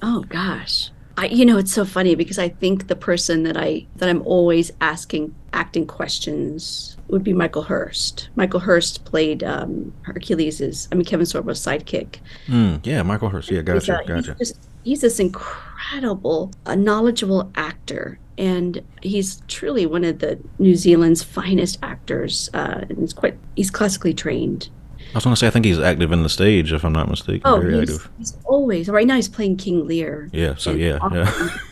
Oh 0.00 0.22
gosh. 0.22 0.90
I, 1.18 1.26
you 1.26 1.44
know, 1.44 1.58
it's 1.58 1.72
so 1.72 1.84
funny 1.84 2.14
because 2.14 2.38
I 2.38 2.48
think 2.48 2.88
the 2.88 2.96
person 2.96 3.42
that 3.42 3.56
I 3.56 3.86
that 3.96 4.08
I'm 4.08 4.22
always 4.22 4.70
asking 4.80 5.34
acting 5.52 5.86
questions 5.86 6.96
would 7.08 7.22
be 7.22 7.34
Michael 7.34 7.62
Hurst. 7.62 8.30
Michael 8.34 8.60
Hurst 8.60 9.04
played 9.04 9.44
um, 9.44 9.92
Hercules's, 10.06 10.88
I 10.90 10.94
mean 10.94 11.04
Kevin 11.04 11.26
Sorbo's 11.26 11.60
sidekick. 11.60 12.16
Mm, 12.46 12.84
yeah, 12.86 13.02
Michael 13.02 13.28
Hurst. 13.28 13.50
Yeah, 13.50 13.60
gotcha, 13.60 13.98
he's, 13.98 14.08
gotcha. 14.08 14.34
He's, 14.38 14.52
just, 14.52 14.68
he's 14.82 15.00
this 15.00 15.18
incredible, 15.20 16.52
uh, 16.66 16.74
knowledgeable 16.74 17.50
actor, 17.54 18.18
and 18.38 18.82
he's 19.02 19.42
truly 19.48 19.86
one 19.86 20.04
of 20.04 20.18
the 20.18 20.38
New 20.58 20.74
Zealand's 20.74 21.22
finest 21.22 21.78
actors. 21.82 22.50
Uh, 22.54 22.84
and 22.88 22.98
he's 22.98 23.12
quite 23.12 23.36
he's 23.56 23.70
classically 23.70 24.14
trained. 24.14 24.68
I 24.98 25.16
was 25.16 25.24
going 25.24 25.34
to 25.34 25.38
say 25.38 25.46
I 25.46 25.50
think 25.50 25.64
he's 25.64 25.78
active 25.78 26.12
in 26.12 26.22
the 26.22 26.28
stage, 26.28 26.72
if 26.72 26.84
I'm 26.84 26.92
not 26.92 27.08
mistaken. 27.08 27.42
Oh, 27.44 27.60
Very 27.60 27.80
he's, 27.80 27.96
active. 27.96 28.10
he's 28.18 28.36
always 28.44 28.88
right 28.88 29.06
now. 29.06 29.16
He's 29.16 29.28
playing 29.28 29.58
King 29.58 29.86
Lear. 29.86 30.30
Yeah. 30.32 30.54
So 30.56 30.72
yeah, 30.72 30.98
yeah. 31.12 31.48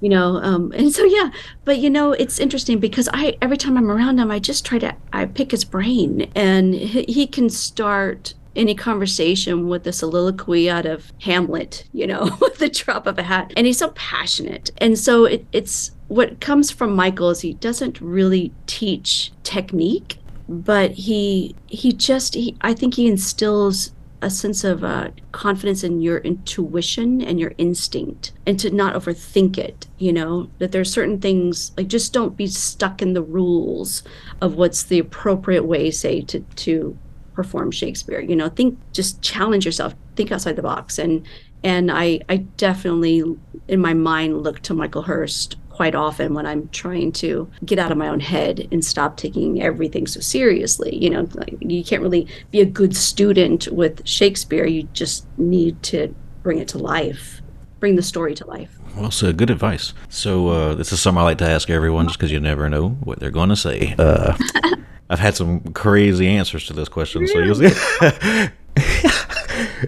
you 0.00 0.10
know 0.10 0.36
um 0.42 0.72
and 0.76 0.92
so 0.92 1.04
yeah 1.04 1.30
but 1.64 1.78
you 1.78 1.88
know 1.88 2.12
it's 2.12 2.38
interesting 2.38 2.78
because 2.78 3.08
i 3.14 3.36
every 3.40 3.56
time 3.56 3.78
i'm 3.78 3.90
around 3.90 4.18
him 4.18 4.30
i 4.30 4.38
just 4.38 4.64
try 4.64 4.78
to 4.78 4.94
i 5.14 5.24
pick 5.24 5.50
his 5.50 5.64
brain 5.64 6.30
and 6.34 6.74
he, 6.74 7.04
he 7.08 7.26
can 7.26 7.48
start 7.48 8.34
any 8.56 8.74
conversation 8.74 9.68
with 9.68 9.84
the 9.84 9.92
soliloquy 9.92 10.68
out 10.68 10.86
of 10.86 11.12
Hamlet, 11.20 11.84
you 11.92 12.06
know, 12.06 12.36
with 12.40 12.58
the 12.58 12.68
drop 12.68 13.06
of 13.06 13.18
a 13.18 13.22
hat. 13.22 13.52
And 13.56 13.66
he's 13.66 13.78
so 13.78 13.90
passionate. 13.90 14.70
And 14.78 14.98
so 14.98 15.24
it, 15.24 15.46
it's 15.52 15.92
what 16.08 16.40
comes 16.40 16.70
from 16.70 16.94
Michael 16.94 17.30
is 17.30 17.40
he 17.40 17.54
doesn't 17.54 18.00
really 18.00 18.52
teach 18.66 19.32
technique, 19.42 20.18
but 20.48 20.92
he 20.92 21.54
he 21.66 21.92
just 21.92 22.34
he, 22.34 22.56
I 22.60 22.74
think 22.74 22.94
he 22.94 23.08
instills 23.08 23.92
a 24.22 24.30
sense 24.30 24.64
of 24.64 24.82
uh, 24.82 25.10
confidence 25.32 25.84
in 25.84 26.00
your 26.00 26.18
intuition 26.18 27.20
and 27.20 27.38
your 27.38 27.52
instinct 27.58 28.32
and 28.46 28.58
to 28.58 28.70
not 28.70 28.94
overthink 28.94 29.58
it 29.58 29.86
you 29.98 30.12
know 30.12 30.48
that 30.58 30.72
there's 30.72 30.90
certain 30.90 31.20
things 31.20 31.72
like 31.76 31.86
just 31.86 32.12
don't 32.12 32.36
be 32.36 32.46
stuck 32.46 33.02
in 33.02 33.12
the 33.12 33.22
rules 33.22 34.02
of 34.40 34.54
what's 34.54 34.84
the 34.84 34.98
appropriate 34.98 35.64
way 35.64 35.90
say 35.90 36.22
to 36.22 36.40
to 36.56 36.96
perform 37.36 37.70
Shakespeare. 37.70 38.20
You 38.20 38.34
know, 38.34 38.48
think 38.48 38.78
just 38.92 39.22
challenge 39.22 39.64
yourself, 39.64 39.94
think 40.16 40.32
outside 40.32 40.56
the 40.56 40.62
box. 40.62 40.98
And 40.98 41.24
and 41.62 41.92
I 41.92 42.20
I 42.28 42.38
definitely 42.56 43.22
in 43.68 43.80
my 43.80 43.94
mind 43.94 44.42
look 44.42 44.60
to 44.62 44.74
Michael 44.74 45.02
Hurst 45.02 45.56
quite 45.68 45.94
often 45.94 46.32
when 46.32 46.46
I'm 46.46 46.68
trying 46.70 47.12
to 47.12 47.50
get 47.64 47.78
out 47.78 47.92
of 47.92 47.98
my 47.98 48.08
own 48.08 48.20
head 48.20 48.66
and 48.72 48.82
stop 48.82 49.18
taking 49.18 49.62
everything 49.62 50.06
so 50.06 50.20
seriously. 50.20 50.96
You 50.96 51.10
know, 51.10 51.28
like, 51.34 51.54
you 51.60 51.84
can't 51.84 52.02
really 52.02 52.26
be 52.50 52.62
a 52.62 52.64
good 52.64 52.96
student 52.96 53.68
with 53.68 54.06
Shakespeare. 54.08 54.64
You 54.64 54.84
just 54.94 55.26
need 55.38 55.82
to 55.84 56.14
bring 56.42 56.58
it 56.58 56.68
to 56.68 56.78
life, 56.78 57.42
bring 57.78 57.96
the 57.96 58.02
story 58.02 58.34
to 58.36 58.46
life. 58.46 58.78
Well 58.96 59.10
so 59.10 59.34
Good 59.34 59.50
advice. 59.50 59.92
So 60.08 60.48
uh, 60.48 60.74
this 60.74 60.90
is 60.92 61.02
something 61.02 61.20
I 61.20 61.24
like 61.24 61.38
to 61.38 61.50
ask 61.50 61.68
everyone, 61.68 62.06
just 62.06 62.18
because 62.18 62.32
you 62.32 62.40
never 62.40 62.70
know 62.70 62.88
what 62.88 63.20
they're 63.20 63.30
going 63.30 63.50
to 63.50 63.56
say. 63.56 63.94
Uh, 63.98 64.34
I've 65.08 65.18
had 65.18 65.36
some 65.36 65.60
crazy 65.72 66.26
answers 66.26 66.66
to 66.66 66.72
this 66.72 66.88
question, 66.88 67.26
so 67.26 67.38
you'll 67.38 67.54
see. 67.54 67.68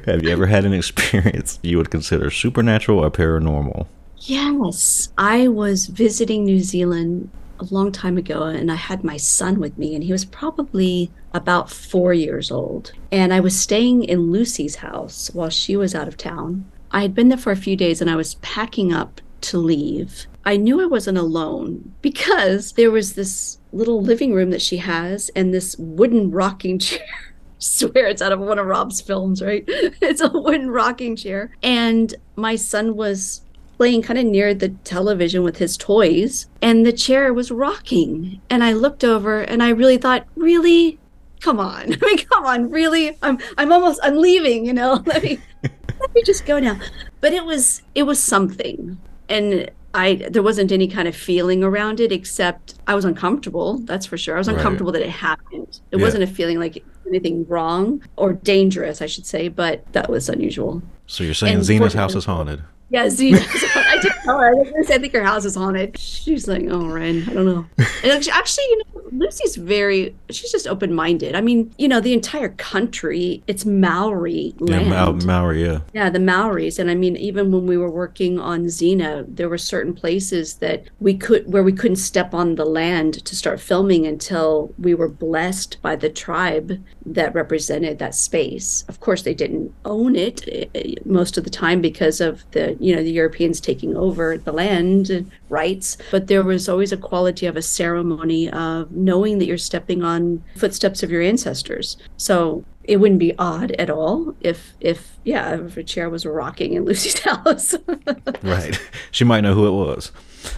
Have 0.07 0.23
you 0.23 0.31
ever 0.31 0.47
had 0.47 0.65
an 0.65 0.73
experience 0.73 1.59
you 1.63 1.77
would 1.77 1.91
consider 1.91 2.31
supernatural 2.31 3.01
or 3.01 3.11
paranormal? 3.11 3.87
Yes. 4.19 5.13
I 5.19 5.49
was 5.49 5.87
visiting 5.87 6.45
New 6.45 6.61
Zealand 6.61 7.31
a 7.61 7.65
long 7.71 7.91
time 7.91 8.17
ago 8.17 8.45
and 8.45 8.71
I 8.71 8.77
had 8.77 9.03
my 9.03 9.17
son 9.17 9.59
with 9.59 9.77
me 9.79 9.95
and 9.95 10.05
he 10.05 10.13
was 10.13 10.25
probably 10.25 11.11
about 11.35 11.71
4 11.71 12.15
years 12.15 12.51
old. 12.51 12.93
And 13.11 13.33
I 13.33 13.41
was 13.41 13.59
staying 13.59 14.05
in 14.05 14.31
Lucy's 14.31 14.77
house 14.77 15.31
while 15.33 15.51
she 15.51 15.77
was 15.77 15.95
out 15.95 16.09
of 16.09 16.17
town. 16.17 16.65
I 16.91 17.03
had 17.03 17.15
been 17.15 17.29
there 17.29 17.39
for 17.39 17.53
a 17.53 17.57
few 17.57 17.77
days 17.77 18.01
and 18.01 18.11
I 18.11 18.17
was 18.17 18.37
packing 18.37 18.93
up 18.93 19.21
to 19.43 19.59
leave. 19.59 20.27
I 20.45 20.57
knew 20.57 20.81
I 20.81 20.87
wasn't 20.87 21.19
alone 21.19 21.95
because 22.01 22.73
there 22.73 22.91
was 22.91 23.15
this 23.15 23.58
little 23.73 24.03
living 24.03 24.33
room 24.33 24.51
that 24.51 24.63
she 24.63 24.79
has 24.79 25.31
and 25.37 25.53
this 25.53 25.77
wooden 25.79 26.31
rocking 26.31 26.79
chair. 26.89 27.35
swear 27.59 28.07
it's 28.07 28.23
out 28.23 28.33
of 28.33 28.41
one 28.41 28.59
of 28.59 28.67
Rob's 28.67 29.01
films, 29.01 29.43
right? 29.43 29.65
It's 29.69 30.21
a 30.21 30.29
wooden 30.29 30.71
rocking 30.71 31.17
chair. 31.17 31.55
And 31.63 32.15
my 32.37 32.57
son 32.57 32.97
was 32.97 33.43
playing 33.79 34.03
kind 34.03 34.19
of 34.19 34.25
near 34.27 34.55
the 34.55 34.71
television 34.71 35.43
with 35.45 35.57
his 35.59 35.77
toys, 35.77 36.47
and 36.61 36.85
the 36.85 36.93
chair 36.93 37.33
was 37.33 37.51
rocking. 37.51 38.41
And 38.51 38.63
I 38.65 38.73
looked 38.73 39.05
over 39.05 39.41
and 39.41 39.63
I 39.63 39.71
really 39.71 39.97
thought, 39.99 40.27
really? 40.37 40.99
Come 41.41 41.61
on. 41.61 41.93
I 42.03 42.07
mean, 42.07 42.19
come 42.19 42.45
on, 42.45 42.71
really? 42.71 43.17
I'm 43.23 43.39
I'm 43.57 43.73
almost 43.73 44.01
I'm 44.03 44.17
leaving, 44.17 44.67
you 44.67 44.73
know. 44.73 45.03
Let 45.07 45.23
me 45.23 45.39
let 45.63 46.15
me 46.15 46.23
just 46.25 46.45
go 46.45 46.59
now. 46.59 46.79
But 47.21 47.33
it 47.33 47.45
was 47.45 47.83
it 47.95 48.03
was 48.03 48.23
something. 48.23 48.99
And 49.29 49.71
I 49.99 50.15
there 50.31 50.43
wasn't 50.45 50.71
any 50.71 50.87
kind 50.87 51.09
of 51.09 51.17
feeling 51.17 51.65
around 51.65 51.99
it 51.99 52.13
except 52.13 52.75
I 52.87 52.95
was 52.95 53.05
uncomfortable. 53.05 53.79
That's 53.91 54.07
for 54.07 54.17
sure. 54.17 54.37
I 54.37 54.39
was 54.39 54.47
Right. 54.49 54.57
uncomfortable 54.57 54.93
that 54.93 55.03
it 55.03 55.11
happened. 55.11 55.81
It 55.91 55.97
Yeah. 55.99 56.05
wasn't 56.05 56.23
a 56.23 56.27
feeling 56.29 56.59
like 56.61 56.85
anything 57.09 57.45
wrong 57.49 58.03
or 58.17 58.33
dangerous, 58.35 59.03
I 59.03 59.07
should 59.07 59.27
say, 59.27 59.49
but 59.49 59.85
that 59.93 60.09
was 60.09 60.29
unusual. 60.29 60.83
So 61.07 61.25
you're 61.25 61.35
saying 61.35 61.55
And 61.55 61.63
Xena's 61.63 61.95
house 61.95 62.15
is 62.15 62.27
haunted? 62.27 62.61
Yeah, 62.91 63.09
Z. 63.09 63.35
I 63.95 63.99
did 64.01 64.13
her. 64.29 64.49
I 64.51 64.53
was 64.55 64.71
gonna 64.71 64.85
say, 64.85 64.95
I 64.95 64.99
think 64.99 65.13
her 65.15 65.25
house 65.25 65.45
is 65.45 65.55
haunted. 65.55 65.99
She's 65.99 66.47
like, 66.49 66.65
oh, 66.69 66.87
Ren, 66.87 67.25
I 67.29 67.33
don't 67.33 67.47
know. 67.47 67.67
And 68.03 68.13
actually, 68.13 68.33
actually, 68.33 68.65
you 68.65 68.79
know, 68.79 69.03
Lucy's 69.13 69.57
very. 69.57 70.15
She's 70.31 70.53
just 70.53 70.69
open 70.69 70.93
minded. 70.95 71.35
I 71.35 71.41
mean, 71.41 71.75
you 71.79 71.89
know, 71.89 72.01
the 72.01 72.13
entire 72.13 72.51
country. 72.51 73.43
It's 73.47 73.65
Maori 73.65 74.55
Yeah, 74.61 74.81
land. 74.81 74.91
Mau- 74.91 75.27
Maori, 75.27 75.65
yeah. 75.65 75.81
Yeah, 75.95 76.11
the 76.11 76.19
Maoris. 76.21 76.79
And 76.79 76.91
I 76.91 76.95
mean, 76.95 77.17
even 77.17 77.51
when 77.51 77.67
we 77.67 77.77
were 77.77 77.91
working 77.91 78.39
on 78.39 78.67
Xena, 78.67 79.25
there 79.29 79.49
were 79.49 79.59
certain 79.59 79.95
places 79.95 80.55
that 80.57 80.85
we 81.01 81.15
could 81.17 81.51
where 81.53 81.63
we 81.63 81.73
couldn't 81.73 81.97
step 81.97 82.35
on 82.35 82.55
the 82.55 82.65
land 82.65 83.25
to 83.25 83.35
start 83.35 83.61
filming 83.61 84.07
until 84.07 84.73
we 84.79 84.95
were 84.95 85.09
blessed 85.09 85.79
by 85.83 85.97
the 85.97 86.11
tribe 86.11 86.73
that 87.07 87.35
represented 87.35 87.99
that 87.99 88.15
space. 88.15 88.85
Of 88.89 89.01
course, 89.01 89.23
they 89.23 89.35
didn't 89.35 89.73
own 89.85 90.15
it 90.15 90.47
eh, 90.49 90.67
eh, 90.75 90.95
most 91.05 91.37
of 91.39 91.45
the 91.45 91.51
time 91.51 91.81
because 91.81 92.21
of 92.21 92.45
the 92.53 92.77
you 92.79 92.95
know 92.95 93.03
the 93.03 93.11
Europeans 93.23 93.61
taking 93.61 93.97
over 93.97 94.18
the 94.45 94.53
land 94.53 95.11
and 95.11 95.31
rights. 95.49 95.97
But 96.11 96.27
there 96.27 96.43
was 96.43 96.69
always 96.69 96.93
a 96.93 96.97
quality 96.97 97.47
of 97.47 97.57
a 97.57 97.63
ceremony 97.63 98.51
of 98.51 98.91
knowing 98.93 99.39
that 99.39 99.47
you're 99.47 99.59
stepping 99.59 100.03
on 100.03 100.43
footsteps 100.57 101.03
of 101.03 101.11
your 101.11 101.23
ancestors. 101.23 101.97
So 102.17 102.65
it 102.85 102.97
wouldn't 103.01 103.21
be 103.21 103.35
odd 103.39 103.73
at 103.73 103.91
all 103.91 104.35
if 104.41 104.73
if 104.81 105.19
yeah 105.25 105.55
if 105.67 105.77
a 105.77 105.83
chair 105.85 106.09
was 106.09 106.25
rocking 106.25 106.73
in 106.73 106.85
lucy's 106.89 107.19
house 107.21 107.75
Right. 108.43 108.81
She 109.11 109.25
might 109.25 109.43
know 109.43 109.55
who 109.55 109.67
it 109.67 109.73
was. 109.73 110.11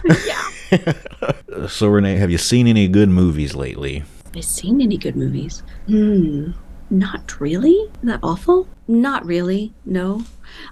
yeah 0.25 1.67
So 1.67 1.87
Renee, 1.89 2.15
have 2.17 2.31
you 2.31 2.37
seen 2.37 2.67
any 2.67 2.87
good 2.87 3.09
movies 3.09 3.53
lately? 3.55 3.99
have 3.99 4.37
i 4.37 4.39
seen 4.39 4.79
any 4.81 4.95
good 4.97 5.17
movies 5.17 5.61
hmm 5.87 6.51
not 6.89 7.39
really 7.41 7.71
Is 7.73 7.89
that 8.03 8.19
awful 8.23 8.65
not 8.87 9.25
really 9.25 9.73
no 9.85 10.23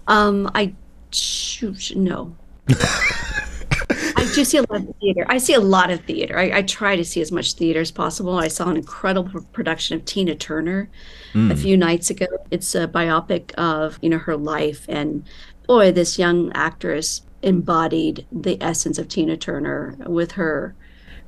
um 0.07 0.49
i 0.55 0.73
shoot 1.11 1.91
no 1.95 2.35
I 2.69 4.31
do 4.33 4.43
see 4.45 4.57
a 4.57 4.61
lot 4.61 4.81
of 4.81 4.95
theater. 4.99 5.25
I 5.27 5.37
see 5.37 5.53
a 5.53 5.59
lot 5.59 5.89
of 5.89 6.01
theater. 6.01 6.37
I, 6.37 6.57
I 6.57 6.61
try 6.61 6.95
to 6.95 7.03
see 7.03 7.21
as 7.21 7.31
much 7.31 7.53
theater 7.53 7.79
as 7.79 7.91
possible. 7.91 8.37
I 8.37 8.47
saw 8.47 8.69
an 8.69 8.77
incredible 8.77 9.41
production 9.53 9.95
of 9.95 10.05
Tina 10.05 10.35
Turner 10.35 10.89
a 11.33 11.37
hmm. 11.37 11.53
few 11.53 11.77
nights 11.77 12.09
ago. 12.09 12.27
It's 12.51 12.75
a 12.75 12.87
biopic 12.87 13.53
of 13.53 13.97
you 14.01 14.09
know 14.09 14.19
her 14.19 14.37
life, 14.37 14.85
and 14.87 15.23
boy, 15.67 15.91
this 15.91 16.19
young 16.19 16.51
actress 16.53 17.23
embodied 17.41 18.25
the 18.31 18.61
essence 18.61 18.97
of 18.97 19.07
Tina 19.07 19.37
Turner 19.37 19.95
with 20.05 20.33
her 20.33 20.75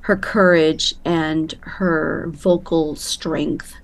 her 0.02 0.16
courage 0.16 0.94
and 1.04 1.54
her 1.62 2.26
vocal 2.30 2.96
strength 2.96 3.74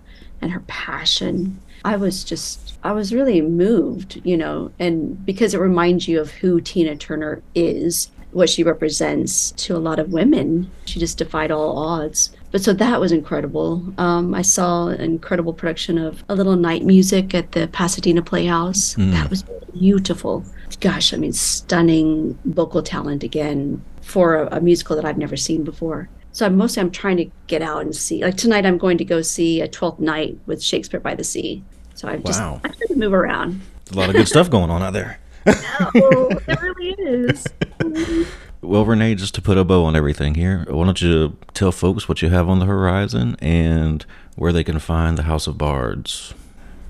and 0.40 0.52
her 0.52 0.62
passion. 0.66 1.60
I 1.88 1.96
was 1.96 2.22
just, 2.22 2.78
I 2.82 2.92
was 2.92 3.14
really 3.14 3.40
moved, 3.40 4.20
you 4.22 4.36
know, 4.36 4.70
and 4.78 5.24
because 5.24 5.54
it 5.54 5.58
reminds 5.58 6.06
you 6.06 6.20
of 6.20 6.30
who 6.30 6.60
Tina 6.60 6.96
Turner 6.96 7.42
is, 7.54 8.10
what 8.32 8.50
she 8.50 8.62
represents 8.62 9.52
to 9.52 9.74
a 9.74 9.78
lot 9.78 9.98
of 9.98 10.12
women. 10.12 10.70
She 10.84 11.00
just 11.00 11.16
defied 11.16 11.50
all 11.50 11.78
odds. 11.78 12.30
But 12.50 12.62
so 12.62 12.74
that 12.74 13.00
was 13.00 13.10
incredible. 13.10 13.82
Um, 13.96 14.34
I 14.34 14.42
saw 14.42 14.88
an 14.88 15.00
incredible 15.00 15.54
production 15.54 15.96
of 15.96 16.22
A 16.28 16.34
Little 16.34 16.56
Night 16.56 16.84
Music 16.84 17.34
at 17.34 17.52
the 17.52 17.68
Pasadena 17.68 18.20
Playhouse. 18.20 18.94
That 19.12 19.30
was 19.30 19.44
beautiful. 19.72 20.44
Gosh, 20.80 21.14
I 21.14 21.16
mean, 21.16 21.32
stunning 21.32 22.38
vocal 22.44 22.82
talent 22.82 23.24
again 23.24 23.82
for 24.02 24.36
a, 24.36 24.58
a 24.58 24.60
musical 24.60 24.94
that 24.96 25.06
I've 25.06 25.16
never 25.16 25.38
seen 25.38 25.64
before. 25.64 26.10
So 26.32 26.44
I'm 26.44 26.58
mostly 26.58 26.82
I'm 26.82 26.90
trying 26.90 27.16
to 27.16 27.30
get 27.46 27.62
out 27.62 27.80
and 27.80 27.96
see. 27.96 28.22
Like 28.22 28.36
tonight, 28.36 28.66
I'm 28.66 28.76
going 28.76 28.98
to 28.98 29.04
go 29.06 29.22
see 29.22 29.62
a 29.62 29.68
Twelfth 29.68 30.00
Night 30.00 30.38
with 30.44 30.62
Shakespeare 30.62 31.00
by 31.00 31.14
the 31.14 31.24
Sea. 31.24 31.64
So 31.98 32.06
I 32.08 32.16
just 32.18 32.38
Wow. 32.40 32.60
I 32.62 32.68
try 32.68 32.86
to 32.86 32.94
move 32.94 33.12
around. 33.12 33.60
A 33.90 33.96
lot 33.96 34.08
of 34.08 34.14
good 34.14 34.28
stuff 34.28 34.48
going 34.48 34.70
on 34.70 34.82
out 34.82 34.92
there. 34.92 35.18
Oh, 35.46 36.28
it 36.46 36.60
really 36.62 36.94
is. 36.98 37.44
Well, 38.60 38.84
Renee, 38.84 39.14
just 39.14 39.36
to 39.36 39.40
put 39.42 39.56
a 39.56 39.62
bow 39.64 39.84
on 39.84 39.94
everything 39.94 40.34
here, 40.34 40.66
why 40.68 40.84
don't 40.84 41.00
you 41.00 41.36
tell 41.54 41.70
folks 41.70 42.08
what 42.08 42.22
you 42.22 42.28
have 42.30 42.48
on 42.48 42.58
the 42.58 42.66
horizon 42.66 43.36
and 43.40 44.04
where 44.34 44.52
they 44.52 44.64
can 44.64 44.80
find 44.80 45.16
the 45.16 45.22
House 45.22 45.46
of 45.46 45.56
Bards? 45.56 46.34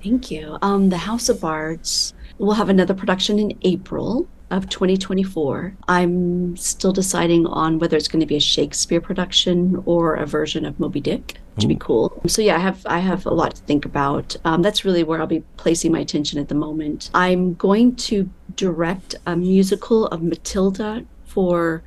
Thank 0.03 0.31
you. 0.31 0.57
Um, 0.63 0.89
the 0.89 0.97
House 0.97 1.29
of 1.29 1.43
Bards 1.43 2.15
will 2.39 2.55
have 2.55 2.71
another 2.71 2.95
production 2.95 3.39
in 3.39 3.59
April 3.63 4.27
of 4.51 4.69
2024. 4.69 5.75
I'm 5.89 6.57
still 6.57 6.93
deciding 6.93 7.47
on 7.47 7.79
whether 7.79 7.97
it's 7.97 8.09
going 8.09 8.21
to 8.21 8.27
be 8.27 8.37
a 8.37 8.41
Shakespeare 8.41 9.01
production 9.01 9.83
or 9.87 10.15
a 10.15 10.27
version 10.27 10.65
of 10.65 10.79
Moby 10.81 11.01
Dick, 11.01 11.39
which 11.55 11.65
would 11.65 11.69
be 11.69 11.77
cool. 11.77 12.21
So 12.27 12.43
yeah, 12.43 12.57
I 12.57 12.61
have 12.61 12.87
I 12.87 12.99
have 12.99 13.27
a 13.27 13.35
lot 13.35 13.57
to 13.57 13.63
think 13.63 13.85
about. 13.85 14.37
Um, 14.45 14.63
that's 14.63 14.85
really 14.85 15.05
where 15.05 15.21
I'll 15.21 15.27
be 15.27 15.45
placing 15.57 15.93
my 15.93 16.01
attention 16.01 16.39
at 16.39 16.49
the 16.49 16.55
moment. 16.55 17.11
I'm 17.15 17.55
going 17.55 17.97
to 17.97 18.29
direct 18.57 19.15
a 19.27 19.37
musical 19.37 20.07
of 20.07 20.23
Matilda 20.23 21.05
for 21.27 21.83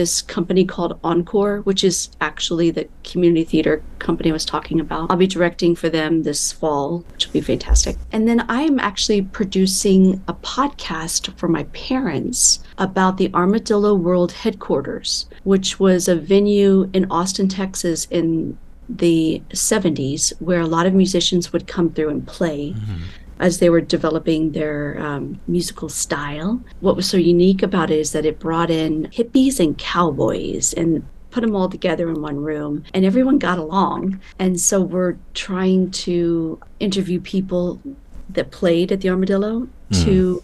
this 0.00 0.22
company 0.22 0.64
called 0.64 0.98
Encore, 1.04 1.60
which 1.60 1.84
is 1.84 2.08
actually 2.22 2.70
the 2.70 2.88
community 3.04 3.44
theater 3.44 3.82
company 3.98 4.30
I 4.30 4.32
was 4.32 4.46
talking 4.46 4.80
about. 4.80 5.10
I'll 5.10 5.18
be 5.18 5.26
directing 5.26 5.76
for 5.76 5.90
them 5.90 6.22
this 6.22 6.52
fall, 6.52 7.04
which 7.12 7.26
will 7.26 7.34
be 7.34 7.42
fantastic. 7.42 7.98
And 8.10 8.26
then 8.26 8.40
I 8.48 8.62
am 8.62 8.80
actually 8.80 9.20
producing 9.20 10.22
a 10.26 10.32
podcast 10.32 11.36
for 11.36 11.48
my 11.48 11.64
parents 11.64 12.60
about 12.78 13.18
the 13.18 13.30
Armadillo 13.34 13.94
World 13.94 14.32
headquarters, 14.32 15.26
which 15.44 15.78
was 15.78 16.08
a 16.08 16.16
venue 16.16 16.88
in 16.94 17.04
Austin, 17.10 17.48
Texas 17.48 18.06
in 18.10 18.56
the 18.88 19.42
70s 19.50 20.32
where 20.40 20.60
a 20.60 20.66
lot 20.66 20.86
of 20.86 20.94
musicians 20.94 21.52
would 21.52 21.66
come 21.66 21.90
through 21.92 22.08
and 22.08 22.26
play 22.26 22.70
mm-hmm. 22.70 23.02
As 23.40 23.58
they 23.58 23.70
were 23.70 23.80
developing 23.80 24.52
their 24.52 25.00
um, 25.00 25.40
musical 25.48 25.88
style. 25.88 26.62
What 26.80 26.94
was 26.94 27.08
so 27.08 27.16
unique 27.16 27.62
about 27.62 27.90
it 27.90 27.98
is 27.98 28.12
that 28.12 28.26
it 28.26 28.38
brought 28.38 28.70
in 28.70 29.08
hippies 29.12 29.58
and 29.58 29.76
cowboys 29.76 30.72
and 30.74 31.04
put 31.30 31.40
them 31.40 31.56
all 31.56 31.68
together 31.68 32.08
in 32.08 32.20
one 32.20 32.38
room 32.38 32.84
and 32.92 33.04
everyone 33.04 33.38
got 33.38 33.58
along. 33.58 34.20
And 34.38 34.60
so 34.60 34.80
we're 34.80 35.16
trying 35.34 35.90
to 35.92 36.60
interview 36.78 37.20
people 37.20 37.80
that 38.28 38.50
played 38.50 38.92
at 38.92 39.00
the 39.00 39.10
Armadillo 39.10 39.68
to 40.04 40.42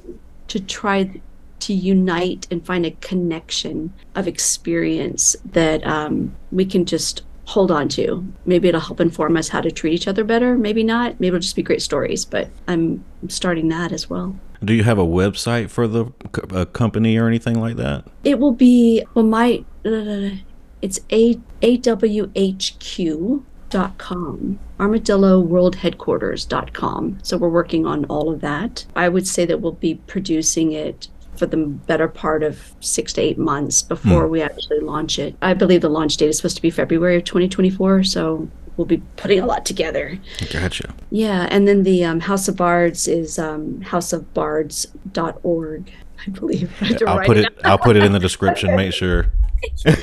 to 0.49 0.61
try 0.61 1.21
to 1.61 1.73
unite 1.73 2.47
and 2.51 2.65
find 2.65 2.85
a 2.85 2.91
connection 2.93 3.93
of 4.15 4.29
experience 4.29 5.37
that 5.45 5.85
um, 5.87 6.35
we 6.53 6.65
can 6.65 6.85
just 6.85 7.23
hold 7.47 7.71
on 7.71 7.89
to. 7.89 8.27
Maybe 8.45 8.69
it'll 8.69 8.81
help 8.81 9.01
inform 9.01 9.37
us 9.37 9.49
how 9.49 9.61
to 9.61 9.71
treat 9.71 9.95
each 9.95 10.09
other 10.09 10.25
better. 10.25 10.59
Maybe 10.59 10.83
not. 10.85 11.19
Maybe 11.19 11.29
it'll 11.29 11.41
just 11.41 11.57
be 11.57 11.63
great 11.63 11.83
stories. 11.83 12.25
But 12.25 12.51
I'm 12.69 13.05
starting 13.29 13.69
that 13.69 13.93
as 13.93 14.11
well. 14.11 14.37
Do 14.65 14.75
you 14.75 14.85
have 14.85 14.99
a 14.99 15.05
website 15.05 15.71
for 15.71 15.87
the 15.87 16.07
co- 16.33 16.67
company 16.67 17.17
or 17.17 17.29
anything 17.29 17.61
like 17.61 17.77
that? 17.77 18.05
It 18.25 18.39
will 18.39 18.53
be 18.53 19.05
well. 19.15 19.25
My 19.25 19.65
uh, 19.85 20.31
it's 20.83 21.01
a 21.11 21.35
awhq 21.63 23.43
dot 23.69 23.99
com 23.99 24.59
armadillo 24.79 25.41
world 25.41 25.77
headquarters 25.77 26.45
dot 26.45 26.73
com 26.73 27.19
so 27.23 27.37
we're 27.37 27.49
working 27.49 27.85
on 27.85 28.05
all 28.05 28.31
of 28.31 28.41
that 28.41 28.87
i 28.95 29.09
would 29.09 29.27
say 29.27 29.45
that 29.45 29.61
we'll 29.61 29.73
be 29.73 29.97
producing 30.07 30.71
it 30.71 31.09
for 31.39 31.47
the 31.47 31.57
better 31.57 32.09
part 32.09 32.43
of 32.43 32.73
six 32.81 33.13
to 33.15 33.21
eight 33.21 33.39
months 33.39 33.83
before 33.83 34.29
we 34.29 34.43
actually 34.43 34.81
launch 34.81 35.19
it. 35.19 35.35
I 35.43 35.55
believe 35.55 35.81
the 35.81 35.89
launch 35.89 36.17
date 36.17 36.29
is 36.29 36.37
supposed 36.39 36.57
to 36.57 36.63
be 36.63 36.71
February 36.71 37.17
of 37.17 37.25
2024, 37.25 38.05
so 38.05 38.49
we'll 38.77 38.87
be 38.87 38.99
putting 39.17 39.41
a 39.41 39.47
lot 39.47 39.65
together. 39.65 40.19
Gotcha. 40.53 40.95
Yeah, 41.11 41.49
and 41.51 41.67
then 41.67 41.83
the 41.83 42.05
um, 42.05 42.21
House 42.21 42.49
of 42.49 42.57
Bards 42.57 43.09
is 43.09 43.39
um, 43.39 43.81
houseofbards.org, 43.83 45.93
I 46.27 46.31
believe. 46.31 46.73
I 46.81 46.85
have 46.87 46.97
to 46.99 47.09
I'll 47.09 47.25
put 47.25 47.37
it. 47.39 47.47
out. 47.47 47.53
I'll 47.65 47.79
put 47.79 47.97
it 47.97 48.03
in 48.03 48.13
the 48.13 48.19
description. 48.19 48.77
Make 48.77 48.93
sure. 48.93 49.27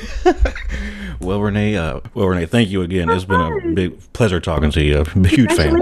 well, 1.20 1.42
Renee. 1.42 1.76
Uh, 1.76 2.00
well, 2.14 2.28
Renee. 2.28 2.48
Thank 2.48 2.70
you 2.70 2.82
again. 2.82 3.10
It's 3.10 3.26
been 3.26 3.40
a 3.40 3.74
big 3.74 4.14
pleasure 4.14 4.40
talking 4.40 4.72
to 4.72 4.84
you. 4.84 5.06
I'm 5.16 5.26
a 5.26 5.28
huge 5.28 5.52
fan. 5.54 5.80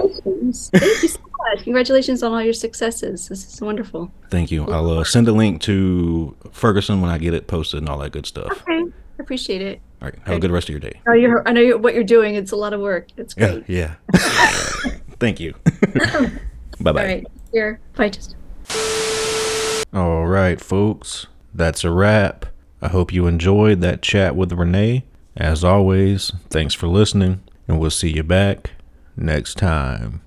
Thank 0.52 1.02
you 1.02 1.08
so 1.08 1.20
much. 1.54 1.64
Congratulations 1.64 2.22
on 2.22 2.32
all 2.32 2.42
your 2.42 2.52
successes. 2.52 3.28
This 3.28 3.52
is 3.52 3.60
wonderful. 3.60 4.12
Thank 4.30 4.50
you. 4.50 4.66
I'll 4.66 4.90
uh, 4.90 5.04
send 5.04 5.28
a 5.28 5.32
link 5.32 5.60
to 5.62 6.36
Ferguson 6.52 7.00
when 7.00 7.10
I 7.10 7.18
get 7.18 7.34
it 7.34 7.46
posted 7.46 7.80
and 7.80 7.88
all 7.88 7.98
that 7.98 8.12
good 8.12 8.26
stuff. 8.26 8.50
Okay. 8.68 8.82
I 9.18 9.22
appreciate 9.22 9.62
it. 9.62 9.80
All 10.00 10.08
right. 10.08 10.18
Have 10.24 10.36
a 10.36 10.40
good 10.40 10.50
rest 10.50 10.68
of 10.68 10.72
your 10.72 10.80
day. 10.80 11.00
I 11.06 11.10
know, 11.10 11.16
you're, 11.16 11.48
I 11.48 11.52
know 11.52 11.60
you're, 11.60 11.78
what 11.78 11.94
you're 11.94 12.04
doing. 12.04 12.34
It's 12.34 12.52
a 12.52 12.56
lot 12.56 12.72
of 12.72 12.80
work. 12.80 13.08
It's 13.16 13.34
Yeah. 13.36 13.52
great. 13.52 13.68
Yeah. 13.68 13.94
Thank 15.20 15.38
you. 15.40 15.54
bye 16.80 16.92
bye. 16.92 17.00
All 17.02 17.06
right. 17.06 17.26
Here. 17.52 17.80
Bye. 17.96 18.08
Just. 18.08 18.34
All 19.92 20.26
right, 20.26 20.60
folks. 20.60 21.26
That's 21.54 21.84
a 21.84 21.90
wrap. 21.90 22.46
I 22.80 22.88
hope 22.88 23.12
you 23.12 23.26
enjoyed 23.26 23.80
that 23.82 24.02
chat 24.02 24.34
with 24.34 24.52
Renee. 24.52 25.04
As 25.36 25.62
always, 25.62 26.32
thanks 26.50 26.74
for 26.74 26.88
listening, 26.88 27.42
and 27.68 27.78
we'll 27.78 27.90
see 27.90 28.10
you 28.10 28.22
back 28.22 28.70
next 29.16 29.56
time. 29.56 30.22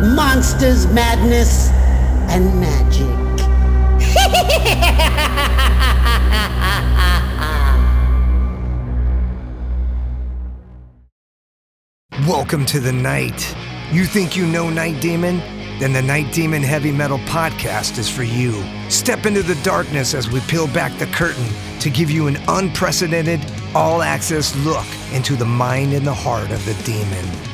Monsters, 0.00 0.88
madness, 0.88 1.70
and 2.28 2.60
magic. 2.60 3.06
Welcome 12.26 12.66
to 12.66 12.80
the 12.80 12.92
night. 12.92 13.54
You 13.92 14.04
think 14.04 14.36
you 14.36 14.46
know 14.46 14.68
Night 14.68 15.00
Demon? 15.00 15.38
Then 15.78 15.92
the 15.92 16.02
Night 16.02 16.32
Demon 16.32 16.64
Heavy 16.64 16.90
Metal 16.90 17.18
Podcast 17.18 17.96
is 17.96 18.10
for 18.10 18.24
you. 18.24 18.64
Step 18.90 19.26
into 19.26 19.44
the 19.44 19.54
darkness 19.62 20.12
as 20.12 20.28
we 20.28 20.40
peel 20.40 20.66
back 20.66 20.98
the 20.98 21.06
curtain 21.06 21.46
to 21.78 21.88
give 21.88 22.10
you 22.10 22.26
an 22.26 22.36
unprecedented, 22.48 23.40
all 23.76 24.02
access 24.02 24.56
look 24.64 24.86
into 25.12 25.36
the 25.36 25.44
mind 25.44 25.92
and 25.92 26.04
the 26.04 26.12
heart 26.12 26.50
of 26.50 26.64
the 26.66 26.74
demon. 26.82 27.53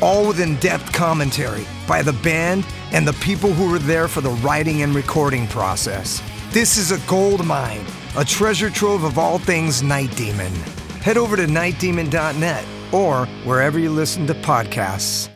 all 0.00 0.26
with 0.26 0.40
in 0.40 0.56
depth 0.56 0.92
commentary 0.92 1.66
by 1.86 2.02
the 2.02 2.12
band 2.12 2.66
and 2.92 3.06
the 3.06 3.12
people 3.14 3.52
who 3.52 3.70
were 3.70 3.78
there 3.78 4.08
for 4.08 4.20
the 4.20 4.30
writing 4.30 4.82
and 4.82 4.94
recording 4.94 5.46
process. 5.48 6.22
This 6.50 6.76
is 6.76 6.90
a 6.90 6.98
gold 7.06 7.44
mine, 7.44 7.84
a 8.16 8.24
treasure 8.24 8.70
trove 8.70 9.04
of 9.04 9.18
all 9.18 9.38
things 9.38 9.82
Night 9.82 10.14
Demon. 10.16 10.52
Head 11.02 11.16
over 11.16 11.36
to 11.36 11.46
nightdemon.net 11.46 12.64
or 12.92 13.26
wherever 13.44 13.78
you 13.78 13.90
listen 13.90 14.26
to 14.26 14.34
podcasts. 14.34 15.28